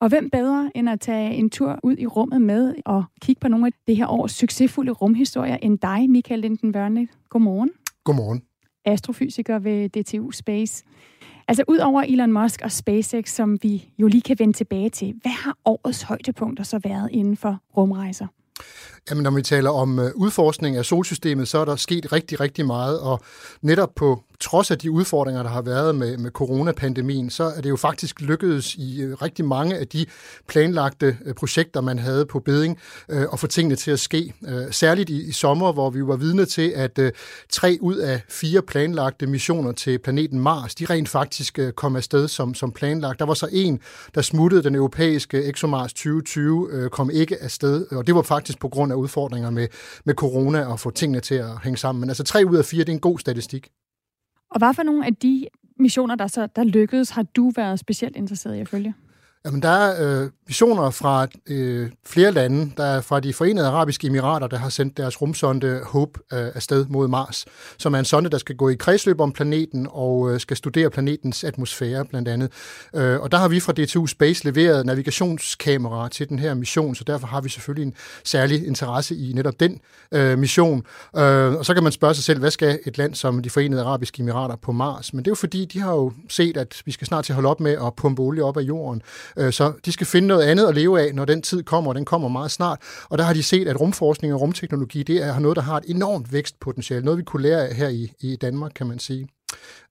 Og 0.00 0.08
hvem 0.08 0.30
bedre 0.30 0.70
end 0.74 0.88
at 0.88 1.00
tage 1.00 1.34
en 1.34 1.50
tur 1.50 1.80
ud 1.82 1.96
i 1.98 2.06
rummet 2.06 2.42
med 2.42 2.74
og 2.84 3.04
kigge 3.22 3.40
på 3.40 3.48
nogle 3.48 3.66
af 3.66 3.72
det 3.86 3.96
her 3.96 4.06
års 4.06 4.32
succesfulde 4.32 4.92
rumhistorier 4.92 5.56
end 5.56 5.78
dig, 5.78 6.10
Michael 6.10 6.40
Linden 6.40 6.72
Børne. 6.72 7.08
Godmorgen. 7.28 7.70
Godmorgen. 8.04 8.42
Astrofysiker 8.84 9.58
ved 9.58 9.88
DTU 9.88 10.30
Space. 10.30 10.84
Altså 11.48 11.64
ud 11.68 11.78
over 11.78 12.02
Elon 12.02 12.32
Musk 12.32 12.60
og 12.64 12.72
SpaceX, 12.72 13.28
som 13.30 13.58
vi 13.62 13.88
jo 13.98 14.06
lige 14.06 14.22
kan 14.22 14.36
vende 14.38 14.52
tilbage 14.52 14.90
til, 14.90 15.14
hvad 15.22 15.32
har 15.32 15.56
årets 15.64 16.02
højdepunkter 16.02 16.64
så 16.64 16.78
været 16.78 17.08
inden 17.12 17.36
for 17.36 17.58
rumrejser? 17.76 18.26
Jamen, 19.10 19.22
når 19.22 19.30
vi 19.30 19.42
taler 19.42 19.70
om 19.70 19.98
øh, 19.98 20.10
udforskning 20.14 20.76
af 20.76 20.84
solsystemet, 20.84 21.48
så 21.48 21.58
er 21.58 21.64
der 21.64 21.76
sket 21.76 22.12
rigtig, 22.12 22.40
rigtig 22.40 22.66
meget, 22.66 23.00
og 23.00 23.20
netop 23.62 23.90
på 23.96 24.22
trods 24.40 24.70
af 24.70 24.78
de 24.78 24.90
udfordringer, 24.90 25.42
der 25.42 25.50
har 25.50 25.62
været 25.62 25.94
med, 25.94 26.18
med 26.18 26.30
coronapandemien, 26.30 27.30
så 27.30 27.44
er 27.44 27.60
det 27.60 27.68
jo 27.70 27.76
faktisk 27.76 28.20
lykkedes 28.20 28.74
i 28.74 29.02
øh, 29.02 29.22
rigtig 29.22 29.44
mange 29.44 29.78
af 29.78 29.88
de 29.88 30.06
planlagte 30.48 31.16
øh, 31.24 31.34
projekter, 31.34 31.80
man 31.80 31.98
havde 31.98 32.26
på 32.26 32.40
beding, 32.40 32.78
øh, 33.08 33.26
at 33.32 33.40
få 33.40 33.46
tingene 33.46 33.76
til 33.76 33.90
at 33.90 34.00
ske. 34.00 34.34
Øh, 34.48 34.72
særligt 34.72 35.10
i, 35.10 35.28
i 35.28 35.32
sommer, 35.32 35.72
hvor 35.72 35.90
vi 35.90 36.06
var 36.06 36.16
vidne 36.16 36.44
til, 36.44 36.72
at 36.76 36.98
øh, 36.98 37.12
tre 37.50 37.78
ud 37.80 37.96
af 37.96 38.20
fire 38.28 38.62
planlagte 38.62 39.26
missioner 39.26 39.72
til 39.72 39.98
planeten 39.98 40.40
Mars, 40.40 40.74
de 40.74 40.84
rent 40.84 41.08
faktisk 41.08 41.58
øh, 41.58 41.72
kom 41.72 41.96
afsted 41.96 42.28
som, 42.28 42.54
som 42.54 42.72
planlagt. 42.72 43.18
Der 43.18 43.24
var 43.24 43.34
så 43.34 43.48
en, 43.52 43.80
der 44.14 44.22
smuttede 44.22 44.62
den 44.62 44.74
europæiske 44.74 45.44
ExoMars 45.44 45.92
2020, 45.92 46.68
øh, 46.72 46.90
kom 46.90 47.10
ikke 47.10 47.42
afsted, 47.42 47.86
og 47.92 48.06
det 48.06 48.14
var 48.14 48.22
faktisk 48.22 48.45
på 48.54 48.68
grund 48.68 48.92
af 48.92 48.96
udfordringer 48.96 49.50
med, 49.50 49.68
med 50.04 50.14
corona 50.14 50.64
og 50.64 50.80
få 50.80 50.90
tingene 50.90 51.20
til 51.20 51.34
at 51.34 51.62
hænge 51.62 51.76
sammen. 51.76 52.00
Men 52.00 52.10
altså 52.10 52.24
tre 52.24 52.44
ud 52.50 52.56
af 52.56 52.64
fire, 52.64 52.84
det 52.84 52.88
er 52.88 52.92
en 52.92 53.00
god 53.00 53.18
statistik. 53.18 53.68
Og 54.50 54.58
hvad 54.58 54.74
for 54.74 54.82
nogle 54.82 55.06
af 55.06 55.16
de 55.16 55.46
missioner, 55.78 56.14
der 56.14 56.26
så 56.26 56.48
der 56.56 56.64
lykkedes, 56.64 57.10
har 57.10 57.22
du 57.22 57.52
været 57.56 57.78
specielt 57.78 58.16
interesseret 58.16 58.56
i 58.56 58.60
at 58.60 58.68
følge? 58.68 58.94
Jamen, 59.46 59.62
der 59.62 59.68
er 59.68 60.22
øh, 60.22 60.30
visioner 60.46 60.90
fra 60.90 61.26
øh, 61.46 61.90
flere 62.06 62.32
lande. 62.32 62.72
Der 62.76 62.84
er 62.84 63.00
fra 63.00 63.20
de 63.20 63.32
forenede 63.32 63.66
arabiske 63.66 64.06
emirater, 64.06 64.46
der 64.46 64.56
har 64.56 64.68
sendt 64.68 64.96
deres 64.96 65.22
rumsonde 65.22 65.80
Hope 65.84 66.20
øh, 66.32 66.50
afsted 66.54 66.86
mod 66.88 67.08
Mars, 67.08 67.44
som 67.78 67.94
er 67.94 67.98
en 67.98 68.04
sonde, 68.04 68.30
der 68.30 68.38
skal 68.38 68.56
gå 68.56 68.68
i 68.68 68.74
kredsløb 68.74 69.20
om 69.20 69.32
planeten 69.32 69.86
og 69.90 70.32
øh, 70.32 70.40
skal 70.40 70.56
studere 70.56 70.90
planetens 70.90 71.44
atmosfære 71.44 72.04
blandt 72.04 72.28
andet. 72.28 72.52
Øh, 72.94 73.20
og 73.20 73.32
der 73.32 73.38
har 73.38 73.48
vi 73.48 73.60
fra 73.60 73.72
DTU 73.72 74.06
Space 74.06 74.44
leveret 74.44 74.86
navigationskameraer 74.86 76.08
til 76.08 76.28
den 76.28 76.38
her 76.38 76.54
mission, 76.54 76.94
så 76.94 77.04
derfor 77.04 77.26
har 77.26 77.40
vi 77.40 77.48
selvfølgelig 77.48 77.86
en 77.86 77.94
særlig 78.24 78.66
interesse 78.66 79.16
i 79.16 79.32
netop 79.32 79.60
den 79.60 79.80
øh, 80.12 80.38
mission. 80.38 80.82
Øh, 81.16 81.54
og 81.54 81.64
så 81.64 81.74
kan 81.74 81.82
man 81.82 81.92
spørge 81.92 82.14
sig 82.14 82.24
selv, 82.24 82.38
hvad 82.38 82.50
skal 82.50 82.78
et 82.86 82.98
land 82.98 83.14
som 83.14 83.42
de 83.42 83.50
forenede 83.50 83.82
arabiske 83.82 84.20
emirater 84.20 84.56
på 84.56 84.72
Mars? 84.72 85.12
Men 85.12 85.24
det 85.24 85.28
er 85.28 85.30
jo 85.30 85.36
fordi, 85.36 85.64
de 85.64 85.80
har 85.80 85.92
jo 85.92 86.12
set, 86.28 86.56
at 86.56 86.82
vi 86.84 86.92
skal 86.92 87.06
snart 87.06 87.24
til 87.24 87.32
at 87.32 87.34
holde 87.34 87.48
op 87.48 87.60
med 87.60 87.72
at 87.86 87.94
pumpe 87.96 88.22
olie 88.22 88.44
op 88.44 88.56
af 88.56 88.62
jorden. 88.62 89.02
Øh, 89.36 89.52
så 89.52 89.72
de 89.84 89.92
skal 89.92 90.06
finde 90.06 90.28
noget 90.28 90.42
andet 90.42 90.66
at 90.66 90.74
leve 90.74 91.00
af, 91.00 91.14
når 91.14 91.24
den 91.24 91.42
tid 91.42 91.62
kommer, 91.62 91.90
og 91.90 91.94
den 91.94 92.04
kommer 92.04 92.28
meget 92.28 92.50
snart. 92.50 92.78
Og 93.08 93.18
der 93.18 93.24
har 93.24 93.32
de 93.32 93.42
set, 93.42 93.68
at 93.68 93.80
rumforskning 93.80 94.34
og 94.34 94.40
rumteknologi, 94.40 95.02
det 95.02 95.22
er 95.22 95.38
noget, 95.38 95.56
der 95.56 95.62
har 95.62 95.76
et 95.76 95.84
enormt 95.86 96.32
vækstpotentiale. 96.32 97.04
Noget, 97.04 97.18
vi 97.18 97.22
kunne 97.22 97.42
lære 97.42 97.68
af 97.68 97.74
her 97.74 97.88
i, 97.88 98.12
i 98.20 98.36
Danmark, 98.36 98.72
kan 98.74 98.86
man 98.86 98.98
sige. 98.98 99.28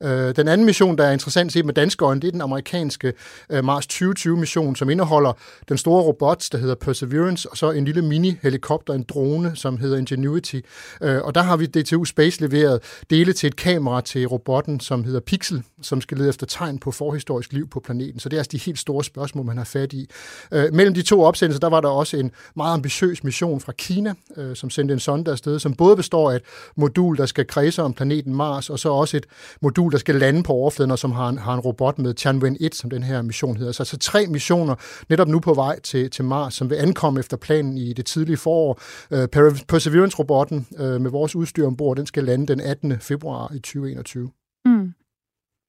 Øh, 0.03 0.35
Den 0.35 0.47
anden 0.47 0.65
mission, 0.65 0.97
der 0.97 1.03
er 1.05 1.11
interessant 1.11 1.53
set 1.53 1.65
med 1.65 1.73
danske 1.73 2.05
øjne, 2.05 2.21
det 2.21 2.27
er 2.27 2.31
den 2.31 2.41
amerikanske 2.41 3.13
øh, 3.49 3.63
Mars 3.63 3.85
2020-mission, 3.85 4.75
som 4.75 4.89
indeholder 4.89 5.33
den 5.69 5.77
store 5.77 6.03
robot, 6.03 6.43
der 6.51 6.57
hedder 6.57 6.75
Perseverance, 6.75 7.49
og 7.51 7.57
så 7.57 7.71
en 7.71 7.85
lille 7.85 8.01
mini-helikopter, 8.01 8.93
en 8.93 9.03
drone, 9.03 9.55
som 9.55 9.77
hedder 9.77 9.97
Ingenuity. 9.97 10.59
Øh, 11.01 11.21
Og 11.21 11.35
der 11.35 11.41
har 11.41 11.57
vi 11.57 11.65
DTU 11.65 12.05
Space 12.05 12.41
leveret 12.41 12.79
dele 13.09 13.33
til 13.33 13.47
et 13.47 13.55
kamera 13.55 14.01
til 14.01 14.25
robotten, 14.25 14.79
som 14.79 15.03
hedder 15.03 15.19
Pixel, 15.19 15.63
som 15.81 16.01
skal 16.01 16.17
lede 16.17 16.29
efter 16.29 16.45
tegn 16.45 16.77
på 16.79 16.91
forhistorisk 16.91 17.53
liv 17.53 17.69
på 17.69 17.79
planeten. 17.79 18.19
Så 18.19 18.29
det 18.29 18.37
er 18.37 18.39
altså 18.39 18.51
de 18.51 18.57
helt 18.57 18.79
store 18.79 19.03
spørgsmål, 19.03 19.45
man 19.45 19.57
har 19.57 19.63
fat 19.63 19.93
i. 19.93 20.09
Øh, 20.51 20.73
Mellem 20.73 20.93
de 20.93 21.01
to 21.01 21.23
opsendelser, 21.23 21.59
der 21.59 21.69
var 21.69 21.81
der 21.81 21.89
også 21.89 22.17
en 22.17 22.31
meget 22.55 22.73
ambitiøs 22.73 23.23
mission 23.23 23.59
fra 23.59 23.71
Kina, 23.71 24.13
øh, 24.37 24.55
som 24.55 24.69
sendte 24.69 24.93
en 24.93 24.99
sonde 24.99 25.31
afsted, 25.31 25.59
som 25.59 25.73
både 25.73 25.95
består 25.95 26.31
af 26.31 26.35
et 26.35 26.41
modul, 26.75 27.17
der 27.17 27.25
skal 27.25 27.47
kredse 27.47 27.81
om 27.83 27.93
planeten 27.93 28.35
Mars, 28.35 28.69
og 28.69 28.79
så 28.79 28.89
også 28.89 29.17
et 29.17 29.25
modul, 29.65 29.91
der 29.91 29.97
skal 29.97 30.15
lande 30.15 30.43
på 30.43 30.53
overfladen, 30.53 30.91
og 30.91 30.99
som 30.99 31.11
har 31.11 31.29
en, 31.29 31.37
har 31.37 31.53
en 31.53 31.59
robot 31.59 31.99
med 31.99 32.13
Tianwen-1, 32.19 32.69
som 32.71 32.89
den 32.89 33.03
her 33.03 33.21
mission 33.21 33.57
hedder. 33.57 33.71
Så 33.71 33.83
altså 33.83 33.97
tre 33.97 34.27
missioner 34.27 34.75
netop 35.09 35.27
nu 35.27 35.39
på 35.39 35.53
vej 35.53 35.79
til, 35.79 36.09
til 36.09 36.25
Mars, 36.25 36.53
som 36.53 36.69
vil 36.69 36.75
ankomme 36.75 37.19
efter 37.19 37.37
planen 37.37 37.77
i 37.77 37.93
det 37.93 38.05
tidlige 38.05 38.37
forår. 38.37 38.79
Øh, 39.11 39.27
Perseverance-robotten 39.67 40.67
øh, 40.77 41.01
med 41.01 41.11
vores 41.11 41.35
udstyr 41.35 41.67
ombord, 41.67 41.97
den 41.97 42.05
skal 42.05 42.23
lande 42.23 42.47
den 42.47 42.61
18. 42.61 42.99
februar 42.99 43.51
i 43.53 43.59
2021. 43.59 44.29
Mm. 44.65 44.93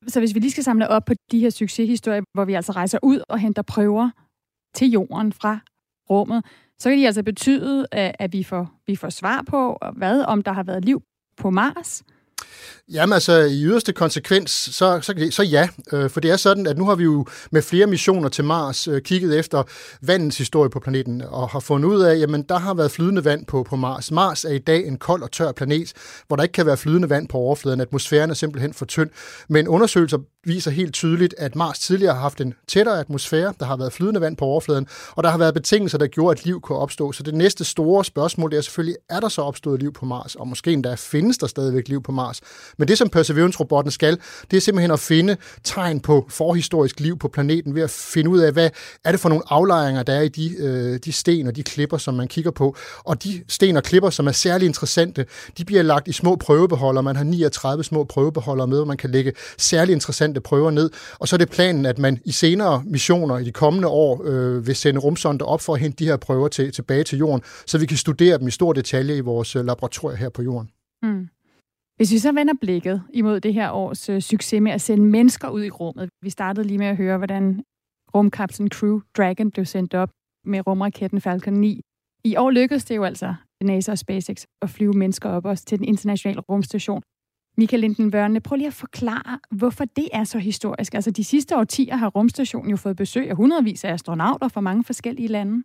Så 0.09 0.21
hvis 0.21 0.35
vi 0.35 0.41
lige 0.41 0.51
skal 0.51 0.65
samle 0.65 0.89
op 0.89 1.05
på 1.05 1.13
de 1.31 1.41
her 1.41 1.51
succeshistorier, 1.51 2.23
hvor 2.35 2.45
vi 2.45 2.55
altså 2.55 2.73
rejser 2.73 2.99
ud 3.03 3.21
og 3.29 3.39
henter 3.39 3.63
prøver 3.63 4.11
til 4.75 4.91
jorden 4.91 5.33
fra 5.33 5.59
rummet, 6.11 6.45
så 6.79 6.89
kan 6.89 6.99
de 6.99 7.07
altså 7.07 7.23
betyde, 7.23 7.87
at 7.93 8.17
at 8.19 8.33
vi 8.33 8.43
får, 8.43 8.71
vi 8.87 8.97
får 8.97 9.11
svar 9.11 9.45
på, 9.49 9.79
hvad 9.97 10.23
om 10.23 10.43
der 10.43 10.53
har 10.53 10.63
været 10.63 10.85
liv 10.85 11.03
på 11.37 11.51
Mars. 11.51 12.03
Jamen 12.93 13.13
altså, 13.13 13.33
i 13.39 13.65
yderste 13.65 13.93
konsekvens, 13.93 14.51
så, 14.51 14.99
så, 15.03 15.29
så 15.31 15.43
ja. 15.43 15.69
Øh, 15.93 16.11
for 16.11 16.21
det 16.21 16.31
er 16.31 16.37
sådan, 16.37 16.67
at 16.67 16.79
nu 16.79 16.85
har 16.85 16.95
vi 16.95 17.05
jo 17.05 17.27
med 17.51 17.63
flere 17.63 17.87
missioner 17.87 18.29
til 18.29 18.45
Mars 18.45 18.89
øh, 18.89 19.03
kigget 19.03 19.39
efter 19.39 19.63
vandens 20.01 20.39
historie 20.39 20.71
på 20.71 20.81
planeten, 20.81 21.23
og 21.29 21.49
har 21.49 21.61
fundet 21.61 21.89
ud 21.89 22.03
af, 22.03 22.19
jamen 22.19 22.43
der 22.43 22.59
har 22.59 22.75
været 22.75 22.91
flydende 22.91 23.25
vand 23.25 23.47
på, 23.47 23.63
på 23.63 23.77
Mars. 23.77 24.11
Mars 24.11 24.45
er 24.45 24.53
i 24.53 24.59
dag 24.59 24.87
en 24.87 24.99
kold 24.99 25.23
og 25.23 25.33
tør 25.33 25.53
planet, 25.53 25.93
hvor 26.27 26.37
der 26.37 26.43
ikke 26.43 26.53
kan 26.53 26.67
være 26.67 26.77
flydende 26.77 27.11
vand 27.11 27.29
på 27.29 27.39
overfladen. 27.39 27.81
Atmosfæren 27.81 28.31
er 28.31 28.35
simpelthen 28.35 28.75
for 28.75 28.85
tynd. 28.85 29.11
Men 29.49 29.69
undersøgelser 29.69 30.19
viser 30.45 30.71
helt 30.71 30.95
tydeligt, 30.95 31.35
at 31.39 31.57
Mars 31.57 31.79
tidligere 31.79 32.15
har 32.15 32.21
haft 32.21 32.41
en 32.41 32.55
tættere 32.69 33.01
atmosfære, 33.01 33.55
der 33.61 33.67
har 33.67 33.77
været 33.77 33.93
flydende 33.93 34.21
vand 34.21 34.37
på 34.37 34.45
overfladen, 34.45 34.87
og 35.11 35.25
der 35.25 35.31
har 35.31 35.39
været 35.39 35.55
betingelser, 35.55 35.99
der 35.99 36.07
gjorde, 36.07 36.39
at 36.39 36.45
liv 36.45 36.61
kunne 36.61 36.79
opstå. 36.79 37.13
Så 37.13 37.23
det 37.23 37.35
næste 37.35 37.65
store 37.65 38.05
spørgsmål 38.05 38.51
det 38.51 38.57
er 38.57 38.61
selvfølgelig, 38.61 38.97
er 39.11 39.21
der 39.21 39.29
så 39.29 39.43
opstået 39.43 39.81
liv 39.81 39.93
på 39.93 40.05
Mars? 40.05 40.35
Og 40.35 40.49
måske 40.49 40.73
endda 40.73 40.95
findes 40.95 41.39
der 41.39 41.47
stadigvæk 41.47 41.89
liv 41.89 42.03
på 42.03 42.13
Mars. 42.13 42.36
Men 42.79 42.89
det, 42.89 42.99
som 42.99 43.09
Perseverance-robotten 43.09 43.91
skal, 43.91 44.19
det 44.51 44.57
er 44.57 44.61
simpelthen 44.61 44.91
at 44.91 45.01
finde 45.01 45.37
tegn 45.65 46.01
på 46.01 46.27
forhistorisk 46.29 47.01
liv 47.01 47.19
på 47.19 47.29
planeten 47.29 47.75
ved 47.75 47.83
at 47.83 47.91
finde 47.91 48.31
ud 48.31 48.39
af, 48.39 48.53
hvad 48.53 48.71
er 49.05 49.11
det 49.11 49.21
for 49.21 49.29
nogle 49.29 49.45
aflejringer, 49.47 50.03
der 50.03 50.13
er 50.13 50.21
i 50.21 50.29
de, 50.29 50.57
øh, 50.59 50.99
de 51.05 51.13
sten 51.13 51.47
og 51.47 51.57
de 51.57 51.63
klipper, 51.63 51.99
som 51.99 52.15
man 52.15 52.29
kigger 52.29 52.51
på. 52.51 52.77
Og 52.99 53.25
de 53.25 53.45
sten 53.49 53.77
og 53.77 53.83
klipper, 53.83 54.11
som 54.11 54.27
er 54.27 54.33
særlig 54.33 54.67
interessante, 54.67 55.27
de 55.59 55.65
bliver 55.65 55.83
lagt 55.83 56.09
i 56.09 56.13
små 56.13 56.37
prøvebeholdere. 56.37 57.03
Man 57.03 57.17
har 57.17 57.25
39 57.25 57.85
små 57.85 58.05
prøvebeholdere 58.05 58.67
med, 58.67 58.77
hvor 58.77 58.85
man 58.85 58.97
kan 58.97 59.11
lægge 59.11 59.33
særlig 59.59 59.93
interessante 59.93 60.41
prøver 60.41 60.71
ned. 60.71 60.91
Og 61.19 61.29
så 61.29 61.37
er 61.37 61.39
det 61.39 61.51
planen, 61.51 61.87
at 61.87 61.99
man 61.99 62.19
i 62.25 62.33
senere 62.33 62.83
missioner 62.87 63.39
i 63.39 63.45
de 63.45 63.53
kommende 63.53 63.89
år 63.89 64.23
øh, 64.25 64.67
vil 64.67 64.77
sende 64.77 65.01
rumsonder 65.01 65.47
op 65.47 65.61
for 65.61 65.75
at 65.75 65.81
hente 65.81 66.05
de 66.05 66.05
her 66.05 66.17
prøver 66.17 66.49
til, 66.49 66.73
tilbage 66.73 67.05
til 67.05 67.19
jorden, 67.19 67.43
så 67.67 67.79
vi 67.79 67.87
kan 67.87 67.97
studere 67.97 68.39
dem 68.39 68.49
i 68.49 68.51
stor 68.51 68.73
detalje 68.73 69.17
i 69.17 69.21
vores 69.21 69.57
øh, 69.57 69.65
laboratorier 69.65 70.17
her 70.17 70.29
på 70.29 70.43
jorden. 70.43 70.71
Mm. 71.03 71.29
Hvis 71.97 72.13
vi 72.13 72.19
så 72.19 72.33
vender 72.33 72.55
blikket 72.61 73.03
imod 73.13 73.41
det 73.41 73.55
her 73.55 73.71
års 73.71 74.09
øh, 74.09 74.21
succes 74.21 74.61
med 74.61 74.73
at 74.73 74.81
sende 74.81 75.05
mennesker 75.05 75.49
ud 75.49 75.65
i 75.65 75.71
rummet. 75.71 76.11
Vi 76.23 76.31
startede 76.31 76.67
lige 76.67 76.79
med 76.79 76.87
at 76.87 76.97
høre, 76.97 77.17
hvordan 77.17 77.63
rumkapslen 78.15 78.71
Crew 78.71 79.01
Dragon 79.17 79.51
blev 79.51 79.65
sendt 79.65 79.95
op 79.95 80.11
med 80.45 80.67
rumraketten 80.67 81.21
Falcon 81.21 81.55
9. 81.55 81.81
I 82.25 82.37
år 82.37 82.51
lykkedes 82.51 82.85
det 82.85 82.97
jo 82.97 83.05
altså 83.05 83.35
NASA 83.63 83.93
og 83.93 83.99
SpaceX 83.99 84.45
at 84.63 84.71
flyve 84.71 84.93
mennesker 84.93 85.29
op 85.29 85.45
også 85.45 85.65
til 85.65 85.79
den 85.79 85.89
internationale 85.89 86.41
rumstation. 86.41 87.03
Michael 87.59 87.81
Linden 87.81 88.11
Børne, 88.11 88.41
prøv 88.41 88.57
lige 88.57 88.67
at 88.67 88.73
forklare, 88.73 89.39
hvorfor 89.51 89.85
det 89.85 90.09
er 90.13 90.25
så 90.25 90.39
historisk. 90.39 90.95
Altså 90.95 91.11
de 91.11 91.25
sidste 91.25 91.57
årtier 91.57 91.97
har 91.97 92.09
rumstationen 92.09 92.71
jo 92.71 92.77
fået 92.77 92.97
besøg 92.97 93.31
af 93.31 93.37
hundredvis 93.37 93.85
af 93.85 93.93
astronauter 93.93 94.49
fra 94.49 94.61
mange 94.61 94.85
forskellige 94.85 95.29
lande. 95.29 95.63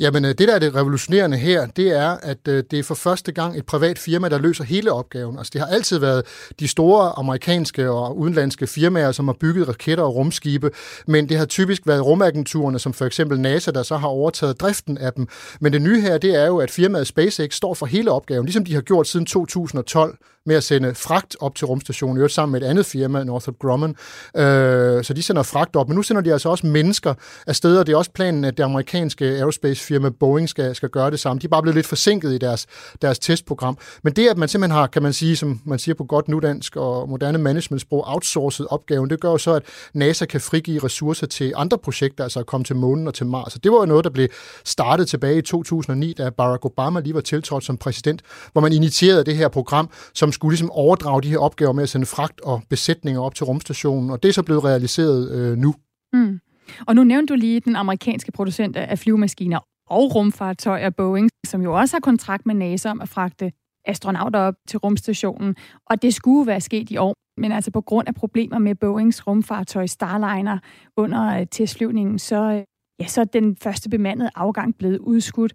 Jamen, 0.00 0.24
øh, 0.24 0.28
det 0.28 0.38
der 0.48 0.54
er 0.54 0.58
det 0.58 0.74
revolutionerende 0.74 1.36
her, 1.36 1.66
det 1.66 1.90
er, 1.96 2.10
at 2.10 2.48
øh, 2.48 2.64
det 2.70 2.78
er 2.78 2.82
for 2.82 2.94
første 2.94 3.32
gang 3.32 3.58
et 3.58 3.66
privat 3.66 3.98
firma, 3.98 4.28
der 4.28 4.38
løser 4.38 4.64
hele 4.64 4.92
opgaven. 4.92 5.38
Altså, 5.38 5.50
det 5.52 5.60
har 5.60 5.68
altid 5.68 5.98
været 5.98 6.26
de 6.60 6.68
store 6.68 7.18
amerikanske 7.18 7.90
og 7.90 8.18
udenlandske 8.18 8.66
firmaer, 8.66 9.12
som 9.12 9.28
har 9.28 9.36
bygget 9.40 9.68
raketter 9.68 10.04
og 10.04 10.14
rumskibe, 10.14 10.70
men 11.06 11.28
det 11.28 11.38
har 11.38 11.44
typisk 11.46 11.82
været 11.86 12.06
rumagenturerne, 12.06 12.78
som 12.78 12.92
for 12.92 13.06
eksempel 13.06 13.40
NASA, 13.40 13.70
der 13.70 13.82
så 13.82 13.96
har 13.96 14.08
overtaget 14.08 14.60
driften 14.60 14.98
af 14.98 15.12
dem. 15.12 15.28
Men 15.60 15.72
det 15.72 15.82
nye 15.82 16.00
her, 16.00 16.18
det 16.18 16.34
er 16.34 16.46
jo, 16.46 16.58
at 16.58 16.70
firmaet 16.70 17.06
SpaceX 17.06 17.54
står 17.54 17.74
for 17.74 17.86
hele 17.86 18.10
opgaven, 18.10 18.44
ligesom 18.44 18.64
de 18.64 18.74
har 18.74 18.80
gjort 18.80 19.06
siden 19.06 19.26
2012 19.26 20.18
med 20.48 20.56
at 20.56 20.64
sende 20.64 20.94
fragt 20.94 21.36
op 21.40 21.54
til 21.54 21.66
rumstationen, 21.66 22.16
øvrigt 22.16 22.34
sammen 22.34 22.52
med 22.52 22.62
et 22.62 22.70
andet 22.70 22.86
firma, 22.86 23.24
Northrop 23.24 23.58
Grumman. 23.58 23.90
Øh, 24.36 25.04
så 25.04 25.12
de 25.16 25.22
sender 25.22 25.42
fragt 25.42 25.76
op, 25.76 25.88
men 25.88 25.96
nu 25.96 26.02
sender 26.02 26.22
de 26.22 26.32
altså 26.32 26.48
også 26.48 26.66
mennesker 26.66 27.14
afsted, 27.46 27.78
og 27.78 27.86
det 27.86 27.92
er 27.92 27.96
også 27.96 28.10
planen, 28.10 28.44
at 28.44 28.56
det 28.56 28.62
amerikanske 28.64 29.24
aerospace 29.24 29.84
firma 29.88 30.08
Boeing 30.08 30.48
skal, 30.48 30.74
skal 30.74 30.88
gøre 30.88 31.10
det 31.10 31.20
samme. 31.20 31.40
De 31.40 31.46
er 31.46 31.48
bare 31.48 31.62
blevet 31.62 31.74
lidt 31.74 31.86
forsinket 31.86 32.32
i 32.32 32.38
deres, 32.38 32.66
deres 33.02 33.18
testprogram. 33.18 33.78
Men 34.02 34.12
det, 34.12 34.28
at 34.28 34.38
man 34.38 34.48
simpelthen 34.48 34.76
har, 34.78 34.86
kan 34.86 35.02
man 35.02 35.12
sige, 35.12 35.36
som 35.36 35.60
man 35.64 35.78
siger 35.78 35.94
på 35.94 36.04
godt 36.04 36.28
nudansk 36.28 36.76
og 36.76 37.08
moderne 37.08 37.38
managementsprog, 37.38 38.04
outsourcet 38.06 38.66
opgaven, 38.70 39.10
det 39.10 39.20
gør 39.20 39.30
jo 39.30 39.38
så, 39.38 39.54
at 39.54 39.62
NASA 39.94 40.24
kan 40.24 40.40
frigive 40.40 40.84
ressourcer 40.84 41.26
til 41.26 41.52
andre 41.56 41.78
projekter, 41.78 42.24
altså 42.24 42.40
at 42.40 42.46
komme 42.46 42.64
til 42.64 42.76
månen 42.76 43.06
og 43.06 43.14
til 43.14 43.26
Mars. 43.26 43.54
Og 43.54 43.64
det 43.64 43.72
var 43.72 43.78
jo 43.78 43.86
noget, 43.86 44.04
der 44.04 44.10
blev 44.10 44.28
startet 44.64 45.08
tilbage 45.08 45.38
i 45.38 45.42
2009, 45.42 46.12
da 46.12 46.30
Barack 46.30 46.64
Obama 46.64 47.00
lige 47.00 47.14
var 47.14 47.20
tiltrådt 47.20 47.64
som 47.64 47.76
præsident, 47.76 48.22
hvor 48.52 48.60
man 48.60 48.72
initierede 48.72 49.24
det 49.24 49.36
her 49.36 49.48
program, 49.48 49.90
som 50.14 50.32
skulle 50.32 50.52
ligesom 50.52 50.70
overdrage 50.70 51.22
de 51.22 51.28
her 51.28 51.38
opgaver 51.38 51.72
med 51.72 51.82
at 51.82 51.88
sende 51.88 52.06
fragt 52.06 52.40
og 52.40 52.62
besætninger 52.70 53.20
op 53.20 53.34
til 53.34 53.44
rumstationen, 53.44 54.10
og 54.10 54.22
det 54.22 54.28
er 54.28 54.32
så 54.32 54.42
blevet 54.42 54.64
realiseret 54.64 55.30
øh, 55.30 55.56
nu. 55.56 55.74
Mm. 56.12 56.40
Og 56.86 56.94
nu 56.94 57.04
nævnte 57.04 57.34
du 57.34 57.38
lige 57.38 57.60
den 57.60 57.76
amerikanske 57.76 58.32
producent 58.32 58.76
af 58.76 58.98
flyvemaskiner 58.98 59.58
og 59.90 60.14
rumfartøjer, 60.14 60.90
Boeing, 60.90 61.30
som 61.46 61.62
jo 61.62 61.78
også 61.78 61.96
har 61.96 62.00
kontrakt 62.00 62.46
med 62.46 62.54
NASA 62.54 62.90
om 62.90 63.00
at 63.00 63.08
fragte 63.08 63.52
astronauter 63.84 64.38
op 64.38 64.54
til 64.68 64.78
rumstationen, 64.78 65.56
og 65.86 66.02
det 66.02 66.14
skulle 66.14 66.46
være 66.46 66.60
sket 66.60 66.90
i 66.90 66.96
år. 66.96 67.14
Men 67.40 67.52
altså 67.52 67.70
på 67.70 67.80
grund 67.80 68.08
af 68.08 68.14
problemer 68.14 68.58
med 68.58 68.74
Boeings 68.74 69.26
rumfartøj 69.26 69.86
Starliner 69.86 70.58
under 70.96 71.40
øh, 71.40 71.46
testflyvningen, 71.50 72.18
så, 72.18 72.52
øh, 72.52 72.62
ja, 73.00 73.06
så 73.06 73.20
er 73.20 73.24
den 73.24 73.56
første 73.56 73.90
bemandede 73.90 74.30
afgang 74.34 74.78
blevet 74.78 74.98
udskudt. 74.98 75.52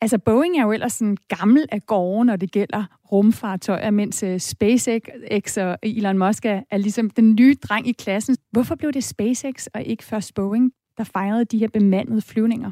Altså 0.00 0.18
Boeing 0.18 0.58
er 0.58 0.62
jo 0.62 0.72
ellers 0.72 0.92
sådan 0.92 1.16
gammel 1.28 1.66
af 1.72 1.86
gårde, 1.86 2.24
når 2.24 2.36
det 2.36 2.52
gælder 2.52 2.84
rumfartøjer, 3.12 3.90
mens 3.90 4.22
øh, 4.22 4.40
SpaceX 4.40 5.56
og 5.56 5.78
Elon 5.82 6.18
Musk 6.18 6.44
er, 6.44 6.62
er 6.70 6.76
ligesom 6.76 7.10
den 7.10 7.34
nye 7.34 7.54
dreng 7.62 7.88
i 7.88 7.92
klassen. 7.92 8.36
Hvorfor 8.52 8.74
blev 8.74 8.92
det 8.92 9.04
SpaceX 9.04 9.66
og 9.66 9.82
ikke 9.82 10.04
først 10.04 10.34
Boeing, 10.34 10.72
der 10.98 11.04
fejrede 11.04 11.44
de 11.44 11.58
her 11.58 11.68
bemandede 11.68 12.22
flyvninger? 12.22 12.70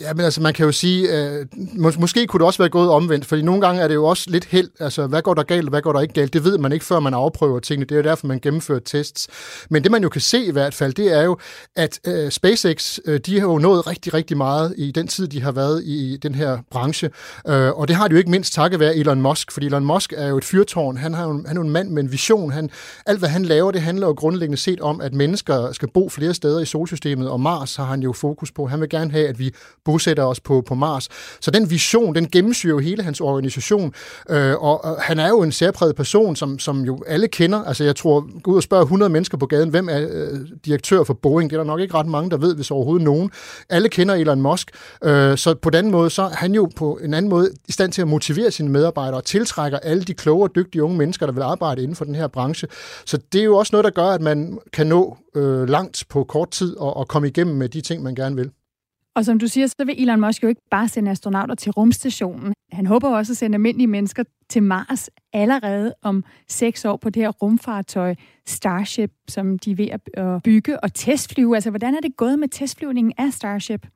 Ja, 0.00 0.14
men 0.14 0.24
altså 0.24 0.42
man 0.42 0.54
kan 0.54 0.66
jo 0.66 0.72
sige, 0.72 1.18
øh, 1.18 1.46
mås- 1.56 2.00
måske 2.00 2.26
kunne 2.26 2.38
det 2.38 2.46
også 2.46 2.62
være 2.62 2.68
gået 2.68 2.90
omvendt, 2.90 3.26
fordi 3.26 3.42
nogle 3.42 3.60
gange 3.60 3.82
er 3.82 3.88
det 3.88 3.94
jo 3.94 4.04
også 4.04 4.30
lidt 4.30 4.44
held, 4.44 4.68
altså 4.80 5.06
hvad 5.06 5.22
går 5.22 5.34
der 5.34 5.42
galt, 5.42 5.64
og 5.64 5.70
hvad 5.70 5.82
går 5.82 5.92
der 5.92 6.00
ikke 6.00 6.14
galt, 6.14 6.32
det 6.32 6.44
ved 6.44 6.58
man 6.58 6.72
ikke, 6.72 6.84
før 6.84 7.00
man 7.00 7.14
afprøver 7.14 7.60
tingene, 7.60 7.86
det 7.86 7.92
er 7.92 7.96
jo 7.96 8.02
derfor, 8.02 8.26
man 8.26 8.40
gennemfører 8.40 8.78
tests. 8.78 9.28
Men 9.70 9.82
det 9.82 9.90
man 9.90 10.02
jo 10.02 10.08
kan 10.08 10.20
se 10.20 10.44
i 10.44 10.50
hvert 10.50 10.74
fald, 10.74 10.92
det 10.94 11.12
er 11.12 11.22
jo, 11.22 11.38
at 11.76 12.00
øh, 12.06 12.30
SpaceX, 12.30 12.98
øh, 13.04 13.20
de 13.26 13.40
har 13.40 13.46
jo 13.46 13.58
nået 13.58 13.86
rigtig, 13.86 14.14
rigtig 14.14 14.36
meget 14.36 14.74
i 14.76 14.90
den 14.90 15.08
tid, 15.08 15.28
de 15.28 15.42
har 15.42 15.52
været 15.52 15.82
i 15.84 16.18
den 16.22 16.34
her 16.34 16.58
branche, 16.70 17.10
øh, 17.48 17.70
og 17.70 17.88
det 17.88 17.96
har 17.96 18.08
de 18.08 18.12
jo 18.12 18.18
ikke 18.18 18.30
mindst 18.30 18.54
takket 18.54 18.80
være 18.80 18.96
Elon 18.96 19.22
Musk, 19.22 19.52
fordi 19.52 19.66
Elon 19.66 19.84
Musk 19.84 20.12
er 20.16 20.28
jo 20.28 20.36
et 20.36 20.44
fyrtårn, 20.44 20.96
han, 20.96 21.14
har 21.14 21.24
jo, 21.24 21.32
han 21.32 21.56
er 21.56 21.60
jo 21.60 21.66
en 21.66 21.70
mand 21.70 21.90
med 21.90 22.02
en 22.02 22.12
vision, 22.12 22.50
han, 22.50 22.70
alt 23.06 23.18
hvad 23.18 23.28
han 23.28 23.44
laver, 23.44 23.70
det 23.70 23.80
handler 23.80 24.06
jo 24.06 24.12
grundlæggende 24.12 24.58
set 24.58 24.80
om, 24.80 25.00
at 25.00 25.14
mennesker 25.14 25.72
skal 25.72 25.88
bo 25.88 26.08
flere 26.08 26.34
steder 26.34 26.60
i 26.60 26.66
solsystemet, 26.66 27.28
og 27.28 27.40
Mars 27.40 27.76
har 27.76 27.84
han 27.84 28.02
jo 28.02 28.12
fokus 28.12 28.52
på, 28.52 28.66
han 28.66 28.80
vil 28.80 28.88
gerne 28.88 29.10
have, 29.10 29.28
at 29.28 29.35
vi 29.38 29.54
bosætter 29.84 30.24
os 30.24 30.40
på, 30.40 30.62
på 30.66 30.74
Mars. 30.74 31.08
Så 31.40 31.50
den 31.50 31.70
vision, 31.70 32.14
den 32.14 32.28
gennemsyrer 32.30 32.70
jo 32.70 32.78
hele 32.78 33.02
hans 33.02 33.20
organisation, 33.20 33.94
øh, 34.30 34.54
og, 34.54 34.84
og 34.84 35.02
han 35.02 35.18
er 35.18 35.28
jo 35.28 35.42
en 35.42 35.52
særpræget 35.52 35.96
person, 35.96 36.36
som, 36.36 36.58
som 36.58 36.82
jo 36.82 37.02
alle 37.06 37.28
kender. 37.28 37.64
Altså 37.64 37.84
jeg 37.84 37.96
tror, 37.96 38.40
gå 38.42 38.50
ud 38.50 38.56
og 38.56 38.62
spørge 38.62 38.82
100 38.82 39.12
mennesker 39.12 39.38
på 39.38 39.46
gaden, 39.46 39.70
hvem 39.70 39.88
er 39.88 40.06
øh, 40.10 40.40
direktør 40.64 41.04
for 41.04 41.14
Boeing? 41.14 41.50
Det 41.50 41.56
er 41.56 41.60
der 41.60 41.66
nok 41.66 41.80
ikke 41.80 41.94
ret 41.94 42.06
mange, 42.06 42.30
der 42.30 42.36
ved, 42.36 42.54
hvis 42.54 42.70
overhovedet 42.70 43.04
nogen. 43.04 43.30
Alle 43.68 43.88
kender 43.88 44.14
Elon 44.14 44.42
Musk, 44.42 44.70
øh, 45.04 45.38
så 45.38 45.54
på 45.54 45.70
den 45.70 45.90
måde, 45.90 46.10
så 46.10 46.22
er 46.22 46.34
han 46.36 46.54
jo 46.54 46.68
på 46.76 46.98
en 47.02 47.14
anden 47.14 47.28
måde 47.28 47.50
i 47.68 47.72
stand 47.72 47.92
til 47.92 48.02
at 48.02 48.08
motivere 48.08 48.50
sine 48.50 48.68
medarbejdere 48.68 49.20
og 49.20 49.24
tiltrækker 49.24 49.78
alle 49.78 50.02
de 50.02 50.14
kloge 50.14 50.42
og 50.42 50.54
dygtige 50.54 50.82
unge 50.82 50.98
mennesker, 50.98 51.26
der 51.26 51.32
vil 51.32 51.42
arbejde 51.42 51.82
inden 51.82 51.96
for 51.96 52.04
den 52.04 52.14
her 52.14 52.26
branche. 52.26 52.68
Så 53.04 53.18
det 53.32 53.40
er 53.40 53.44
jo 53.44 53.56
også 53.56 53.70
noget, 53.72 53.84
der 53.84 53.90
gør, 53.90 54.08
at 54.08 54.20
man 54.20 54.58
kan 54.72 54.86
nå 54.86 55.16
øh, 55.34 55.68
langt 55.68 56.04
på 56.08 56.24
kort 56.24 56.50
tid 56.50 56.76
og, 56.76 56.96
og 56.96 57.08
komme 57.08 57.28
igennem 57.28 57.56
med 57.56 57.68
de 57.68 57.80
ting, 57.80 58.02
man 58.02 58.14
gerne 58.14 58.36
vil. 58.36 58.50
Og 59.16 59.24
som 59.24 59.38
du 59.38 59.48
siger, 59.48 59.66
så 59.66 59.84
vil 59.84 60.02
Elon 60.02 60.20
Musk 60.20 60.42
jo 60.42 60.48
ikke 60.48 60.60
bare 60.70 60.88
sende 60.88 61.10
astronauter 61.10 61.54
til 61.54 61.72
rumstationen. 61.72 62.54
Han 62.72 62.86
håber 62.86 63.08
også 63.08 63.32
at 63.32 63.36
sende 63.36 63.56
almindelige 63.56 63.86
mennesker 63.86 64.24
til 64.48 64.62
Mars 64.62 65.10
allerede 65.32 65.94
om 66.02 66.24
seks 66.48 66.84
år 66.84 66.96
på 66.96 67.10
det 67.10 67.22
her 67.22 67.30
rumfartøj 67.30 68.14
Starship, 68.46 69.12
som 69.28 69.58
de 69.58 69.70
er 69.70 69.74
ved 69.74 69.88
at 69.88 70.42
bygge 70.42 70.80
og 70.80 70.94
testflyve. 70.94 71.54
Altså, 71.54 71.70
hvordan 71.70 71.94
er 71.94 72.00
det 72.00 72.16
gået 72.16 72.38
med 72.38 72.48
testflyvningen 72.48 73.12
af 73.18 73.32
Starship? 73.32 73.86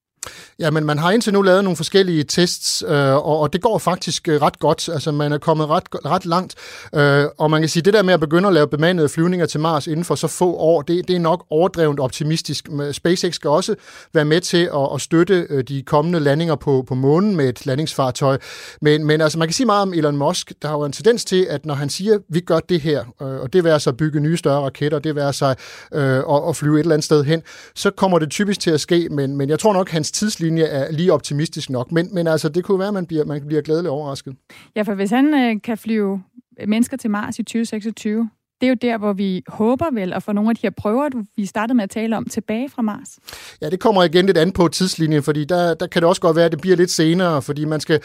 Ja, 0.58 0.70
men 0.70 0.84
man 0.84 0.98
har 0.98 1.10
indtil 1.10 1.32
nu 1.32 1.42
lavet 1.42 1.64
nogle 1.64 1.76
forskellige 1.76 2.24
tests, 2.24 2.84
øh, 2.88 3.14
og, 3.14 3.38
og 3.38 3.52
det 3.52 3.62
går 3.62 3.78
faktisk 3.78 4.28
øh, 4.28 4.42
ret 4.42 4.58
godt. 4.58 4.88
Altså, 4.88 5.12
man 5.12 5.32
er 5.32 5.38
kommet 5.38 5.68
ret, 5.68 5.84
ret 6.04 6.26
langt. 6.26 6.54
Øh, 6.94 7.24
og 7.38 7.50
man 7.50 7.62
kan 7.62 7.68
sige, 7.68 7.82
det 7.82 7.94
der 7.94 8.02
med 8.02 8.14
at 8.14 8.20
begynde 8.20 8.48
at 8.48 8.54
lave 8.54 8.68
bemandede 8.68 9.08
flyvninger 9.08 9.46
til 9.46 9.60
Mars 9.60 9.86
inden 9.86 10.04
for 10.04 10.14
så 10.14 10.28
få 10.28 10.54
år, 10.54 10.82
det, 10.82 11.08
det 11.08 11.16
er 11.16 11.20
nok 11.20 11.46
overdrevet 11.50 12.00
optimistisk. 12.00 12.68
SpaceX 12.92 13.34
skal 13.34 13.50
også 13.50 13.74
være 14.14 14.24
med 14.24 14.40
til 14.40 14.70
at, 14.74 14.88
at 14.94 15.00
støtte 15.00 15.46
øh, 15.50 15.64
de 15.64 15.82
kommende 15.82 16.20
landinger 16.20 16.54
på, 16.54 16.84
på 16.88 16.94
månen 16.94 17.36
med 17.36 17.48
et 17.48 17.66
landingsfartøj. 17.66 18.38
Men, 18.80 19.04
men 19.04 19.20
altså, 19.20 19.38
man 19.38 19.48
kan 19.48 19.54
sige 19.54 19.66
meget 19.66 19.82
om 19.82 19.94
Elon 19.94 20.16
Musk. 20.16 20.52
Der 20.62 20.68
har 20.68 20.76
jo 20.76 20.84
en 20.84 20.92
tendens 20.92 21.24
til, 21.24 21.46
at 21.50 21.66
når 21.66 21.74
han 21.74 21.88
siger, 21.88 22.18
vi 22.28 22.40
gør 22.40 22.60
det 22.60 22.80
her, 22.80 23.04
øh, 23.22 23.28
og 23.28 23.52
det 23.52 23.64
vil 23.64 23.70
altså 23.70 23.92
bygge 23.92 24.20
nye 24.20 24.36
større 24.36 24.60
raketter, 24.60 24.98
det 24.98 25.14
vil 25.14 25.20
altså 25.20 25.54
øh, 25.94 26.18
at, 26.18 26.48
at 26.48 26.56
flyve 26.56 26.74
et 26.74 26.80
eller 26.80 26.94
andet 26.94 27.04
sted 27.04 27.24
hen, 27.24 27.42
så 27.74 27.90
kommer 27.90 28.18
det 28.18 28.30
typisk 28.30 28.60
til 28.60 28.70
at 28.70 28.80
ske. 28.80 29.08
Men, 29.10 29.36
men 29.36 29.48
jeg 29.48 29.58
tror 29.58 29.72
nok, 29.72 29.90
hans 30.10 30.18
tidslinje 30.18 30.64
er 30.64 30.92
lige 30.92 31.12
optimistisk 31.12 31.70
nok. 31.70 31.92
Men, 31.92 32.14
men 32.14 32.26
altså, 32.26 32.48
det 32.48 32.64
kunne 32.64 32.78
være, 32.78 32.88
at 32.88 32.94
man 32.94 33.06
bliver, 33.06 33.24
man 33.24 33.46
bliver 33.46 33.62
glædeligt 33.62 33.90
overrasket. 33.90 34.36
Ja, 34.76 34.82
for 34.82 34.94
hvis 34.94 35.10
han 35.10 35.34
øh, 35.34 35.62
kan 35.64 35.78
flyve 35.78 36.22
mennesker 36.66 36.96
til 36.96 37.10
Mars 37.10 37.38
i 37.38 37.42
2026, 37.42 38.30
det 38.60 38.66
er 38.66 38.68
jo 38.70 38.76
der, 38.82 38.98
hvor 38.98 39.12
vi 39.12 39.42
håber 39.48 39.90
vel 39.92 40.12
at 40.12 40.22
få 40.22 40.32
nogle 40.32 40.50
af 40.50 40.56
de 40.56 40.62
her 40.62 40.70
prøver, 40.70 41.08
du, 41.08 41.22
vi 41.36 41.46
startede 41.46 41.76
med 41.76 41.84
at 41.84 41.90
tale 41.90 42.16
om, 42.16 42.24
tilbage 42.24 42.68
fra 42.68 42.82
Mars. 42.82 43.18
Ja, 43.62 43.70
det 43.70 43.80
kommer 43.80 44.04
igen 44.04 44.26
lidt 44.26 44.38
an 44.38 44.52
på 44.52 44.68
tidslinjen, 44.68 45.22
fordi 45.22 45.44
der, 45.44 45.74
der 45.74 45.86
kan 45.86 46.02
det 46.02 46.08
også 46.08 46.20
godt 46.20 46.36
være, 46.36 46.44
at 46.44 46.52
det 46.52 46.60
bliver 46.60 46.76
lidt 46.76 46.90
senere, 46.90 47.42
fordi 47.42 47.64
man 47.64 47.80
skal 47.80 48.00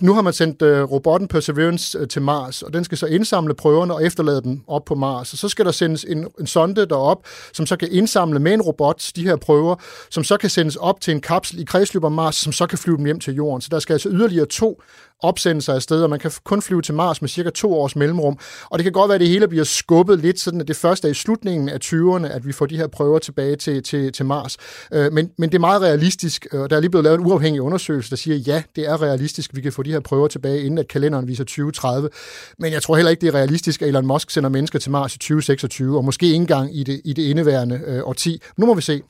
nu 0.00 0.14
har 0.14 0.22
man 0.22 0.32
sendt 0.32 0.62
øh, 0.62 0.82
robotten 0.82 1.28
Perseverance 1.28 1.98
øh, 1.98 2.08
til 2.08 2.22
Mars, 2.22 2.62
og 2.62 2.72
den 2.72 2.84
skal 2.84 2.98
så 2.98 3.06
indsamle 3.06 3.54
prøverne 3.54 3.94
og 3.94 4.04
efterlade 4.04 4.42
dem 4.42 4.60
op 4.66 4.84
på 4.84 4.94
Mars. 4.94 5.32
Og 5.32 5.38
så 5.38 5.48
skal 5.48 5.64
der 5.64 5.70
sendes 5.70 6.04
en, 6.08 6.26
en 6.40 6.46
sonde 6.46 6.86
derop, 6.86 7.26
som 7.52 7.66
så 7.66 7.76
kan 7.76 7.88
indsamle 7.92 8.38
med 8.38 8.54
en 8.54 8.62
robot 8.62 9.10
de 9.16 9.22
her 9.22 9.36
prøver, 9.36 9.76
som 10.10 10.24
så 10.24 10.36
kan 10.36 10.50
sendes 10.50 10.76
op 10.76 11.00
til 11.00 11.14
en 11.14 11.20
kapsel 11.20 11.60
i 11.60 11.64
kredsløb 11.64 12.04
om 12.04 12.12
Mars, 12.12 12.36
som 12.36 12.52
så 12.52 12.66
kan 12.66 12.78
flyve 12.78 12.96
dem 12.96 13.04
hjem 13.04 13.20
til 13.20 13.34
Jorden. 13.34 13.60
Så 13.60 13.68
der 13.70 13.78
skal 13.78 13.92
altså 13.92 14.08
yderligere 14.08 14.46
to 14.46 14.82
opsendelser 15.20 15.74
afsted, 15.74 16.02
og 16.02 16.10
man 16.10 16.18
kan 16.18 16.30
kun 16.44 16.62
flyve 16.62 16.82
til 16.82 16.94
Mars 16.94 17.22
med 17.22 17.28
cirka 17.28 17.50
to 17.50 17.74
års 17.74 17.96
mellemrum. 17.96 18.38
Og 18.70 18.78
det 18.78 18.84
kan 18.84 18.92
godt 18.92 19.08
være, 19.08 19.14
at 19.14 19.20
det 19.20 19.28
hele 19.28 19.48
bliver 19.48 19.64
skubbet 19.64 20.18
lidt, 20.18 20.40
sådan 20.40 20.60
at 20.60 20.68
det 20.68 20.76
første 20.76 21.08
er 21.08 21.12
i 21.12 21.14
slutningen 21.14 21.68
af 21.68 21.78
20'erne, 21.84 22.26
at 22.26 22.46
vi 22.46 22.52
får 22.52 22.66
de 22.66 22.76
her 22.76 22.86
prøver 22.86 23.18
tilbage 23.18 23.56
til, 23.56 23.82
til, 23.82 24.12
til 24.12 24.26
Mars. 24.26 24.56
Øh, 24.92 25.12
men, 25.12 25.30
men 25.38 25.50
det 25.50 25.54
er 25.54 25.60
meget 25.60 25.82
realistisk, 25.82 26.46
øh, 26.52 26.60
og 26.60 26.70
der 26.70 26.76
er 26.76 26.80
lige 26.80 26.90
blevet 26.90 27.04
lavet 27.04 27.20
en 27.20 27.26
uafhængig 27.26 27.62
undersøgelse, 27.62 28.10
der 28.10 28.16
siger, 28.16 28.36
ja, 28.36 28.62
det 28.76 28.88
er 28.88 29.02
realistisk, 29.02 29.50
vi 29.54 29.60
kan 29.60 29.72
få 29.72 29.82
de 29.86 29.92
her 29.92 30.00
prøver 30.00 30.28
tilbage, 30.28 30.60
inden 30.62 30.78
at 30.78 30.88
kalenderen 30.88 31.28
viser 31.28 31.44
2030. 31.44 32.10
Men 32.58 32.72
jeg 32.72 32.82
tror 32.82 32.96
heller 32.96 33.10
ikke, 33.10 33.20
det 33.20 33.28
er 33.28 33.34
realistisk, 33.34 33.82
at 33.82 33.88
Elon 33.88 34.06
Musk 34.06 34.30
sender 34.30 34.50
mennesker 34.50 34.78
til 34.78 34.90
Mars 34.90 35.14
i 35.14 35.18
2026, 35.18 35.96
og 35.96 36.04
måske 36.04 36.26
ikke 36.26 36.36
engang 36.36 36.76
i 36.76 36.82
det, 36.82 37.00
i 37.04 37.12
det 37.12 37.22
indeværende 37.22 37.80
øh, 37.86 38.02
årti. 38.04 38.40
Nu 38.56 38.66
må 38.66 38.74
vi 38.74 38.82
se. 38.82 39.02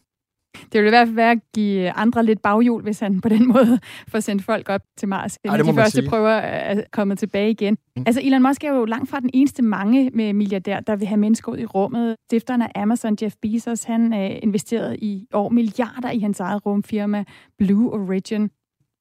Det 0.72 0.74
ville 0.74 0.88
i 0.88 0.90
hvert 0.90 1.08
fald 1.08 1.14
være 1.14 1.30
at 1.30 1.38
give 1.54 1.90
andre 1.90 2.24
lidt 2.24 2.42
baghjul, 2.42 2.82
hvis 2.82 3.00
han 3.00 3.20
på 3.20 3.28
den 3.28 3.48
måde 3.52 3.78
får 4.08 4.20
sendt 4.20 4.44
folk 4.44 4.68
op 4.68 4.80
til 4.98 5.08
Mars. 5.08 5.38
Ej, 5.44 5.56
de 5.56 5.74
første 5.74 5.98
sige. 5.98 6.08
prøver 6.08 6.30
er 6.30 6.82
kommet 6.92 7.18
tilbage 7.18 7.50
igen. 7.50 7.78
Mm. 7.96 8.02
Altså 8.06 8.20
Elon 8.24 8.42
Musk 8.42 8.64
er 8.64 8.72
jo 8.72 8.84
langt 8.84 9.10
fra 9.10 9.20
den 9.20 9.30
eneste 9.34 9.62
mange 9.62 10.10
med 10.14 10.32
milliardær, 10.32 10.80
der 10.80 10.96
vil 10.96 11.08
have 11.08 11.18
mennesker 11.18 11.52
ud 11.52 11.58
i 11.58 11.66
rummet. 11.66 12.16
Stifteren 12.30 12.62
af 12.62 12.70
Amazon, 12.74 13.16
Jeff 13.22 13.34
Bezos, 13.42 13.84
han 13.84 14.12
er 14.12 14.26
investeret 14.26 14.96
i 14.98 15.26
år 15.32 15.48
milliarder 15.48 16.10
i 16.10 16.18
hans 16.18 16.40
eget 16.40 16.66
rumfirma 16.66 17.24
Blue 17.58 17.92
Origin. 17.92 18.50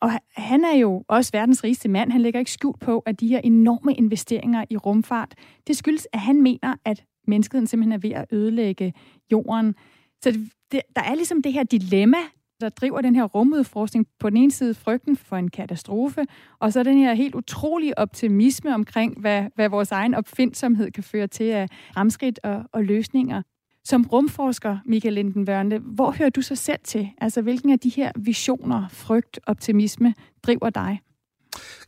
Og 0.02 0.12
han 0.30 0.64
er 0.64 0.78
jo 0.78 1.04
også 1.08 1.32
verdens 1.34 1.64
rigeste 1.64 1.90
mand. 1.90 2.12
Han 2.12 2.22
lægger 2.22 2.40
ikke 2.40 2.52
skjult 2.52 2.80
på, 2.80 3.00
at 3.00 3.20
de 3.20 3.28
her 3.28 3.40
enorme 3.44 3.94
investeringer 3.94 4.66
i 4.70 4.78
rumfart, 4.78 5.36
det 5.68 5.78
skyldes, 5.78 6.08
at 6.14 6.20
han 6.20 6.42
mener, 6.42 6.76
at 6.86 7.04
menneskeheden 7.28 7.68
simpelthen 7.68 7.92
er 7.92 7.98
ved 7.98 8.12
at 8.12 8.26
ødelægge 8.32 8.94
jorden. 9.32 9.76
Så 10.24 10.32
det, 10.72 10.82
der 10.96 11.02
er 11.02 11.16
ligesom 11.16 11.42
det 11.42 11.54
her 11.54 11.64
dilemma, 11.64 12.18
der 12.62 12.70
driver 12.70 13.02
den 13.02 13.16
her 13.16 13.24
rumudforskning. 13.24 14.08
På 14.20 14.30
den 14.30 14.38
ene 14.38 14.52
side 14.52 14.74
frygten 14.74 15.16
for 15.16 15.38
en 15.38 15.50
katastrofe, 15.50 16.26
og 16.60 16.74
så 16.74 16.84
den 16.84 16.98
her 16.98 17.14
helt 17.14 17.36
utrolige 17.36 18.00
optimisme 18.00 18.74
omkring, 18.74 19.20
hvad, 19.20 19.46
hvad 19.56 19.70
vores 19.70 19.92
egen 19.92 20.14
opfindsomhed 20.14 20.92
kan 20.92 21.04
føre 21.04 21.28
til 21.28 21.44
af 21.44 21.68
fremskridt 21.94 22.40
og, 22.44 22.64
og 22.72 22.84
løsninger. 22.84 23.42
Som 23.86 24.08
rumforsker, 24.12 24.78
Michael 24.86 25.14
Lindenbørne, 25.14 25.78
hvor 25.78 26.12
hører 26.12 26.30
du 26.30 26.42
så 26.42 26.56
selv 26.56 26.80
til? 26.84 27.10
Altså, 27.18 27.42
hvilken 27.42 27.70
af 27.70 27.80
de 27.80 27.90
her 27.90 28.12
visioner, 28.16 28.88
frygt, 28.90 29.40
optimisme 29.48 30.14
driver 30.44 30.70
dig? 30.70 31.00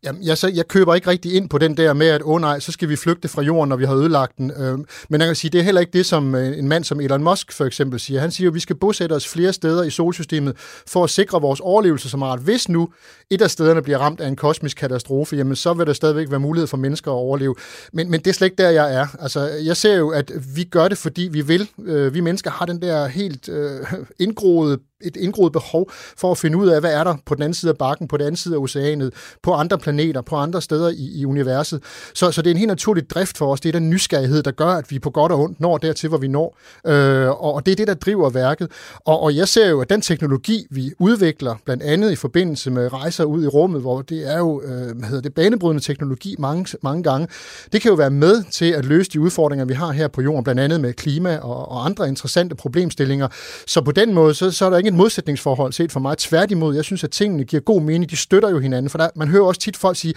Jamen, 0.03 0.23
jeg, 0.23 0.37
så, 0.37 0.47
jeg 0.47 0.67
køber 0.67 0.95
ikke 0.95 1.07
rigtig 1.07 1.33
ind 1.33 1.49
på 1.49 1.57
den 1.57 1.77
der 1.77 1.93
med, 1.93 2.07
at 2.07 2.21
åh 2.21 2.29
oh, 2.29 2.41
nej, 2.41 2.59
så 2.59 2.71
skal 2.71 2.89
vi 2.89 2.95
flygte 2.95 3.27
fra 3.27 3.41
jorden, 3.41 3.69
når 3.69 3.75
vi 3.75 3.85
har 3.85 3.95
ødelagt 3.95 4.37
den. 4.37 4.51
Øh, 4.51 4.77
men 5.09 5.21
jeg 5.21 5.27
kan 5.27 5.35
sige, 5.35 5.51
det 5.51 5.59
er 5.59 5.63
heller 5.63 5.81
ikke 5.81 5.93
det, 5.93 6.05
som 6.05 6.35
øh, 6.35 6.57
en 6.57 6.67
mand 6.67 6.83
som 6.83 7.01
Elon 7.01 7.23
Musk 7.23 7.51
for 7.51 7.65
eksempel 7.65 7.99
siger. 7.99 8.19
Han 8.19 8.31
siger, 8.31 8.49
at 8.49 8.53
vi 8.53 8.59
skal 8.59 8.75
bosætte 8.75 9.13
os 9.13 9.27
flere 9.27 9.53
steder 9.53 9.83
i 9.83 9.89
solsystemet 9.89 10.57
for 10.87 11.03
at 11.03 11.09
sikre 11.09 11.41
vores 11.41 11.59
overlevelse 11.59 12.09
som 12.09 12.23
art. 12.23 12.39
Hvis 12.39 12.69
nu 12.69 12.89
et 13.29 13.41
af 13.41 13.51
stederne 13.51 13.81
bliver 13.81 13.97
ramt 13.97 14.21
af 14.21 14.27
en 14.27 14.35
kosmisk 14.35 14.77
katastrofe, 14.77 15.35
jamen 15.35 15.55
så 15.55 15.73
vil 15.73 15.87
der 15.87 15.93
stadigvæk 15.93 16.29
være 16.29 16.39
mulighed 16.39 16.67
for 16.67 16.77
mennesker 16.77 17.11
at 17.11 17.15
overleve. 17.15 17.55
Men, 17.93 18.11
men 18.11 18.19
det 18.19 18.27
er 18.27 18.33
slet 18.33 18.47
ikke 18.47 18.63
der, 18.63 18.69
jeg 18.69 18.93
er. 18.93 19.07
Altså, 19.19 19.47
jeg 19.65 19.77
ser 19.77 19.95
jo, 19.95 20.09
at 20.09 20.31
vi 20.55 20.63
gør 20.63 20.87
det, 20.87 20.97
fordi 20.97 21.29
vi 21.31 21.41
vil. 21.41 21.69
Øh, 21.85 22.13
vi 22.13 22.19
mennesker 22.19 22.51
har 22.51 22.65
den 22.65 22.81
der 22.81 23.07
helt 23.07 23.49
øh, 23.49 23.79
indgroede 24.19 24.77
et 25.01 25.17
indgroet 25.17 25.51
behov 25.51 25.91
for 25.91 26.31
at 26.31 26.37
finde 26.37 26.57
ud 26.57 26.67
af, 26.67 26.79
hvad 26.79 26.93
er 26.93 27.03
der 27.03 27.15
på 27.25 27.35
den 27.35 27.43
anden 27.43 27.53
side 27.53 27.69
af 27.69 27.77
bakken, 27.77 28.07
på 28.07 28.17
den 28.17 28.25
anden 28.25 28.37
side 28.37 28.55
af 28.55 28.59
oceanet, 28.59 29.13
på 29.43 29.53
andre 29.53 29.77
planeter, 29.77 29.96
planeter, 29.97 30.21
på 30.21 30.35
andre 30.35 30.61
steder 30.61 30.89
i, 30.89 31.11
i 31.15 31.25
universet. 31.25 31.83
Så, 32.13 32.31
så 32.31 32.41
det 32.41 32.49
er 32.49 32.51
en 32.51 32.57
helt 32.57 32.67
naturlig 32.67 33.09
drift 33.09 33.37
for 33.37 33.51
os. 33.51 33.61
Det 33.61 33.69
er 33.69 33.79
den 33.79 33.89
nysgerrighed, 33.89 34.43
der 34.43 34.51
gør, 34.51 34.69
at 34.69 34.91
vi 34.91 34.99
på 34.99 35.09
godt 35.09 35.31
og 35.31 35.39
ondt 35.39 35.61
når 35.61 35.77
dertil, 35.77 36.09
hvor 36.09 36.17
vi 36.17 36.27
når. 36.27 36.57
Øh, 36.87 37.29
og, 37.29 37.53
og 37.53 37.65
det 37.65 37.71
er 37.71 37.75
det, 37.75 37.87
der 37.87 37.93
driver 37.93 38.29
værket. 38.29 38.71
Og, 39.05 39.19
og 39.19 39.35
jeg 39.35 39.47
ser 39.47 39.69
jo, 39.69 39.81
at 39.81 39.89
den 39.89 40.01
teknologi, 40.01 40.67
vi 40.69 40.91
udvikler, 40.99 41.55
blandt 41.65 41.83
andet 41.83 42.11
i 42.11 42.15
forbindelse 42.15 42.71
med 42.71 42.93
rejser 42.93 43.23
ud 43.23 43.43
i 43.43 43.47
rummet, 43.47 43.81
hvor 43.81 44.01
det 44.01 44.33
er 44.33 44.37
jo 44.37 44.61
øh, 44.61 44.97
hvad 44.97 45.07
hedder 45.07 45.21
det, 45.21 45.33
banebrydende 45.33 45.83
teknologi 45.83 46.35
mange, 46.39 46.77
mange 46.81 47.03
gange, 47.03 47.27
det 47.71 47.81
kan 47.81 47.89
jo 47.89 47.95
være 47.95 48.09
med 48.09 48.43
til 48.51 48.71
at 48.71 48.85
løse 48.85 49.11
de 49.11 49.19
udfordringer, 49.19 49.65
vi 49.65 49.73
har 49.73 49.91
her 49.91 50.07
på 50.07 50.21
jorden, 50.21 50.43
blandt 50.43 50.61
andet 50.61 50.81
med 50.81 50.93
klima 50.93 51.37
og, 51.37 51.71
og 51.71 51.85
andre 51.85 52.07
interessante 52.07 52.55
problemstillinger. 52.55 53.27
Så 53.67 53.81
på 53.81 53.91
den 53.91 54.13
måde, 54.13 54.33
så, 54.33 54.51
så 54.51 54.65
er 54.65 54.69
der 54.69 54.77
ikke 54.77 54.87
et 54.87 54.93
modsætningsforhold 54.93 55.73
set 55.73 55.91
for 55.91 55.99
mig. 55.99 56.17
Tværtimod, 56.17 56.75
jeg 56.75 56.83
synes, 56.83 57.03
at 57.03 57.11
tingene 57.11 57.43
giver 57.43 57.61
god 57.61 57.81
mening. 57.81 58.11
De 58.11 58.15
støtter 58.15 58.49
jo 58.49 58.59
hinanden, 58.59 58.89
for 58.89 58.97
der, 58.97 59.09
man 59.15 59.27
hører 59.27 59.43
også 59.43 59.61
tit 59.61 59.76
folk 59.77 59.97
sige, 59.97 60.13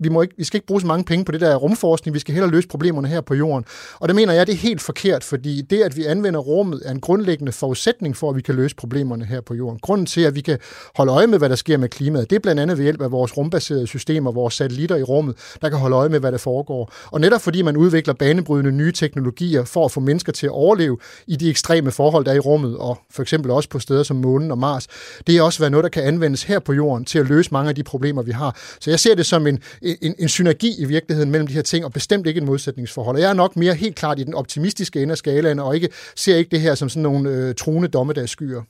vi, 0.00 0.08
må 0.08 0.22
ikke, 0.22 0.34
vi 0.38 0.44
skal 0.44 0.56
ikke 0.56 0.66
bruge 0.66 0.80
så 0.80 0.86
mange 0.86 1.04
penge 1.04 1.24
på 1.24 1.32
det 1.32 1.40
der 1.40 1.56
rumforskning, 1.56 2.14
vi 2.14 2.18
skal 2.18 2.34
hellere 2.34 2.50
løse 2.50 2.68
problemerne 2.68 3.08
her 3.08 3.20
på 3.20 3.34
jorden. 3.34 3.64
Og 4.00 4.08
det 4.08 4.16
mener 4.16 4.32
jeg, 4.32 4.46
det 4.46 4.52
er 4.52 4.56
helt 4.56 4.80
forkert, 4.80 5.24
fordi 5.24 5.62
det, 5.62 5.82
at 5.82 5.96
vi 5.96 6.04
anvender 6.04 6.40
rummet, 6.40 6.82
er 6.84 6.90
en 6.90 7.00
grundlæggende 7.00 7.52
forudsætning 7.52 8.16
for, 8.16 8.30
at 8.30 8.36
vi 8.36 8.42
kan 8.42 8.54
løse 8.54 8.76
problemerne 8.76 9.24
her 9.24 9.40
på 9.40 9.54
jorden. 9.54 9.78
Grunden 9.78 10.06
til, 10.06 10.20
at 10.20 10.34
vi 10.34 10.40
kan 10.40 10.58
holde 10.96 11.12
øje 11.12 11.26
med, 11.26 11.38
hvad 11.38 11.48
der 11.48 11.56
sker 11.56 11.76
med 11.76 11.88
klimaet, 11.88 12.30
det 12.30 12.36
er 12.36 12.40
blandt 12.40 12.60
andet 12.60 12.78
ved 12.78 12.84
hjælp 12.84 13.02
af 13.02 13.12
vores 13.12 13.36
rumbaserede 13.36 13.86
systemer, 13.86 14.32
vores 14.32 14.54
satellitter 14.54 14.96
i 14.96 15.02
rummet, 15.02 15.36
der 15.62 15.68
kan 15.68 15.78
holde 15.78 15.96
øje 15.96 16.08
med, 16.08 16.20
hvad 16.20 16.32
der 16.32 16.38
foregår. 16.38 16.92
Og 17.10 17.20
netop 17.20 17.40
fordi 17.40 17.62
man 17.62 17.76
udvikler 17.76 18.14
banebrydende 18.14 18.72
nye 18.72 18.92
teknologier 18.92 19.64
for 19.64 19.84
at 19.84 19.90
få 19.92 20.00
mennesker 20.00 20.32
til 20.32 20.46
at 20.46 20.50
overleve 20.52 20.98
i 21.26 21.36
de 21.36 21.50
ekstreme 21.50 21.90
forhold, 21.90 22.24
der 22.24 22.30
er 22.30 22.36
i 22.36 22.38
rummet, 22.38 22.76
og 22.76 22.98
for 23.10 23.22
eksempel 23.22 23.50
også 23.50 23.68
på 23.68 23.78
steder 23.78 24.02
som 24.02 24.16
månen 24.16 24.50
og 24.50 24.58
Mars, 24.58 24.86
det 25.26 25.36
er 25.36 25.42
også 25.42 25.58
været 25.58 25.70
noget, 25.72 25.84
der 25.84 25.90
kan 25.90 26.02
anvendes 26.02 26.42
her 26.42 26.58
på 26.58 26.72
jorden 26.72 27.04
til 27.04 27.18
at 27.18 27.26
løse 27.26 27.50
mange 27.52 27.68
af 27.68 27.74
de 27.74 27.82
problemer, 27.82 28.22
vi 28.22 28.32
har. 28.32 28.56
Så 28.84 28.90
jeg 28.90 29.00
ser 29.00 29.14
det 29.14 29.26
som 29.26 29.46
en, 29.46 29.58
en, 29.82 30.14
en 30.18 30.28
synergi 30.28 30.70
i 30.78 30.84
virkeligheden 30.84 31.30
mellem 31.30 31.46
de 31.46 31.52
her 31.52 31.62
ting, 31.62 31.84
og 31.84 31.92
bestemt 31.92 32.26
ikke 32.26 32.40
en 32.40 32.46
modsætningsforhold. 32.46 33.16
Og 33.16 33.22
jeg 33.22 33.30
er 33.30 33.34
nok 33.34 33.56
mere 33.56 33.74
helt 33.74 33.96
klart 33.96 34.18
i 34.18 34.24
den 34.24 34.34
optimistiske 34.34 35.02
ende 35.02 35.12
af 35.12 35.18
skalaen, 35.18 35.58
og 35.58 35.74
ikke, 35.74 35.88
ser 36.16 36.36
ikke 36.36 36.50
det 36.50 36.60
her 36.60 36.74
som 36.74 36.88
sådan 36.88 37.02
nogle 37.02 37.30
øh, 37.30 37.54
truende 37.54 37.88
dommedagsskyer. 37.88 38.62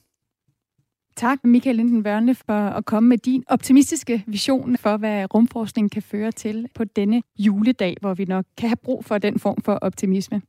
Tak, 1.16 1.38
Michael 1.44 1.76
Linden 1.76 2.04
Vørne, 2.04 2.34
for 2.34 2.68
at 2.68 2.84
komme 2.84 3.08
med 3.08 3.18
din 3.18 3.44
optimistiske 3.46 4.24
vision 4.26 4.76
for, 4.76 4.96
hvad 4.96 5.34
rumforskning 5.34 5.90
kan 5.90 6.02
føre 6.02 6.32
til 6.32 6.66
på 6.74 6.84
denne 6.84 7.22
juledag, 7.38 7.96
hvor 8.00 8.14
vi 8.14 8.24
nok 8.24 8.44
kan 8.56 8.68
have 8.68 8.76
brug 8.84 9.04
for 9.04 9.18
den 9.18 9.38
form 9.38 9.62
for 9.64 9.72
optimisme. 9.72 10.42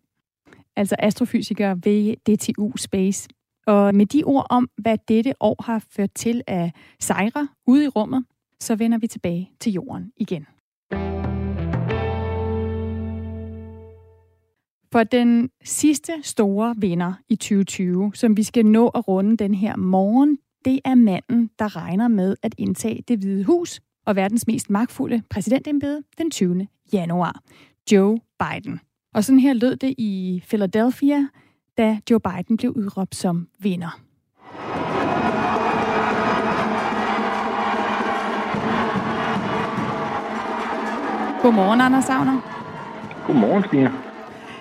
Altså 0.76 0.95
astrofysiker 0.99 1.76
ved 1.76 2.16
DTU 2.16 2.78
Space. 2.78 3.30
Og 3.68 3.95
med 3.95 4.05
de 4.05 4.24
ord 4.24 4.47
om, 4.49 4.70
hvad 4.78 4.97
dette 5.07 5.34
år 5.39 5.63
har 5.63 5.84
ført 5.95 6.09
til 6.16 6.41
af 6.47 6.72
sejre 6.99 7.47
ude 7.68 7.86
i 7.86 7.88
rummet, 7.88 8.26
så 8.60 8.76
vender 8.76 8.97
vi 8.97 9.08
tilbage 9.08 9.51
til 9.60 9.74
jorden 9.74 10.12
igen. 10.18 10.45
For 14.91 15.03
den 15.03 15.49
sidste 15.64 16.14
store 16.22 16.76
vinder 16.78 17.14
i 17.30 17.36
2020, 17.36 18.12
som 18.16 18.38
vi 18.38 18.43
skal 18.43 18.66
nå 18.66 18.88
at 18.88 19.08
runde 19.08 19.38
den 19.38 19.53
her 19.53 19.76
morgen, 19.76 20.38
det 20.66 20.80
er 20.86 20.95
manden, 20.95 21.49
der 21.60 21.76
regner 21.76 22.08
med 22.08 22.36
at 22.43 22.56
indtage 22.58 23.03
det 23.08 23.20
hvide 23.20 23.43
hus 23.43 23.82
og 24.06 24.16
verdens 24.16 24.47
mest 24.47 24.70
magtfulde 24.70 25.22
præsidentembede 25.30 26.03
den 26.18 26.32
20. 26.32 26.68
januar. 26.93 27.41
Joe 27.91 28.20
Biden. 28.39 28.80
Og 29.14 29.24
sådan 29.24 29.39
her 29.39 29.53
lød 29.53 29.76
det 29.76 29.95
i 29.97 30.43
Philadelphia, 30.47 31.28
da 31.78 31.99
Joe 32.12 32.20
Biden 32.20 32.58
blev 32.58 32.72
udråbt 32.72 33.16
som 33.16 33.47
vinder. 33.60 33.99
Godmorgen, 41.45 41.81
Anders 41.81 42.05
Savner. 42.05 42.41
Godmorgen, 43.27 43.63
Stine. 43.63 43.91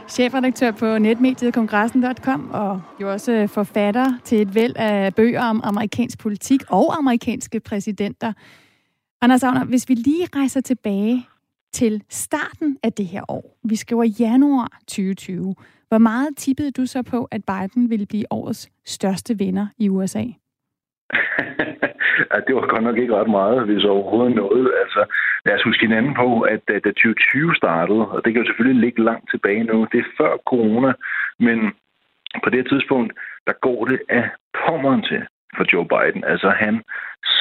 Chefredaktør 0.08 0.70
på 0.70 0.98
netmediet 0.98 1.54
kongressen.com 1.54 2.50
og 2.52 2.80
jo 3.00 3.12
også 3.12 3.46
forfatter 3.46 4.18
til 4.24 4.40
et 4.40 4.54
væld 4.54 4.72
af 4.76 5.14
bøger 5.14 5.42
om 5.42 5.60
amerikansk 5.64 6.18
politik 6.18 6.62
og 6.68 6.98
amerikanske 6.98 7.60
præsidenter. 7.60 8.32
Anders 9.20 9.40
Savner, 9.40 9.64
hvis 9.64 9.88
vi 9.88 9.94
lige 9.94 10.28
rejser 10.36 10.60
tilbage 10.60 11.26
til 11.72 12.02
starten 12.10 12.76
af 12.82 12.92
det 12.92 13.06
her 13.06 13.22
år. 13.28 13.58
Vi 13.64 13.76
skriver 13.76 14.04
januar 14.04 14.78
2020. 14.86 15.54
Hvor 15.88 15.98
meget 15.98 16.28
tippede 16.36 16.70
du 16.70 16.86
så 16.86 17.02
på, 17.02 17.28
at 17.30 17.44
Biden 17.44 17.90
ville 17.90 18.06
blive 18.06 18.24
årets 18.30 18.68
største 18.86 19.38
vinder 19.38 19.66
i 19.78 19.88
USA? 19.88 20.24
ja, 22.30 22.36
det 22.46 22.54
var 22.54 22.66
godt 22.66 22.82
nok 22.82 22.98
ikke 22.98 23.16
ret 23.16 23.30
meget, 23.30 23.66
hvis 23.66 23.84
overhovedet 23.84 24.34
noget. 24.36 24.72
Altså, 24.82 25.00
lad 25.44 25.54
os 25.54 25.62
huske 25.62 25.86
hinanden 25.86 26.14
på, 26.14 26.40
at 26.40 26.64
øh, 26.70 26.80
da 26.84 26.90
2020 26.90 27.54
startede, 27.54 28.08
og 28.08 28.24
det 28.24 28.32
kan 28.32 28.42
jo 28.42 28.48
selvfølgelig 28.48 28.80
ligge 28.80 29.04
langt 29.04 29.30
tilbage 29.30 29.64
nu, 29.64 29.86
det 29.92 30.00
er 30.00 30.14
før 30.18 30.32
corona, 30.50 30.92
men 31.38 31.58
på 32.44 32.50
det 32.50 32.68
tidspunkt, 32.68 33.12
der 33.46 33.52
går 33.52 33.84
det 33.84 34.00
af 34.08 34.30
pommeren 34.66 35.02
til 35.02 35.22
for 35.56 35.64
Joe 35.72 35.86
Biden. 35.92 36.24
Altså 36.24 36.48
han 36.64 36.82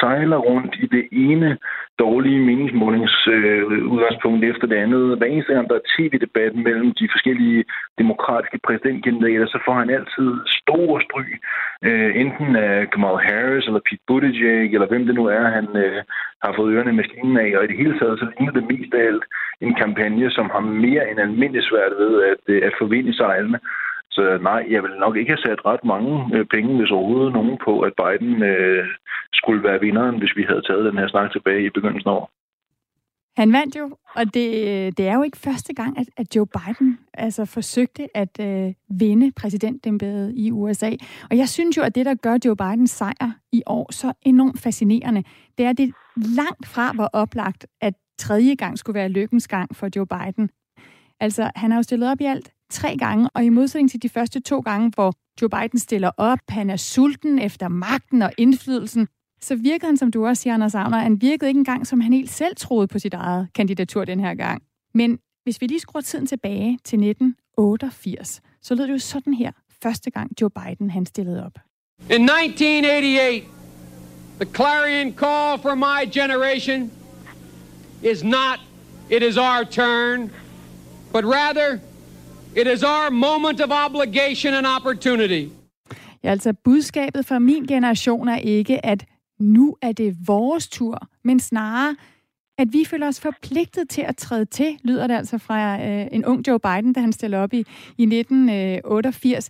sejler 0.00 0.36
rundt 0.36 0.74
i 0.84 0.86
det 0.86 1.04
ene 1.12 1.58
dårlige 1.98 2.40
meningsmålingsudgangspunkt 2.48 4.44
øh, 4.44 4.50
efter 4.50 4.66
det 4.66 4.76
andet. 4.76 5.18
Hver 5.18 5.26
eneste 5.26 5.54
gang, 5.54 5.68
der 5.68 5.74
er 5.74 5.90
tv-debat 5.96 6.54
mellem 6.54 6.94
de 7.00 7.08
forskellige 7.14 7.64
demokratiske 7.98 8.58
præsidentkandidater, 8.66 9.46
så 9.46 9.58
får 9.64 9.74
han 9.74 9.90
altid 9.90 10.30
store 10.60 11.00
stry. 11.06 11.26
Øh, 11.86 12.10
enten 12.22 12.56
af 12.56 12.90
Kamala 12.90 13.20
Harris 13.28 13.66
eller 13.66 13.80
Pete 13.88 14.04
Buttigieg, 14.06 14.74
eller 14.74 14.88
hvem 14.88 15.06
det 15.06 15.14
nu 15.14 15.24
er, 15.26 15.44
han 15.58 15.68
øh, 15.84 16.02
har 16.44 16.52
fået 16.56 16.72
ørerne 16.74 16.90
i 16.90 17.00
maskinen 17.00 17.36
af. 17.36 17.50
Og 17.56 17.64
i 17.64 17.70
det 17.70 17.76
hele 17.82 17.98
taget, 17.98 18.18
så 18.18 18.26
ligner 18.30 18.52
det 18.52 18.70
mest 18.72 18.94
af 18.94 19.02
alt 19.10 19.24
en 19.60 19.74
kampagne, 19.74 20.30
som 20.30 20.46
har 20.54 20.60
mere 20.60 21.10
end 21.10 21.20
almindelig 21.20 21.64
svært 21.70 21.92
ved 22.00 22.12
at, 22.30 22.42
øh, 22.52 22.60
at 22.68 22.72
forvinde 22.78 23.16
sejlene. 23.16 23.58
Så 24.14 24.38
nej, 24.42 24.66
jeg 24.70 24.82
vil 24.82 24.94
nok 25.04 25.16
ikke 25.16 25.32
have 25.34 25.44
sat 25.46 25.66
ret 25.70 25.84
mange 25.84 26.14
øh, 26.34 26.46
penge, 26.54 26.78
hvis 26.78 26.90
overhovedet 26.90 27.32
nogen, 27.32 27.58
på, 27.64 27.72
at 27.80 27.92
Biden 28.02 28.42
øh, 28.42 28.84
skulle 29.32 29.62
være 29.68 29.80
vinderen, 29.80 30.18
hvis 30.18 30.36
vi 30.36 30.44
havde 30.48 30.62
taget 30.68 30.84
den 30.84 30.98
her 30.98 31.08
snak 31.08 31.32
tilbage 31.32 31.66
i 31.66 31.74
begyndelsen 31.76 32.10
af 32.10 32.14
år. 32.14 32.30
Han 33.36 33.52
vandt 33.52 33.76
jo, 33.76 33.96
og 34.16 34.34
det, 34.34 34.48
øh, 34.70 34.92
det 34.96 35.08
er 35.08 35.14
jo 35.14 35.22
ikke 35.22 35.38
første 35.38 35.74
gang, 35.74 35.98
at, 35.98 36.08
at 36.16 36.36
Joe 36.36 36.46
Biden 36.46 36.98
altså 37.14 37.44
forsøgte 37.44 38.16
at 38.16 38.40
øh, 38.40 38.72
vinde 39.00 39.32
præsidentembedet 39.36 40.32
i 40.36 40.50
USA. 40.50 40.90
Og 41.30 41.36
jeg 41.36 41.48
synes 41.48 41.76
jo, 41.76 41.82
at 41.82 41.94
det, 41.94 42.06
der 42.06 42.14
gør 42.14 42.38
Joe 42.44 42.56
Bidens 42.56 42.90
sejr 42.90 43.30
i 43.52 43.62
år 43.66 43.92
så 43.92 44.12
enormt 44.22 44.60
fascinerende, 44.60 45.22
det 45.58 45.66
er, 45.66 45.70
at 45.70 45.78
det 45.78 45.94
langt 46.16 46.66
fra 46.66 46.92
var 46.96 47.10
oplagt, 47.12 47.66
at 47.80 47.94
tredje 48.18 48.54
gang 48.54 48.78
skulle 48.78 48.98
være 48.98 49.08
lykkens 49.08 49.48
gang 49.48 49.76
for 49.76 49.88
Joe 49.96 50.06
Biden. 50.06 50.50
Altså, 51.20 51.50
han 51.56 51.70
har 51.70 51.78
jo 51.78 51.82
stillet 51.82 52.10
op 52.10 52.20
i 52.20 52.24
alt 52.24 52.52
tre 52.74 52.96
gange, 52.96 53.28
og 53.34 53.44
i 53.44 53.48
modsætning 53.48 53.90
til 53.90 54.02
de 54.02 54.08
første 54.08 54.40
to 54.40 54.60
gange, 54.60 54.92
hvor 54.94 55.14
Joe 55.42 55.50
Biden 55.50 55.78
stiller 55.78 56.10
op, 56.16 56.38
han 56.48 56.70
er 56.70 56.76
sulten 56.76 57.38
efter 57.38 57.68
magten 57.68 58.22
og 58.22 58.32
indflydelsen, 58.38 59.08
så 59.40 59.56
virkede 59.56 59.86
han, 59.86 59.96
som 59.96 60.10
du 60.10 60.26
også 60.26 60.42
siger, 60.42 60.54
Anders 60.54 60.74
Agner, 60.74 60.98
han 60.98 61.20
virkede 61.20 61.48
ikke 61.48 61.58
engang, 61.58 61.86
som 61.86 62.00
han 62.00 62.12
helt 62.12 62.30
selv 62.30 62.56
troede 62.56 62.88
på 62.88 62.98
sit 62.98 63.14
eget 63.14 63.48
kandidatur 63.54 64.04
den 64.04 64.20
her 64.20 64.34
gang. 64.34 64.62
Men 64.94 65.18
hvis 65.44 65.60
vi 65.60 65.66
lige 65.66 65.80
skruer 65.80 66.02
tiden 66.02 66.26
tilbage 66.26 66.78
til 66.84 66.96
1988, 66.96 68.40
så 68.62 68.74
lød 68.74 68.84
det 68.84 68.92
jo 68.92 68.98
sådan 68.98 69.34
her, 69.34 69.52
første 69.82 70.10
gang 70.10 70.30
Joe 70.40 70.50
Biden 70.50 70.90
han 70.90 71.06
stillede 71.06 71.44
op. 71.44 71.58
In 72.10 72.28
1988, 72.28 73.44
the 74.40 74.54
clarion 74.54 75.12
call 75.12 75.58
for 75.62 75.74
my 75.74 76.12
generation 76.12 76.90
is 78.02 78.24
not, 78.24 78.60
it 79.10 79.22
is 79.22 79.36
our 79.36 79.64
turn, 79.70 80.30
but 81.12 81.24
rather, 81.24 81.78
It 82.56 82.66
is 82.74 82.82
our 82.82 83.10
moment 83.10 83.60
of 83.60 83.70
obligation 83.86 84.54
and 84.54 84.66
opportunity. 84.66 85.48
Ja, 86.24 86.30
altså 86.30 86.52
budskabet 86.64 87.26
fra 87.26 87.38
min 87.38 87.66
generation 87.66 88.28
er 88.28 88.36
ikke, 88.36 88.86
at 88.86 89.04
nu 89.40 89.76
er 89.82 89.92
det 89.92 90.16
vores 90.26 90.68
tur, 90.68 91.08
men 91.24 91.40
snarere, 91.40 91.96
at 92.58 92.72
vi 92.72 92.84
føler 92.84 93.08
os 93.08 93.20
forpligtet 93.20 93.88
til 93.88 94.00
at 94.00 94.16
træde 94.16 94.44
til, 94.44 94.78
lyder 94.84 95.06
det 95.06 95.14
altså 95.14 95.38
fra 95.38 95.82
øh, 95.86 96.06
en 96.12 96.24
ung 96.24 96.48
Joe 96.48 96.58
Biden, 96.58 96.92
da 96.92 97.00
han 97.00 97.12
stiller 97.12 97.38
op 97.38 97.52
i, 97.52 97.64
i 97.98 98.02
1988 98.02 99.48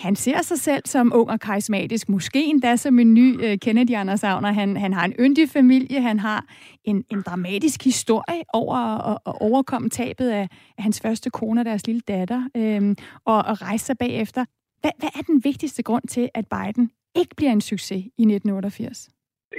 han 0.00 0.16
ser 0.16 0.42
sig 0.42 0.58
selv 0.58 0.82
som 0.84 1.12
ung 1.14 1.30
og 1.30 1.40
karismatisk, 1.40 2.08
måske 2.08 2.44
endda 2.44 2.76
som 2.76 2.98
en 2.98 3.14
ny 3.14 3.44
øh, 3.44 3.58
Kennedy 3.58 3.94
Anders 3.94 4.24
Agner. 4.24 4.52
Han, 4.52 4.76
han 4.76 4.92
har 4.92 5.04
en 5.04 5.14
yndig 5.20 5.48
familie, 5.48 6.00
han 6.00 6.18
har 6.18 6.44
en, 6.84 7.04
en 7.12 7.22
dramatisk 7.26 7.84
historie 7.84 8.42
over 8.52 8.76
at, 9.10 9.18
at 9.26 9.34
overkomme 9.40 9.88
tabet 9.88 10.28
af, 10.30 10.48
af 10.78 10.82
hans 10.82 11.00
første 11.00 11.30
kone 11.30 11.60
og 11.60 11.64
deres 11.64 11.86
lille 11.86 12.00
datter, 12.00 12.40
øhm, 12.56 12.96
og, 13.24 13.36
og 13.36 13.62
rejse 13.62 13.84
sig 13.84 13.98
bagefter. 13.98 14.44
Hvad, 14.80 14.90
hvad 14.98 15.10
er 15.18 15.22
den 15.22 15.44
vigtigste 15.44 15.82
grund 15.82 16.08
til, 16.08 16.28
at 16.34 16.44
Biden 16.54 16.90
ikke 17.16 17.34
bliver 17.36 17.52
en 17.52 17.60
succes 17.60 18.02
i 18.18 18.22
1988? 18.22 19.08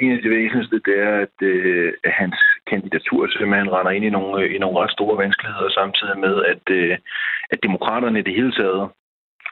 En 0.02 0.12
af 0.12 0.22
de 0.22 0.30
væsentligste, 0.30 0.82
det 0.88 0.98
er, 1.08 1.16
at, 1.26 1.36
øh, 1.42 1.94
at 2.04 2.12
hans 2.12 2.40
kandidatur 2.72 3.28
simpelthen 3.28 3.74
render 3.76 3.92
ind 3.92 4.06
i 4.06 4.10
nogle, 4.10 4.44
øh, 4.44 4.56
i 4.56 4.58
nogle 4.58 4.80
ret 4.80 4.92
store 4.92 5.18
vanskeligheder, 5.24 5.70
samtidig 5.70 6.20
med, 6.26 6.36
at, 6.54 6.64
øh, 6.78 6.98
at 7.52 7.64
demokraterne 7.64 8.20
i 8.20 8.28
det 8.28 8.36
hele 8.36 8.52
taget 8.52 8.90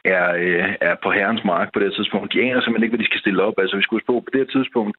er, 0.04 0.26
øh, 0.46 0.76
er 0.82 0.96
på 1.04 1.12
herrens 1.12 1.43
mark 1.43 1.74
på 1.74 1.80
det 1.80 1.93
tidspunkt. 1.93 2.34
De 2.34 2.41
aner 2.41 2.62
simpelthen 2.62 2.84
ikke, 2.84 2.96
hvad 2.96 3.04
de 3.04 3.12
skal 3.12 3.20
stille 3.20 3.43
op. 3.43 3.54
Altså, 3.58 3.76
vi 3.78 3.84
skulle 3.84 4.06
på, 4.08 4.20
på 4.26 4.30
det 4.34 4.39
her 4.41 4.54
tidspunkt, 4.58 4.96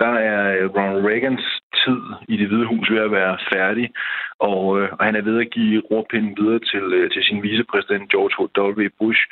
der 0.00 0.12
er 0.30 0.40
øh, 0.56 0.70
Ronald 0.76 1.06
Reagans 1.06 1.46
tid 1.84 2.00
i 2.28 2.36
det 2.36 2.48
hvide 2.48 2.66
hus 2.66 2.90
ved 2.90 2.98
at 2.98 3.10
være 3.10 3.38
færdig, 3.52 3.90
og, 4.38 4.80
øh, 4.80 4.88
og 4.98 5.04
han 5.04 5.16
er 5.16 5.22
ved 5.22 5.40
at 5.40 5.50
give 5.50 5.82
råpinden 5.90 6.34
videre 6.40 6.58
til, 6.58 6.84
øh, 6.98 7.10
til 7.10 7.22
sin 7.24 7.42
vicepræsident 7.42 8.10
George 8.10 8.34
W. 8.78 8.88
Bush. 8.98 9.22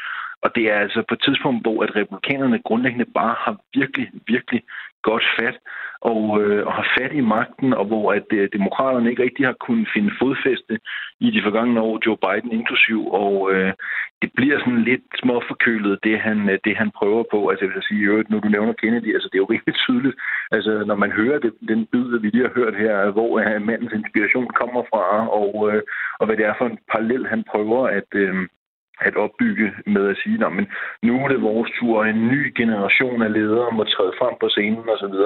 Og 0.43 0.55
det 0.55 0.65
er 0.73 0.79
altså 0.85 1.03
på 1.09 1.15
et 1.15 1.23
tidspunkt, 1.27 1.63
hvor 1.65 1.83
at 1.83 1.97
republikanerne 1.97 2.63
grundlæggende 2.69 3.13
bare 3.15 3.37
har 3.45 3.57
virkelig, 3.75 4.09
virkelig 4.27 4.63
godt 5.03 5.25
fat 5.39 5.57
og, 6.13 6.43
øh, 6.43 6.67
og 6.67 6.73
har 6.73 6.87
fat 6.99 7.13
i 7.13 7.21
magten, 7.21 7.73
og 7.73 7.85
hvor 7.85 8.13
at 8.13 8.29
øh, 8.33 8.49
demokraterne 8.53 9.11
ikke 9.11 9.23
rigtig 9.23 9.47
har 9.47 9.57
kunnet 9.67 9.89
finde 9.95 10.13
fodfæste 10.21 10.75
i 11.21 11.31
de 11.31 11.43
forgangne 11.43 11.81
år, 11.81 12.01
Joe 12.07 12.23
Biden 12.25 12.53
inklusiv, 12.53 13.01
og 13.23 13.53
øh, 13.53 13.73
det 14.23 14.31
bliver 14.37 14.59
sådan 14.59 14.83
lidt 14.91 15.05
småforkølet, 15.21 15.99
det 16.05 16.21
han, 16.21 16.39
øh, 16.51 16.59
det 16.65 16.77
han 16.77 16.91
prøver 16.99 17.25
på. 17.31 17.49
Altså 17.49 17.65
jeg 17.65 17.75
vil 17.75 17.89
sige, 17.89 18.25
nu 18.31 18.39
du 18.39 18.49
nævner 18.49 18.73
Kennedy, 18.73 19.15
altså 19.15 19.29
det 19.29 19.37
er 19.37 19.45
jo 19.45 19.55
rigtig 19.55 19.75
tydeligt, 19.85 20.17
altså 20.51 20.85
når 20.87 20.95
man 20.95 21.13
hører 21.13 21.39
det, 21.39 21.53
den 21.69 21.87
bid, 21.93 22.19
vi 22.19 22.29
lige 22.29 22.47
har 22.49 22.59
hørt 22.61 22.77
her, 22.85 23.11
hvor 23.11 23.31
øh, 23.41 23.63
mandens 23.63 23.93
inspiration 23.93 24.49
kommer 24.61 24.83
fra, 24.91 25.05
og, 25.41 25.53
øh, 25.71 25.83
og 26.19 26.27
hvad 26.27 26.37
det 26.37 26.47
er 26.47 26.55
for 26.59 26.67
en 26.67 26.79
parallel, 26.93 27.27
han 27.27 27.45
prøver 27.53 27.89
at, 27.89 28.11
øh, 28.15 28.35
at 29.01 29.17
opbygge 29.17 29.73
med 29.87 30.09
at 30.11 30.17
sige, 30.23 30.51
men 30.51 30.67
nu 31.03 31.25
er 31.25 31.29
det 31.29 31.43
vores 31.43 31.71
tur, 31.79 32.05
en 32.05 32.29
ny 32.29 32.53
generation 32.57 33.23
af 33.23 33.33
ledere 33.33 33.73
må 33.73 33.85
træde 33.85 34.13
frem 34.19 34.35
på 34.41 34.49
scenen 34.49 34.89
osv. 34.95 35.17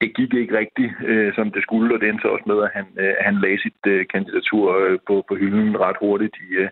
Det 0.00 0.08
gik 0.16 0.32
ikke 0.34 0.58
rigtigt, 0.62 0.92
øh, 1.10 1.34
som 1.34 1.46
det 1.54 1.62
skulle, 1.62 1.94
og 1.94 2.00
det 2.00 2.08
endte 2.08 2.32
også 2.34 2.46
med, 2.46 2.58
at 2.66 2.70
han, 2.78 2.86
øh, 3.02 3.14
han 3.26 3.34
lagde 3.42 3.60
sit 3.64 3.82
øh, 3.86 4.06
kandidatur 4.14 4.66
øh, 4.84 4.98
på, 5.08 5.14
på 5.28 5.34
hylden 5.40 5.80
ret 5.84 5.98
hurtigt 6.04 6.36
i, 6.46 6.48
øh, 6.62 6.68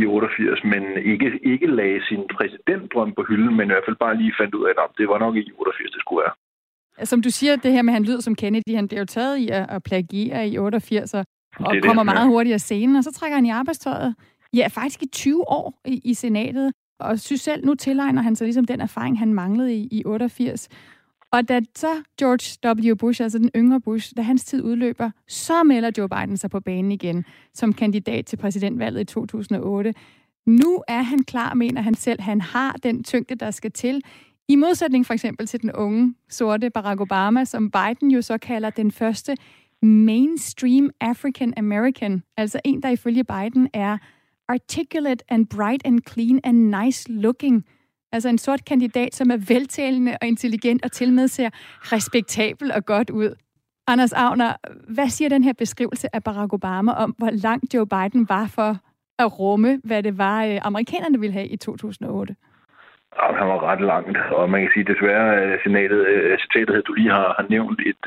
i 0.00 0.06
88, 0.06 0.64
men 0.72 0.82
ikke, 1.12 1.28
ikke 1.52 1.66
lagde 1.66 2.00
sin 2.08 2.22
præsidentdrøm 2.36 3.12
på 3.18 3.22
hylden, 3.28 3.56
men 3.56 3.66
i 3.66 3.72
hvert 3.72 3.86
fald 3.88 4.02
bare 4.06 4.16
lige 4.16 4.34
fandt 4.40 4.54
ud 4.54 4.64
af, 4.68 4.72
at 4.84 4.90
det 4.98 5.08
var 5.08 5.18
nok 5.18 5.36
i 5.36 5.52
88, 5.58 5.90
det 5.90 6.00
skulle 6.00 6.22
være. 6.24 6.34
Som 7.12 7.22
du 7.22 7.30
siger, 7.30 7.56
det 7.56 7.72
her 7.72 7.82
med, 7.82 7.92
at 7.92 7.98
han 7.98 8.04
lyder 8.04 8.20
som 8.20 8.34
Kennedy, 8.34 8.74
han 8.80 8.88
blev 8.88 8.98
jo 8.98 9.04
taget 9.04 9.36
i 9.38 9.48
at, 9.48 9.66
at 9.68 9.82
plagiere 9.82 10.48
i 10.48 10.58
88, 10.58 11.14
og, 11.14 11.24
og 11.60 11.74
det 11.74 11.84
kommer 11.84 12.02
det, 12.02 12.12
meget 12.12 12.28
hurtigt 12.28 12.54
af 12.54 12.60
scenen, 12.60 12.96
og 12.96 13.04
så 13.04 13.12
trækker 13.12 13.36
han 13.36 13.46
i 13.46 13.50
arbejdstøjet 13.50 14.14
ja, 14.54 14.66
faktisk 14.68 15.02
i 15.02 15.06
20 15.06 15.48
år 15.48 15.80
i, 15.84 16.00
i 16.04 16.14
senatet, 16.14 16.72
og 17.00 17.18
synes 17.18 17.40
selv, 17.40 17.66
nu 17.66 17.74
tilegner 17.74 18.22
han 18.22 18.36
sig 18.36 18.44
ligesom 18.44 18.64
den 18.64 18.80
erfaring, 18.80 19.18
han 19.18 19.34
manglede 19.34 19.74
i, 19.74 19.88
i 19.90 20.02
88. 20.06 20.68
Og 21.36 21.48
da 21.48 21.60
så 21.74 22.02
George 22.18 22.90
W. 22.90 22.94
Bush, 22.94 23.22
altså 23.22 23.38
den 23.38 23.50
yngre 23.56 23.80
Bush, 23.80 24.12
da 24.16 24.22
hans 24.22 24.44
tid 24.44 24.62
udløber, 24.62 25.10
så 25.28 25.62
melder 25.62 25.90
Joe 25.98 26.08
Biden 26.08 26.36
sig 26.36 26.50
på 26.50 26.60
banen 26.60 26.92
igen 26.92 27.24
som 27.54 27.72
kandidat 27.72 28.26
til 28.26 28.36
præsidentvalget 28.36 29.00
i 29.00 29.04
2008. 29.04 29.94
Nu 30.46 30.82
er 30.88 31.02
han 31.02 31.18
klar, 31.18 31.54
mener 31.54 31.80
han 31.80 31.94
selv. 31.94 32.20
Han 32.20 32.40
har 32.40 32.72
den 32.82 33.04
tyngde, 33.04 33.34
der 33.34 33.50
skal 33.50 33.72
til. 33.72 34.02
I 34.48 34.56
modsætning 34.56 35.06
for 35.06 35.14
eksempel 35.14 35.46
til 35.46 35.62
den 35.62 35.72
unge, 35.72 36.14
sorte 36.28 36.70
Barack 36.70 37.00
Obama, 37.00 37.44
som 37.44 37.70
Biden 37.70 38.10
jo 38.10 38.22
så 38.22 38.38
kalder 38.38 38.70
den 38.70 38.92
første 38.92 39.36
mainstream 39.82 40.90
African 41.00 41.54
American. 41.56 42.22
Altså 42.36 42.60
en, 42.64 42.82
der 42.82 42.88
ifølge 42.88 43.24
Biden 43.24 43.68
er 43.72 43.98
articulate 44.48 45.24
and 45.28 45.46
bright 45.46 45.82
and 45.84 46.00
clean 46.08 46.40
and 46.44 46.84
nice 46.84 47.12
looking. 47.12 47.64
Altså 48.12 48.28
en 48.28 48.38
sort 48.38 48.64
kandidat, 48.64 49.14
som 49.14 49.30
er 49.30 49.36
veltalende 49.48 50.16
og 50.20 50.26
intelligent 50.28 50.84
og 50.84 50.92
til 50.92 51.12
med 51.12 51.28
ser 51.28 51.50
respektabel 51.92 52.72
og 52.72 52.84
godt 52.84 53.10
ud. 53.10 53.34
Anders 53.86 54.12
Agner, 54.12 54.52
hvad 54.94 55.08
siger 55.08 55.28
den 55.28 55.44
her 55.44 55.52
beskrivelse 55.52 56.08
af 56.12 56.22
Barack 56.24 56.52
Obama 56.52 56.92
om, 56.92 57.14
hvor 57.18 57.30
langt 57.32 57.74
Joe 57.74 57.86
Biden 57.86 58.28
var 58.28 58.46
for 58.54 58.76
at 59.18 59.38
rumme, 59.38 59.80
hvad 59.84 60.02
det 60.02 60.18
var, 60.18 60.44
øh, 60.44 60.58
amerikanerne 60.62 61.20
ville 61.20 61.32
have 61.32 61.46
i 61.46 61.56
2008? 61.56 62.36
Ja, 63.16 63.32
han 63.38 63.48
var 63.48 63.62
ret 63.70 63.80
langt, 63.80 64.18
og 64.30 64.50
man 64.50 64.60
kan 64.60 64.70
sige 64.74 64.92
desværre, 64.92 65.42
at 65.42 65.60
signalet, 65.62 66.06
øh, 66.06 66.38
citatet, 66.38 66.86
du 66.86 66.92
lige 66.92 67.10
har, 67.10 67.34
har 67.38 67.46
nævnt, 67.48 67.80
et, 67.90 68.04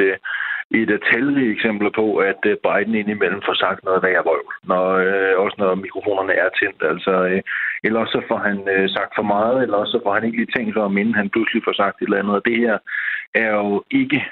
et 0.72 0.90
af 0.92 1.00
talrige 1.12 1.52
eksempler 1.52 1.92
på, 1.96 2.06
at 2.16 2.42
Biden 2.66 2.96
indimellem 2.96 3.42
får 3.46 3.54
sagt 3.54 3.84
noget 3.84 4.04
værre 4.04 4.22
røv, 4.30 4.44
når, 4.64 4.86
øh, 5.08 5.34
også 5.44 5.56
når 5.58 5.76
mikrofonerne 5.76 6.34
er 6.34 6.50
tændt. 6.60 6.82
Altså, 6.92 7.14
øh, 7.32 7.42
eller 7.84 8.06
så 8.06 8.22
får 8.28 8.38
han 8.38 8.58
øh, 8.74 8.90
sagt 8.90 9.12
for 9.16 9.24
meget, 9.24 9.62
eller 9.64 9.78
også 9.78 9.92
så 9.92 10.00
får 10.04 10.14
han 10.14 10.24
ikke 10.24 10.38
lige 10.38 10.54
tænkt 10.56 10.74
sig 10.74 10.84
om, 10.84 10.98
inden 10.98 11.16
han 11.16 11.30
pludselig 11.30 11.62
får 11.64 11.74
sagt 11.74 12.02
et 12.02 12.06
eller 12.06 12.20
andet. 12.20 12.36
Og 12.36 12.46
det 12.46 12.58
her 12.58 12.78
er 13.34 13.52
jo 13.56 13.84
ikke... 13.92 14.26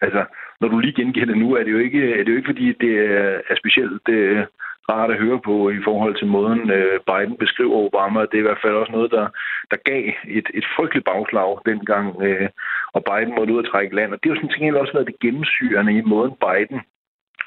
Altså, 0.00 0.24
når 0.60 0.68
du 0.68 0.78
lige 0.78 0.98
gengiver 1.00 1.26
det 1.26 1.38
nu, 1.38 1.54
er 1.54 1.62
det 1.64 1.72
jo 1.72 1.78
ikke, 1.78 2.12
er 2.12 2.24
det 2.24 2.32
jo 2.32 2.36
ikke 2.36 2.52
fordi, 2.52 2.72
det 2.72 2.92
er, 2.98 3.40
er 3.50 3.56
specielt... 3.56 4.08
Øh, 4.08 4.44
rart 4.88 5.10
at 5.10 5.22
høre 5.24 5.40
på 5.48 5.70
i 5.70 5.80
forhold 5.84 6.14
til 6.16 6.26
måden, 6.26 6.70
øh, 6.70 7.00
Biden 7.08 7.36
beskriver 7.36 7.76
Obama. 7.86 8.20
Det 8.20 8.34
er 8.34 8.44
i 8.44 8.48
hvert 8.48 8.62
fald 8.62 8.74
også 8.74 8.92
noget, 8.92 9.10
der, 9.10 9.26
der 9.70 9.76
gav 9.90 10.04
et, 10.38 10.48
et 10.54 10.66
frygteligt 10.76 11.08
bagslag 11.12 11.58
dengang, 11.66 12.06
øh, 12.26 12.48
og 12.96 13.00
Biden 13.08 13.34
måtte 13.34 13.52
ud 13.52 13.62
og 13.64 13.70
trække 13.70 13.96
land. 13.96 14.12
Og 14.12 14.18
det 14.18 14.26
er 14.26 14.34
jo 14.34 14.40
sådan 14.40 14.54
ting 14.54 14.76
også 14.76 14.92
været 14.92 15.10
det 15.10 15.20
gennemsyrende 15.24 15.92
i 15.98 16.00
måden, 16.12 16.34
Biden 16.46 16.80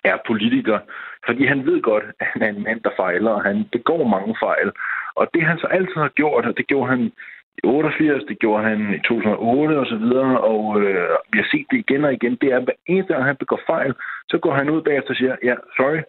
er 0.03 0.17
politiker. 0.27 0.79
Fordi 1.25 1.45
han 1.45 1.65
ved 1.65 1.81
godt, 1.81 2.05
at 2.19 2.27
han 2.31 2.41
er 2.41 2.49
en 2.49 2.63
mand, 2.63 2.81
der 2.81 2.97
fejler, 2.97 3.31
og 3.31 3.43
han 3.43 3.57
begår 3.71 4.03
mange 4.15 4.35
fejl. 4.45 4.69
Og 5.15 5.27
det 5.33 5.43
han 5.43 5.57
så 5.57 5.67
altid 5.67 5.95
har 5.95 6.09
gjort, 6.19 6.45
og 6.45 6.57
det 6.57 6.67
gjorde 6.67 6.89
han 6.89 7.01
i 7.57 7.61
88, 7.63 8.23
det 8.29 8.39
gjorde 8.39 8.63
han 8.63 8.79
i 8.93 8.99
2008 8.99 9.79
og 9.79 9.85
så 9.85 9.95
videre, 9.95 10.41
og 10.41 10.81
øh, 10.81 11.09
vi 11.31 11.37
har 11.37 11.47
set 11.51 11.65
det 11.71 11.77
igen 11.77 12.05
og 12.05 12.13
igen, 12.13 12.35
det 12.41 12.51
er, 12.51 12.57
at 12.57 12.63
hver 12.63 12.79
eneste 12.87 13.13
gang 13.13 13.25
han 13.25 13.35
begår 13.35 13.61
fejl, 13.67 13.93
så 14.29 14.37
går 14.37 14.53
han 14.53 14.69
ud 14.69 14.81
bagefter 14.81 15.09
og 15.09 15.15
siger, 15.15 15.35
ja, 15.43 15.55
sorry, 15.77 16.01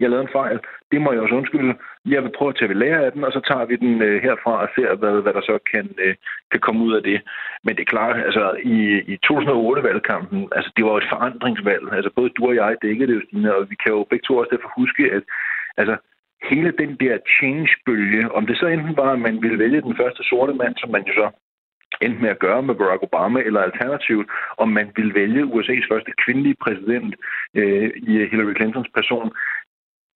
jeg 0.00 0.10
lavede 0.10 0.26
en 0.26 0.36
fejl. 0.40 0.58
Det 0.92 1.00
må 1.00 1.12
jeg 1.12 1.20
også 1.20 1.34
undskylde. 1.34 1.74
Jeg 2.06 2.22
vil 2.22 2.36
prøve 2.36 2.48
at 2.48 2.56
tage 2.56 2.68
ved 2.68 2.76
lære 2.76 3.04
af 3.04 3.12
den, 3.12 3.24
og 3.24 3.32
så 3.32 3.40
tager 3.48 3.64
vi 3.64 3.76
den 3.76 4.02
øh, 4.02 4.22
herfra 4.22 4.52
og 4.64 4.68
ser, 4.74 4.94
hvad, 4.94 5.22
hvad 5.22 5.32
der 5.32 5.40
så 5.40 5.58
kan, 5.72 5.86
øh, 6.04 6.14
kan 6.50 6.60
komme 6.60 6.84
ud 6.84 6.94
af 6.94 7.02
det. 7.02 7.18
Men 7.64 7.76
det 7.76 7.82
er 7.82 7.94
klart, 7.94 8.16
altså 8.28 8.56
i, 8.62 8.78
i 9.12 9.14
2008-valgkampen, 9.26 10.40
altså 10.56 10.70
det 10.76 10.84
var 10.84 10.96
et 10.96 11.10
forandringsvalg. 11.12 11.92
Altså 11.92 12.10
både 12.16 12.30
du 12.30 12.46
og 12.46 12.54
jeg 12.54 12.76
dækkede 12.82 13.08
det 13.08 13.14
jo, 13.14 13.26
Stine, 13.26 13.54
og 13.56 13.70
vi 13.70 13.76
kan 13.82 13.92
jo 13.92 14.06
begge 14.10 14.24
to 14.26 14.36
også 14.36 14.50
derfor 14.52 14.72
huske, 14.80 15.02
at 15.16 15.22
altså, 15.76 15.96
hele 16.50 16.70
den 16.78 16.96
der 17.02 17.18
change-bølge, 17.36 18.32
om 18.32 18.46
det 18.46 18.56
så 18.58 18.66
enten 18.66 18.96
var, 18.96 19.10
at 19.12 19.18
man 19.18 19.42
ville 19.42 19.58
vælge 19.58 19.80
den 19.80 19.96
første 19.96 20.22
sorte 20.22 20.54
mand, 20.54 20.74
som 20.78 20.90
man 20.90 21.04
jo 21.08 21.12
så 21.14 21.26
endte 22.02 22.22
med 22.22 22.30
at 22.30 22.38
gøre 22.38 22.62
med 22.62 22.74
Barack 22.74 23.02
Obama, 23.02 23.40
eller 23.40 23.60
alternativt, 23.60 24.26
om 24.58 24.68
man 24.68 24.90
ville 24.96 25.14
vælge 25.14 25.42
USA's 25.42 25.88
første 25.92 26.12
kvindelige 26.24 26.56
præsident 26.64 27.14
øh, 27.54 27.90
i 27.96 28.12
Hillary 28.30 28.54
Clintons 28.54 28.88
person 28.94 29.32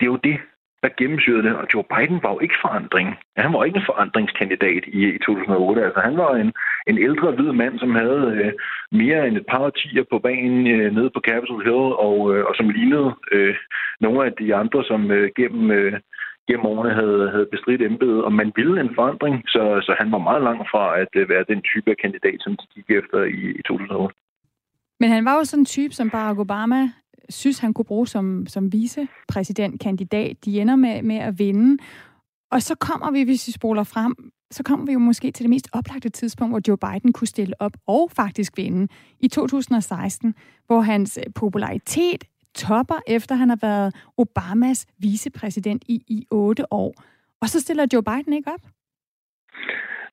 det 0.00 0.06
er 0.06 0.12
jo 0.14 0.26
det, 0.30 0.38
der 0.82 0.96
gennemsyrede 0.98 1.42
det. 1.42 1.54
Og 1.56 1.66
Joe 1.74 1.84
Biden 1.92 2.22
var 2.22 2.32
jo 2.32 2.40
ikke 2.40 2.62
forandring. 2.64 3.08
Han 3.36 3.52
var 3.52 3.64
ikke 3.64 3.78
en 3.78 3.90
forandringskandidat 3.90 4.82
i, 4.86 5.00
i 5.16 5.18
2008. 5.18 5.84
Altså, 5.84 6.00
han 6.00 6.16
var 6.16 6.34
en, 6.34 6.52
en 6.90 6.98
ældre 6.98 7.30
hvid 7.32 7.52
mand, 7.52 7.78
som 7.78 7.94
havde 7.94 8.24
øh, 8.40 8.52
mere 8.92 9.28
end 9.28 9.36
et 9.36 9.46
par 9.50 9.58
årtier 9.58 10.04
på 10.10 10.18
banen 10.18 10.66
øh, 10.66 10.94
nede 10.94 11.10
på 11.10 11.20
Capitol 11.28 11.64
Hill, 11.68 11.86
og, 12.06 12.16
øh, 12.32 12.44
og 12.48 12.54
som 12.56 12.68
lignede 12.68 13.14
øh, 13.32 13.54
nogle 14.00 14.26
af 14.26 14.32
de 14.32 14.54
andre, 14.54 14.84
som 14.84 15.10
øh, 15.10 15.30
gennem, 15.36 15.70
øh, 15.70 15.92
gennem 16.50 16.70
årene 16.72 16.92
havde, 17.00 17.22
havde 17.34 17.48
bestridt 17.54 17.82
embedet. 17.82 18.24
Og 18.26 18.32
man 18.40 18.52
ville 18.58 18.76
en 18.80 18.94
forandring, 18.98 19.34
så, 19.54 19.62
så 19.86 19.92
han 20.00 20.08
var 20.14 20.22
meget 20.28 20.42
langt 20.48 20.66
fra 20.72 20.84
at 21.02 21.12
øh, 21.20 21.28
være 21.32 21.44
den 21.52 21.60
type 21.70 21.88
af 21.90 21.96
kandidat, 22.04 22.38
som 22.44 22.52
de 22.60 22.66
gik 22.74 22.88
efter 23.00 23.18
i, 23.38 23.42
i 23.60 23.62
2008. 23.62 24.14
Men 25.00 25.08
han 25.14 25.24
var 25.24 25.34
jo 25.38 25.44
sådan 25.44 25.62
en 25.62 25.74
type, 25.76 25.94
som 25.94 26.10
Barack 26.10 26.38
Obama 26.38 26.80
synes, 27.28 27.58
han 27.58 27.74
kunne 27.74 27.90
bruge 27.92 28.06
som, 28.06 28.46
som 28.46 28.72
vicepræsidentkandidat. 28.72 30.44
De 30.44 30.60
ender 30.60 30.76
med, 30.76 31.02
med 31.02 31.16
at 31.16 31.38
vinde. 31.38 31.82
Og 32.50 32.62
så 32.62 32.74
kommer 32.74 33.10
vi, 33.10 33.22
hvis 33.22 33.46
vi 33.46 33.52
spoler 33.52 33.84
frem, 33.84 34.14
så 34.50 34.62
kommer 34.62 34.86
vi 34.86 34.92
jo 34.92 34.98
måske 34.98 35.30
til 35.32 35.44
det 35.44 35.50
mest 35.50 35.68
oplagte 35.72 36.08
tidspunkt, 36.08 36.52
hvor 36.52 36.62
Joe 36.68 36.78
Biden 36.78 37.12
kunne 37.12 37.26
stille 37.26 37.54
op 37.58 37.72
og 37.86 38.10
faktisk 38.10 38.52
vinde 38.56 38.88
i 39.20 39.28
2016, 39.28 40.34
hvor 40.66 40.80
hans 40.80 41.18
popularitet 41.34 42.24
topper, 42.54 42.98
efter 43.06 43.34
han 43.34 43.48
har 43.48 43.58
været 43.62 43.94
Obamas 44.18 44.86
vicepræsident 44.98 45.82
i, 45.88 46.02
i 46.08 46.26
otte 46.30 46.72
år. 46.72 46.94
Og 47.40 47.48
så 47.48 47.60
stiller 47.60 47.86
Joe 47.92 48.02
Biden 48.02 48.32
ikke 48.32 48.50
op? 48.50 48.60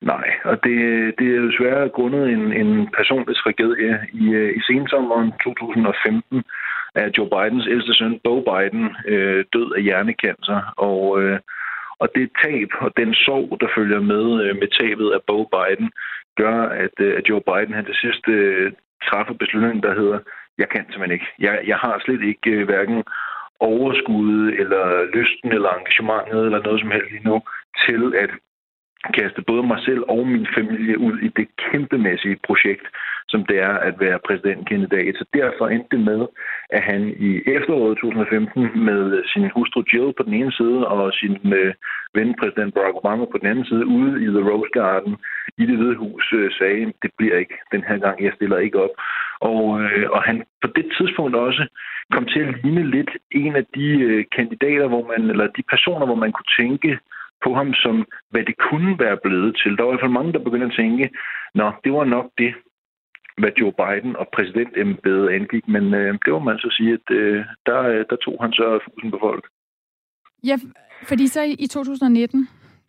Nej, 0.02 0.28
og 0.44 0.64
det, 0.64 0.78
det 1.20 1.28
er 1.28 1.42
jo 1.46 1.52
svært 1.58 1.92
grundet 1.92 2.30
en, 2.30 2.54
en 2.54 2.88
personlig 2.98 3.36
tragedie. 3.36 4.08
I, 4.14 4.26
øh, 4.30 4.58
i 4.58 4.62
sensommeren 4.62 5.32
2015 5.44 6.44
er 6.96 7.10
Joe 7.18 7.30
Bidens 7.30 7.68
ældste 7.68 7.94
søn, 7.94 8.20
Bo 8.24 8.36
Biden, 8.52 8.96
øh, 9.08 9.46
død 9.54 9.74
af 9.78 9.84
hjernekancer. 9.84 10.74
Og, 10.78 11.22
øh, 11.22 11.40
Og 12.00 12.08
det 12.16 12.32
tab 12.44 12.70
og 12.86 12.92
den 12.98 13.14
sorg, 13.14 13.58
der 13.62 13.68
følger 13.78 14.00
med 14.00 14.26
øh, 14.44 14.56
med 14.62 14.70
tabet 14.80 15.10
af 15.18 15.22
Bo 15.28 15.40
Biden, 15.56 15.92
gør, 16.42 16.58
at, 16.84 16.96
øh, 17.00 17.18
at 17.18 17.30
Joe 17.30 17.42
Biden 17.50 17.74
han 17.74 17.86
til 17.86 17.98
sidst 18.04 18.24
øh, 18.28 18.72
træffer 19.08 19.34
beslutningen, 19.34 19.84
der 19.84 19.94
hedder, 20.00 20.20
jeg 20.58 20.70
kan 20.70 20.84
simpelthen 20.84 21.12
ikke. 21.12 21.30
Jeg, 21.40 21.54
jeg 21.68 21.78
har 21.78 22.02
slet 22.06 22.22
ikke 22.22 22.50
øh, 22.52 22.66
hverken 22.66 23.04
overskuddet, 23.60 24.60
eller 24.60 24.84
lysten, 25.16 25.52
eller 25.52 25.70
engagementet, 25.70 26.46
eller 26.46 26.62
noget 26.64 26.80
som 26.82 26.92
helst 26.92 27.12
lige 27.12 27.30
nu, 27.30 27.42
til 27.86 28.04
at 28.24 28.32
kaste 29.14 29.42
både 29.42 29.64
mig 29.64 29.80
selv 29.88 30.04
og 30.08 30.28
min 30.28 30.48
familie 30.58 30.98
ud 31.00 31.20
i 31.20 31.30
det 31.38 31.48
kæmpemæssige 31.72 32.40
projekt, 32.48 32.88
som 33.28 33.46
det 33.46 33.58
er 33.60 33.76
at 33.90 33.96
være 34.00 34.20
præsidentkandidat. 34.28 35.16
Så 35.16 35.26
derfor 35.34 35.68
endte 35.68 35.98
det 35.98 36.06
med, 36.06 36.22
at 36.70 36.82
han 36.82 37.02
i 37.20 37.32
efteråret 37.56 37.98
2015 37.98 38.86
med 38.86 39.24
sin 39.34 39.50
hustru 39.56 39.84
Jill 39.94 40.14
på 40.18 40.24
den 40.24 40.34
ene 40.34 40.52
side 40.52 40.88
og 40.88 41.14
sin 41.14 41.54
øh, 41.54 41.74
ven 42.14 42.36
præsident 42.40 42.74
Barack 42.74 42.96
Obama 42.96 43.26
på 43.26 43.38
den 43.42 43.48
anden 43.48 43.66
side 43.66 43.86
ude 43.86 44.24
i 44.24 44.28
The 44.36 44.48
Rose 44.50 44.72
Garden 44.80 45.14
i 45.58 45.66
det 45.66 45.78
hvide 45.78 45.96
hus 45.96 46.34
øh, 46.34 46.52
sagde, 46.52 46.94
det 47.04 47.12
bliver 47.18 47.38
ikke 47.38 47.58
den 47.72 47.84
her 47.90 47.98
gang, 47.98 48.24
jeg 48.24 48.34
stiller 48.36 48.58
ikke 48.58 48.82
op. 48.86 48.96
Og, 49.40 49.82
øh, 49.82 50.10
og 50.10 50.22
han 50.24 50.44
på 50.62 50.68
det 50.76 50.86
tidspunkt 50.98 51.36
også 51.36 51.64
kom 52.12 52.26
til 52.26 52.40
at 52.40 52.56
ligne 52.64 52.92
lidt 52.92 53.12
en 53.32 53.56
af 53.56 53.66
de 53.76 53.88
øh, 54.08 54.26
kandidater, 54.36 54.88
hvor 54.88 55.04
man, 55.12 55.30
eller 55.30 55.48
de 55.58 55.64
personer, 55.70 56.06
hvor 56.06 56.22
man 56.24 56.32
kunne 56.32 56.52
tænke, 56.60 57.00
på 57.44 57.54
ham 57.54 57.74
som, 57.74 58.06
hvad 58.30 58.44
det 58.44 58.56
kunne 58.58 59.00
være 59.00 59.18
blevet 59.24 59.52
til. 59.62 59.78
Der 59.78 59.84
var 59.84 59.92
i 59.92 59.94
hvert 59.94 60.06
fald 60.06 60.20
mange, 60.20 60.34
der 60.34 60.48
begyndte 60.48 60.66
at 60.66 60.78
tænke, 60.82 61.10
nå, 61.56 61.72
det 61.84 61.92
var 61.94 62.04
nok 62.04 62.28
det, 62.38 62.54
hvad 63.38 63.52
Joe 63.60 63.74
Biden 63.82 64.16
og 64.16 64.28
præsidentembedet 64.34 65.30
angik, 65.30 65.68
men 65.68 65.94
øh, 65.94 66.14
det 66.26 66.34
må 66.34 66.40
man 66.40 66.58
så 66.58 66.70
sige, 66.78 66.94
at 66.94 67.16
øh, 67.16 67.46
der, 67.66 67.80
øh, 67.80 68.06
der 68.10 68.16
tog 68.16 68.38
han 68.42 68.52
så 68.54 68.80
fusen 68.86 69.12
på 69.12 69.20
folk. 69.22 69.46
Ja, 70.44 70.58
fordi 71.04 71.28
så 71.28 71.42
i 71.60 71.68
2019, 71.68 72.48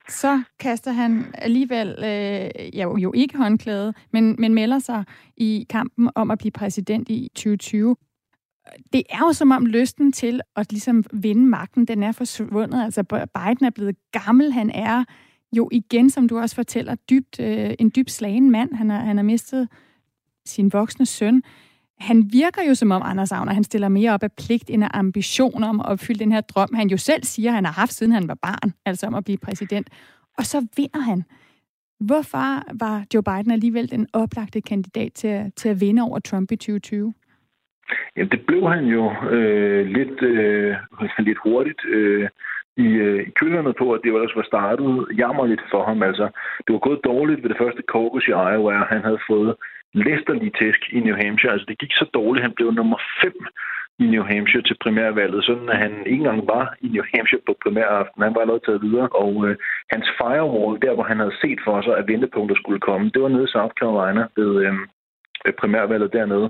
så 0.09 0.42
kaster 0.61 0.92
han 0.92 1.24
alligevel, 1.34 1.88
øh, 1.99 2.76
ja, 2.78 2.99
jo 2.99 3.12
ikke 3.14 3.36
håndklæde, 3.36 3.94
men, 4.12 4.36
men 4.38 4.55
melder 4.55 4.78
sig 4.78 5.05
i 5.36 5.66
kampen 5.70 6.11
om 6.14 6.30
at 6.30 6.38
blive 6.38 6.53
præsident 6.53 7.09
i 7.09 7.28
2020 7.34 7.96
det 8.92 9.02
er 9.10 9.18
jo 9.18 9.32
som 9.32 9.50
om 9.50 9.66
lysten 9.66 10.12
til 10.12 10.40
at 10.56 10.72
ligesom 10.72 11.04
vinde 11.12 11.46
magten, 11.46 11.84
den 11.84 12.02
er 12.02 12.12
forsvundet. 12.12 12.84
Altså 12.84 13.02
Biden 13.02 13.66
er 13.66 13.70
blevet 13.74 13.96
gammel, 14.12 14.52
han 14.52 14.70
er 14.70 15.04
jo 15.56 15.68
igen, 15.72 16.10
som 16.10 16.28
du 16.28 16.38
også 16.38 16.54
fortæller, 16.54 16.94
dybt, 16.94 17.40
øh, 17.40 17.74
en 17.78 17.92
dybt 17.96 18.10
slagen 18.10 18.50
mand. 18.50 18.74
Han 18.74 18.90
har, 18.90 19.00
han 19.00 19.16
har 19.16 19.24
mistet 19.24 19.68
sin 20.46 20.72
voksne 20.72 21.06
søn. 21.06 21.42
Han 22.00 22.32
virker 22.32 22.62
jo 22.62 22.74
som 22.74 22.90
om, 22.90 23.02
Anders 23.04 23.32
Agner, 23.32 23.52
han 23.52 23.64
stiller 23.64 23.88
mere 23.88 24.12
op 24.12 24.22
af 24.22 24.32
pligt 24.32 24.70
end 24.70 24.84
af 24.84 24.90
ambition 24.92 25.64
om 25.64 25.80
at 25.80 25.86
opfylde 25.86 26.18
den 26.18 26.32
her 26.32 26.40
drøm, 26.40 26.74
han 26.74 26.88
jo 26.88 26.96
selv 26.96 27.24
siger, 27.24 27.50
han 27.50 27.64
har 27.64 27.72
haft, 27.72 27.92
siden 27.92 28.12
han 28.12 28.28
var 28.28 28.34
barn, 28.34 28.74
altså 28.84 29.06
om 29.06 29.14
at 29.14 29.24
blive 29.24 29.38
præsident. 29.38 29.90
Og 30.38 30.46
så 30.46 30.66
vinder 30.76 31.00
han. 31.00 31.24
Hvorfor 32.00 32.78
var 32.78 33.04
Joe 33.14 33.22
Biden 33.22 33.50
alligevel 33.50 33.90
den 33.90 34.06
oplagte 34.12 34.60
kandidat 34.60 35.12
til, 35.12 35.52
til 35.56 35.68
at 35.68 35.80
vinde 35.80 36.02
over 36.02 36.18
Trump 36.18 36.52
i 36.52 36.56
2020? 36.56 37.14
Jamen, 38.16 38.30
det 38.30 38.47
blev 38.47 38.62
han 38.74 38.84
jo 38.84 39.05
øh, 39.30 39.86
lidt, 39.86 40.22
øh, 40.22 40.76
lidt 41.18 41.39
hurtigt 41.45 41.82
øh, 41.84 42.28
i, 42.76 42.89
øh, 43.07 43.20
i 43.28 43.30
kølerne 43.41 43.72
på, 43.80 43.93
at 43.93 44.01
det 44.03 44.14
ellers 44.14 44.36
var 44.36 44.47
startet 44.53 45.07
jammerligt 45.18 45.62
for 45.70 45.82
ham. 45.89 46.03
Altså, 46.03 46.26
det 46.64 46.72
var 46.72 46.86
gået 46.89 47.05
dårligt 47.05 47.43
ved 47.43 47.51
det 47.51 47.61
første 47.62 47.82
caucus 47.93 48.28
i 48.28 48.30
Iowa, 48.30 48.74
og 48.82 48.86
han 48.95 49.03
havde 49.09 49.26
fået 49.30 49.55
læsterlig 49.95 50.51
tæsk 50.55 50.80
i 50.93 51.01
New 51.01 51.16
Hampshire. 51.22 51.53
Altså, 51.53 51.66
det 51.68 51.78
gik 51.78 51.93
så 51.93 52.07
dårligt, 52.14 52.47
han 52.47 52.57
blev 52.57 52.70
nummer 52.72 52.99
5 53.22 53.32
i 53.99 54.07
New 54.14 54.24
Hampshire 54.30 54.62
til 54.62 54.76
primærvalget, 54.84 55.45
sådan 55.45 55.68
at 55.68 55.78
han 55.78 55.93
ikke 56.07 56.22
engang 56.24 56.47
var 56.47 56.64
i 56.80 56.89
New 56.89 57.05
Hampshire 57.14 57.47
på 57.47 57.57
primæraften. 57.62 58.22
Han 58.22 58.34
var 58.34 58.41
allerede 58.41 58.64
taget 58.66 58.82
videre, 58.82 59.09
og 59.09 59.32
øh, 59.49 59.57
hans 59.93 60.09
firewall, 60.20 60.82
der 60.84 60.95
hvor 60.95 61.07
han 61.11 61.18
havde 61.18 61.41
set 61.43 61.61
for 61.64 61.80
sig, 61.82 61.95
at 61.97 62.09
vendepunkter 62.09 62.57
skulle 62.57 62.80
komme, 62.80 63.11
det 63.14 63.22
var 63.22 63.28
nede 63.28 63.49
i 63.49 63.55
South 63.57 63.74
Carolina 63.80 64.22
ved 64.36 64.51
øh, 64.66 64.72
primærvalget 65.61 66.12
dernede. 66.12 66.49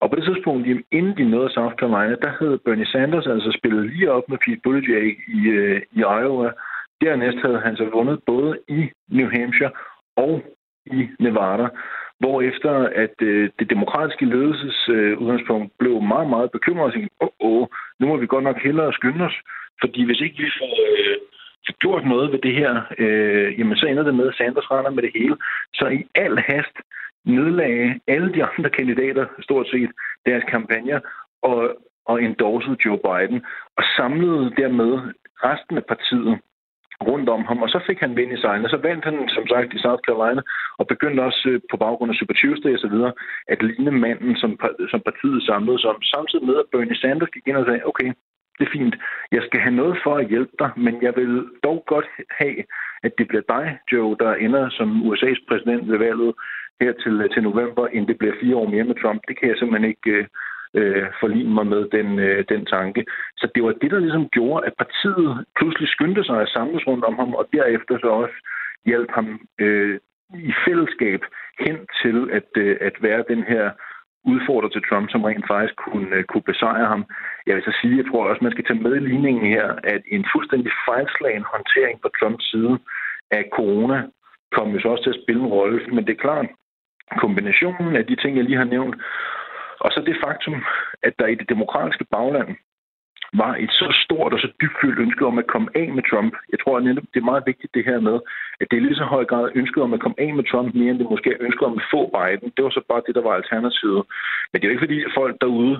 Og 0.00 0.10
på 0.10 0.16
det 0.16 0.24
tidspunkt, 0.24 0.66
inden 0.92 1.16
de 1.16 1.24
nåede 1.24 1.50
South 1.52 1.74
Carolina, 1.74 2.16
der 2.24 2.32
havde 2.38 2.58
Bernie 2.64 2.86
Sanders 2.86 3.26
altså 3.26 3.58
spillet 3.58 3.90
lige 3.90 4.12
op 4.12 4.28
med 4.28 4.38
Pete 4.38 4.60
Buttigieg 4.64 5.16
i, 5.28 5.40
øh, 5.48 5.82
i 5.92 6.00
Iowa. 6.00 6.50
Dernæst 7.00 7.38
havde 7.44 7.60
han 7.60 7.76
så 7.76 7.84
vundet 7.84 8.18
både 8.26 8.58
i 8.68 8.80
New 9.08 9.28
Hampshire 9.34 9.70
og 10.16 10.42
i 10.86 11.08
Nevada, 11.20 11.68
hvor 12.20 12.42
efter 12.42 12.72
at 13.04 13.16
øh, 13.22 13.50
det 13.58 13.70
demokratiske 13.70 14.24
ledelsesudgangspunkt 14.24 15.72
øh, 15.72 15.78
blev 15.78 16.02
meget, 16.02 16.28
meget 16.30 16.50
bekymret 16.50 16.86
og 16.86 16.92
tænkte, 16.92 17.14
åh, 17.20 17.28
oh, 17.40 17.62
oh, 17.62 17.66
nu 18.00 18.06
må 18.06 18.16
vi 18.16 18.26
godt 18.26 18.44
nok 18.44 18.58
hellere 18.62 18.92
skynde 18.92 19.24
os, 19.24 19.36
fordi 19.80 20.04
hvis 20.04 20.20
ikke 20.20 20.38
vi 20.44 20.50
får, 20.58 20.74
øh, 20.90 21.16
får 21.30 21.35
gjort 21.72 22.04
noget 22.06 22.32
ved 22.32 22.38
det 22.38 22.54
her, 22.54 22.82
øh, 22.98 23.58
jamen 23.58 23.76
så 23.76 23.86
ender 23.86 24.02
det 24.02 24.14
med, 24.14 24.28
at 24.28 24.34
Sanders 24.34 24.70
render 24.70 24.90
med 24.90 25.02
det 25.02 25.12
hele. 25.14 25.36
Så 25.74 25.86
i 25.88 26.06
al 26.14 26.38
hast 26.38 26.76
nedlagde 27.24 28.00
alle 28.06 28.32
de 28.34 28.44
andre 28.44 28.70
kandidater 28.70 29.26
stort 29.42 29.66
set 29.68 29.90
deres 30.26 30.44
kampagner 30.48 31.00
og, 31.42 31.76
og 32.06 32.22
endorsede 32.22 32.76
Joe 32.84 32.98
Biden 33.06 33.44
og 33.76 33.84
samlede 33.96 34.52
dermed 34.56 34.92
resten 35.44 35.76
af 35.76 35.84
partiet 35.84 36.38
rundt 37.10 37.28
om 37.28 37.44
ham, 37.44 37.62
og 37.62 37.68
så 37.68 37.78
fik 37.86 37.98
han 38.00 38.16
vind 38.16 38.32
i 38.32 38.40
sejlen, 38.40 38.64
og 38.64 38.70
så 38.70 38.76
vandt 38.76 39.04
han, 39.04 39.28
som 39.28 39.46
sagt, 39.52 39.74
i 39.74 39.78
South 39.84 40.02
Carolina, 40.06 40.42
og 40.78 40.86
begyndte 40.86 41.20
også 41.28 41.42
øh, 41.52 41.60
på 41.70 41.76
baggrund 41.76 42.10
af 42.12 42.16
Super 42.16 42.34
Tuesday 42.34 42.72
og 42.74 42.82
så 42.84 42.88
videre, 42.88 43.12
at 43.48 43.62
ligne 43.62 43.90
manden, 43.90 44.36
som, 44.36 44.50
som 44.92 45.00
partiet 45.08 45.42
samlede 45.42 45.78
sig 45.80 45.90
om, 45.90 46.02
samtidig 46.02 46.46
med, 46.46 46.56
at 46.62 46.70
Bernie 46.72 47.00
Sanders 47.00 47.34
gik 47.34 47.46
ind 47.46 47.56
og 47.56 47.66
sagde, 47.66 47.86
okay, 47.90 48.08
det 48.58 48.66
er 48.66 48.76
fint, 48.78 48.94
jeg 49.32 49.42
skal 49.46 49.60
have 49.60 49.74
noget 49.74 49.96
for 50.04 50.14
at 50.16 50.28
hjælpe 50.28 50.52
dig, 50.58 50.70
men 50.76 51.02
jeg 51.02 51.12
vil 51.16 51.46
dog 51.64 51.84
godt 51.86 52.08
have, 52.30 52.56
at 53.02 53.12
det 53.18 53.28
bliver 53.28 53.42
dig, 53.48 53.78
Joe, 53.92 54.16
der 54.20 54.34
ender 54.34 54.68
som 54.70 54.88
USA's 55.06 55.44
præsident 55.48 55.88
ved 55.90 55.98
valget, 55.98 56.34
her 56.80 56.92
til, 56.92 57.20
øh, 57.22 57.30
til 57.30 57.42
november, 57.42 57.86
end 57.86 58.06
det 58.06 58.18
bliver 58.18 58.34
fire 58.40 58.56
år 58.56 58.68
mere 58.68 58.84
med 58.84 58.94
Trump. 59.02 59.20
Det 59.28 59.38
kan 59.38 59.48
jeg 59.48 59.56
simpelthen 59.58 59.90
ikke 59.90 60.10
øh, 60.10 60.26
øh, 60.74 61.06
forlige 61.20 61.48
mig 61.48 61.66
med 61.66 61.82
den, 61.96 62.18
øh, 62.18 62.44
den 62.48 62.66
tanke. 62.66 63.04
Så 63.36 63.48
det 63.54 63.62
var 63.62 63.72
det, 63.72 63.90
der 63.90 63.98
ligesom 63.98 64.28
gjorde, 64.28 64.66
at 64.66 64.74
partiet 64.78 65.44
pludselig 65.58 65.88
skyndte 65.88 66.24
sig 66.24 66.40
at 66.40 66.48
samles 66.48 66.86
rundt 66.86 67.04
om 67.04 67.16
ham, 67.16 67.34
og 67.34 67.48
derefter 67.52 67.98
så 67.98 68.08
også 68.22 68.36
hjalp 68.84 69.10
ham 69.10 69.40
øh, 69.58 69.98
i 70.34 70.52
fællesskab 70.66 71.20
hen 71.60 71.76
til 72.02 72.18
at, 72.32 72.50
øh, 72.56 72.76
at 72.80 72.96
være 73.00 73.24
den 73.28 73.42
her 73.42 73.70
udfordrer 74.32 74.70
til 74.72 74.82
Trump, 74.88 75.06
som 75.10 75.24
rent 75.24 75.46
faktisk 75.52 75.76
kunne, 75.84 76.10
øh, 76.16 76.24
kunne 76.24 76.46
besejre 76.52 76.86
ham. 76.92 77.02
Jeg 77.46 77.54
vil 77.54 77.64
så 77.68 77.74
sige, 77.80 77.96
jeg 77.96 78.06
tror 78.06 78.28
også, 78.28 78.44
man 78.44 78.54
skal 78.54 78.64
tage 78.64 78.84
med 78.84 78.94
i 78.96 79.06
ligningen 79.10 79.46
her, 79.54 79.66
at 79.94 80.02
en 80.16 80.24
fuldstændig 80.32 80.72
fejlslagen 80.88 81.44
håndtering 81.52 81.96
på 82.00 82.08
Trumps 82.18 82.44
side 82.50 82.74
af 83.30 83.44
corona 83.56 83.98
kom 84.56 84.68
jo 84.74 84.80
så 84.80 84.88
også 84.88 85.04
til 85.04 85.14
at 85.14 85.22
spille 85.22 85.42
en 85.42 85.54
rolle. 85.56 85.78
Men 85.94 86.06
det 86.06 86.12
er 86.12 86.24
klart, 86.26 86.46
kombinationen 87.22 87.96
af 87.96 88.06
de 88.06 88.16
ting, 88.16 88.36
jeg 88.36 88.44
lige 88.44 88.62
har 88.62 88.72
nævnt, 88.74 88.94
og 89.80 89.90
så 89.92 90.00
det 90.06 90.16
faktum, 90.24 90.64
at 91.02 91.14
der 91.18 91.26
i 91.26 91.34
det 91.34 91.48
demokratiske 91.48 92.06
bagland 92.10 92.50
var 93.32 93.52
et 93.64 93.70
så 93.70 93.88
stort 94.04 94.32
og 94.32 94.40
så 94.40 94.48
dybfølt 94.60 94.98
ønske 94.98 95.26
om 95.26 95.38
at 95.38 95.46
komme 95.46 95.68
af 95.74 95.88
med 95.96 96.02
Trump. 96.10 96.32
Jeg 96.52 96.58
tror, 96.60 96.80
netop, 96.80 97.04
det 97.14 97.20
er 97.20 97.30
meget 97.32 97.42
vigtigt 97.46 97.74
det 97.74 97.84
her 97.84 98.00
med, 98.00 98.16
at 98.60 98.66
det 98.70 98.76
er 98.76 98.86
lige 98.86 99.00
så 99.02 99.04
høj 99.04 99.24
grad 99.24 99.50
ønsket 99.54 99.82
om 99.82 99.92
at 99.94 100.00
komme 100.00 100.20
af 100.20 100.34
med 100.34 100.44
Trump, 100.50 100.74
mere 100.74 100.90
end 100.90 100.98
det 100.98 101.10
måske 101.10 101.30
er 101.30 101.44
ønsket 101.46 101.62
om 101.62 101.78
at 101.80 101.88
få 101.92 102.00
Biden. 102.16 102.52
Det 102.56 102.64
var 102.64 102.70
så 102.70 102.82
bare 102.88 103.02
det, 103.06 103.14
der 103.14 103.22
var 103.28 103.34
alternativet. 103.34 104.02
Men 104.50 104.56
det 104.56 104.64
er 104.64 104.68
jo 104.68 104.74
ikke 104.74 104.86
fordi, 104.86 105.00
at 105.04 105.12
folk 105.20 105.36
derude 105.40 105.76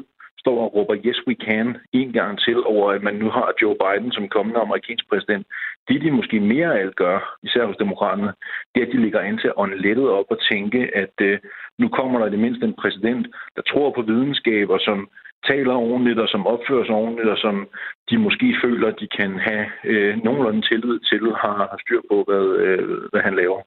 står 0.47 0.59
og 0.65 0.75
råber 0.75 0.97
yes 1.09 1.21
we 1.29 1.35
can 1.47 1.77
en 1.93 2.13
gang 2.13 2.33
til 2.39 2.59
over, 2.65 2.87
at 2.93 3.03
man 3.03 3.17
nu 3.23 3.29
har 3.37 3.49
Joe 3.63 3.77
Biden 3.83 4.13
som 4.13 4.29
kommende 4.29 4.61
amerikansk 4.61 5.05
præsident. 5.11 5.47
Det, 5.89 6.03
de 6.03 6.11
måske 6.11 6.41
mere 6.41 6.75
af 6.75 6.81
alt 6.81 6.97
gør, 6.97 7.19
især 7.43 7.67
hos 7.67 7.77
demokraterne, 7.77 8.33
det 8.75 8.79
er, 8.83 8.87
at 8.87 8.93
de 8.93 9.03
ligger 9.05 9.21
an 9.21 9.39
til 9.39 9.49
at 9.49 9.59
ånde 9.63 9.83
lettet 9.87 10.09
op 10.19 10.29
og 10.31 10.39
tænke, 10.51 10.81
at 11.03 11.17
øh, 11.21 11.39
nu 11.79 11.89
kommer 11.89 12.19
der 12.19 12.29
det 12.29 12.39
mindste 12.39 12.67
en 12.67 12.81
præsident, 12.83 13.27
der 13.57 13.63
tror 13.63 13.91
på 13.91 14.03
videnskab 14.03 14.71
og 14.71 14.81
som 14.81 15.09
taler 15.45 15.75
ordentligt 15.75 16.19
og 16.19 16.29
som 16.29 16.47
opfører 16.47 16.85
sig 16.85 16.95
ordentligt 16.95 17.29
og 17.29 17.39
som 17.39 17.69
de 18.11 18.19
måske 18.19 18.57
føler, 18.65 18.89
at 18.89 19.01
de 19.01 19.09
kan 19.19 19.39
have 19.39 19.67
øh, 19.85 20.25
nogenlunde 20.25 20.63
tillid 20.69 20.99
til, 20.99 21.23
har, 21.43 21.57
har 21.71 21.79
styr 21.85 22.01
på, 22.11 22.25
hvad, 22.29 22.45
øh, 22.65 22.99
hvad 23.13 23.23
han 23.23 23.35
laver. 23.37 23.61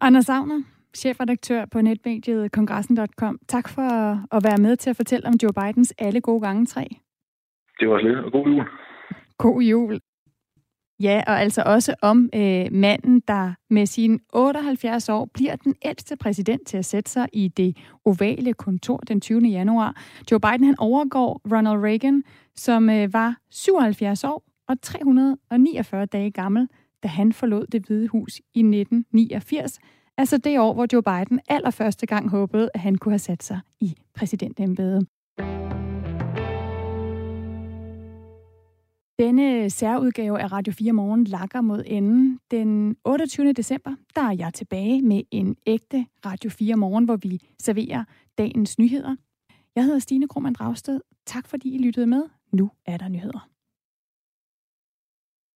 Anders 0.00 0.28
Agner, 0.28 0.62
chefredaktør 0.96 1.64
på 1.72 1.80
netmediet 1.80 2.52
kongressen.com. 2.52 3.38
Tak 3.48 3.68
for 3.68 3.90
at 4.36 4.40
være 4.44 4.58
med 4.58 4.76
til 4.76 4.90
at 4.90 4.96
fortælle 4.96 5.26
om 5.26 5.34
Joe 5.42 5.52
Bidens 5.52 5.94
alle 5.98 6.20
gode 6.20 6.40
gange 6.40 6.66
tre. 6.66 6.84
Det 7.80 7.88
var 7.88 7.98
slet, 8.00 8.24
og 8.24 8.32
god 8.32 8.46
jul. 8.46 8.64
God 9.38 9.62
jul. 9.62 10.00
Ja, 11.00 11.22
og 11.26 11.40
altså 11.40 11.62
også 11.66 11.94
om 12.02 12.30
øh, 12.34 12.66
manden, 12.72 13.22
der 13.28 13.52
med 13.70 13.86
sine 13.86 14.18
78 14.32 15.08
år 15.08 15.28
bliver 15.34 15.56
den 15.56 15.74
ældste 15.84 16.16
præsident 16.16 16.66
til 16.66 16.76
at 16.76 16.84
sætte 16.84 17.10
sig 17.10 17.28
i 17.32 17.48
det 17.48 17.76
ovale 18.04 18.52
kontor 18.52 18.96
den 18.96 19.20
20. 19.20 19.40
januar. 19.40 20.02
Joe 20.30 20.40
Biden 20.40 20.64
han 20.64 20.74
overgår 20.78 21.40
Ronald 21.52 21.84
Reagan, 21.84 22.22
som 22.56 22.90
øh, 22.90 23.12
var 23.12 23.36
77 23.50 24.24
år 24.24 24.42
og 24.68 24.80
349 24.82 26.06
dage 26.06 26.30
gammel, 26.30 26.68
da 27.02 27.08
han 27.08 27.32
forlod 27.32 27.66
det 27.66 27.82
hvide 27.86 28.08
hus 28.08 28.36
i 28.38 28.58
1989. 28.58 29.78
Altså 30.18 30.38
det 30.38 30.58
år, 30.58 30.74
hvor 30.74 30.86
Joe 30.92 31.02
Biden 31.02 31.40
allerførste 31.48 32.06
gang 32.06 32.30
håbede, 32.30 32.70
at 32.74 32.80
han 32.80 32.98
kunne 32.98 33.12
have 33.12 33.18
sat 33.18 33.42
sig 33.42 33.60
i 33.80 33.94
præsidentembedet. 34.14 35.06
Denne 39.18 39.70
særudgave 39.70 40.40
af 40.40 40.52
Radio 40.52 40.72
4 40.72 40.92
Morgen 40.92 41.24
lakker 41.24 41.60
mod 41.60 41.82
enden. 41.86 42.40
Den 42.50 42.96
28. 43.04 43.52
december, 43.52 43.94
der 44.14 44.22
er 44.22 44.32
jeg 44.32 44.54
tilbage 44.54 45.02
med 45.02 45.22
en 45.30 45.56
ægte 45.66 46.06
Radio 46.26 46.50
4 46.50 46.76
Morgen, 46.76 47.04
hvor 47.04 47.16
vi 47.16 47.40
serverer 47.58 48.04
dagens 48.38 48.78
nyheder. 48.78 49.16
Jeg 49.76 49.84
hedder 49.84 49.98
Stine 49.98 50.28
Krohmann 50.28 50.54
Dragsted. 50.54 51.00
Tak 51.26 51.48
fordi 51.48 51.74
I 51.74 51.78
lyttede 51.78 52.06
med. 52.06 52.22
Nu 52.52 52.70
er 52.86 52.96
der 52.96 53.08
nyheder. 53.08 53.48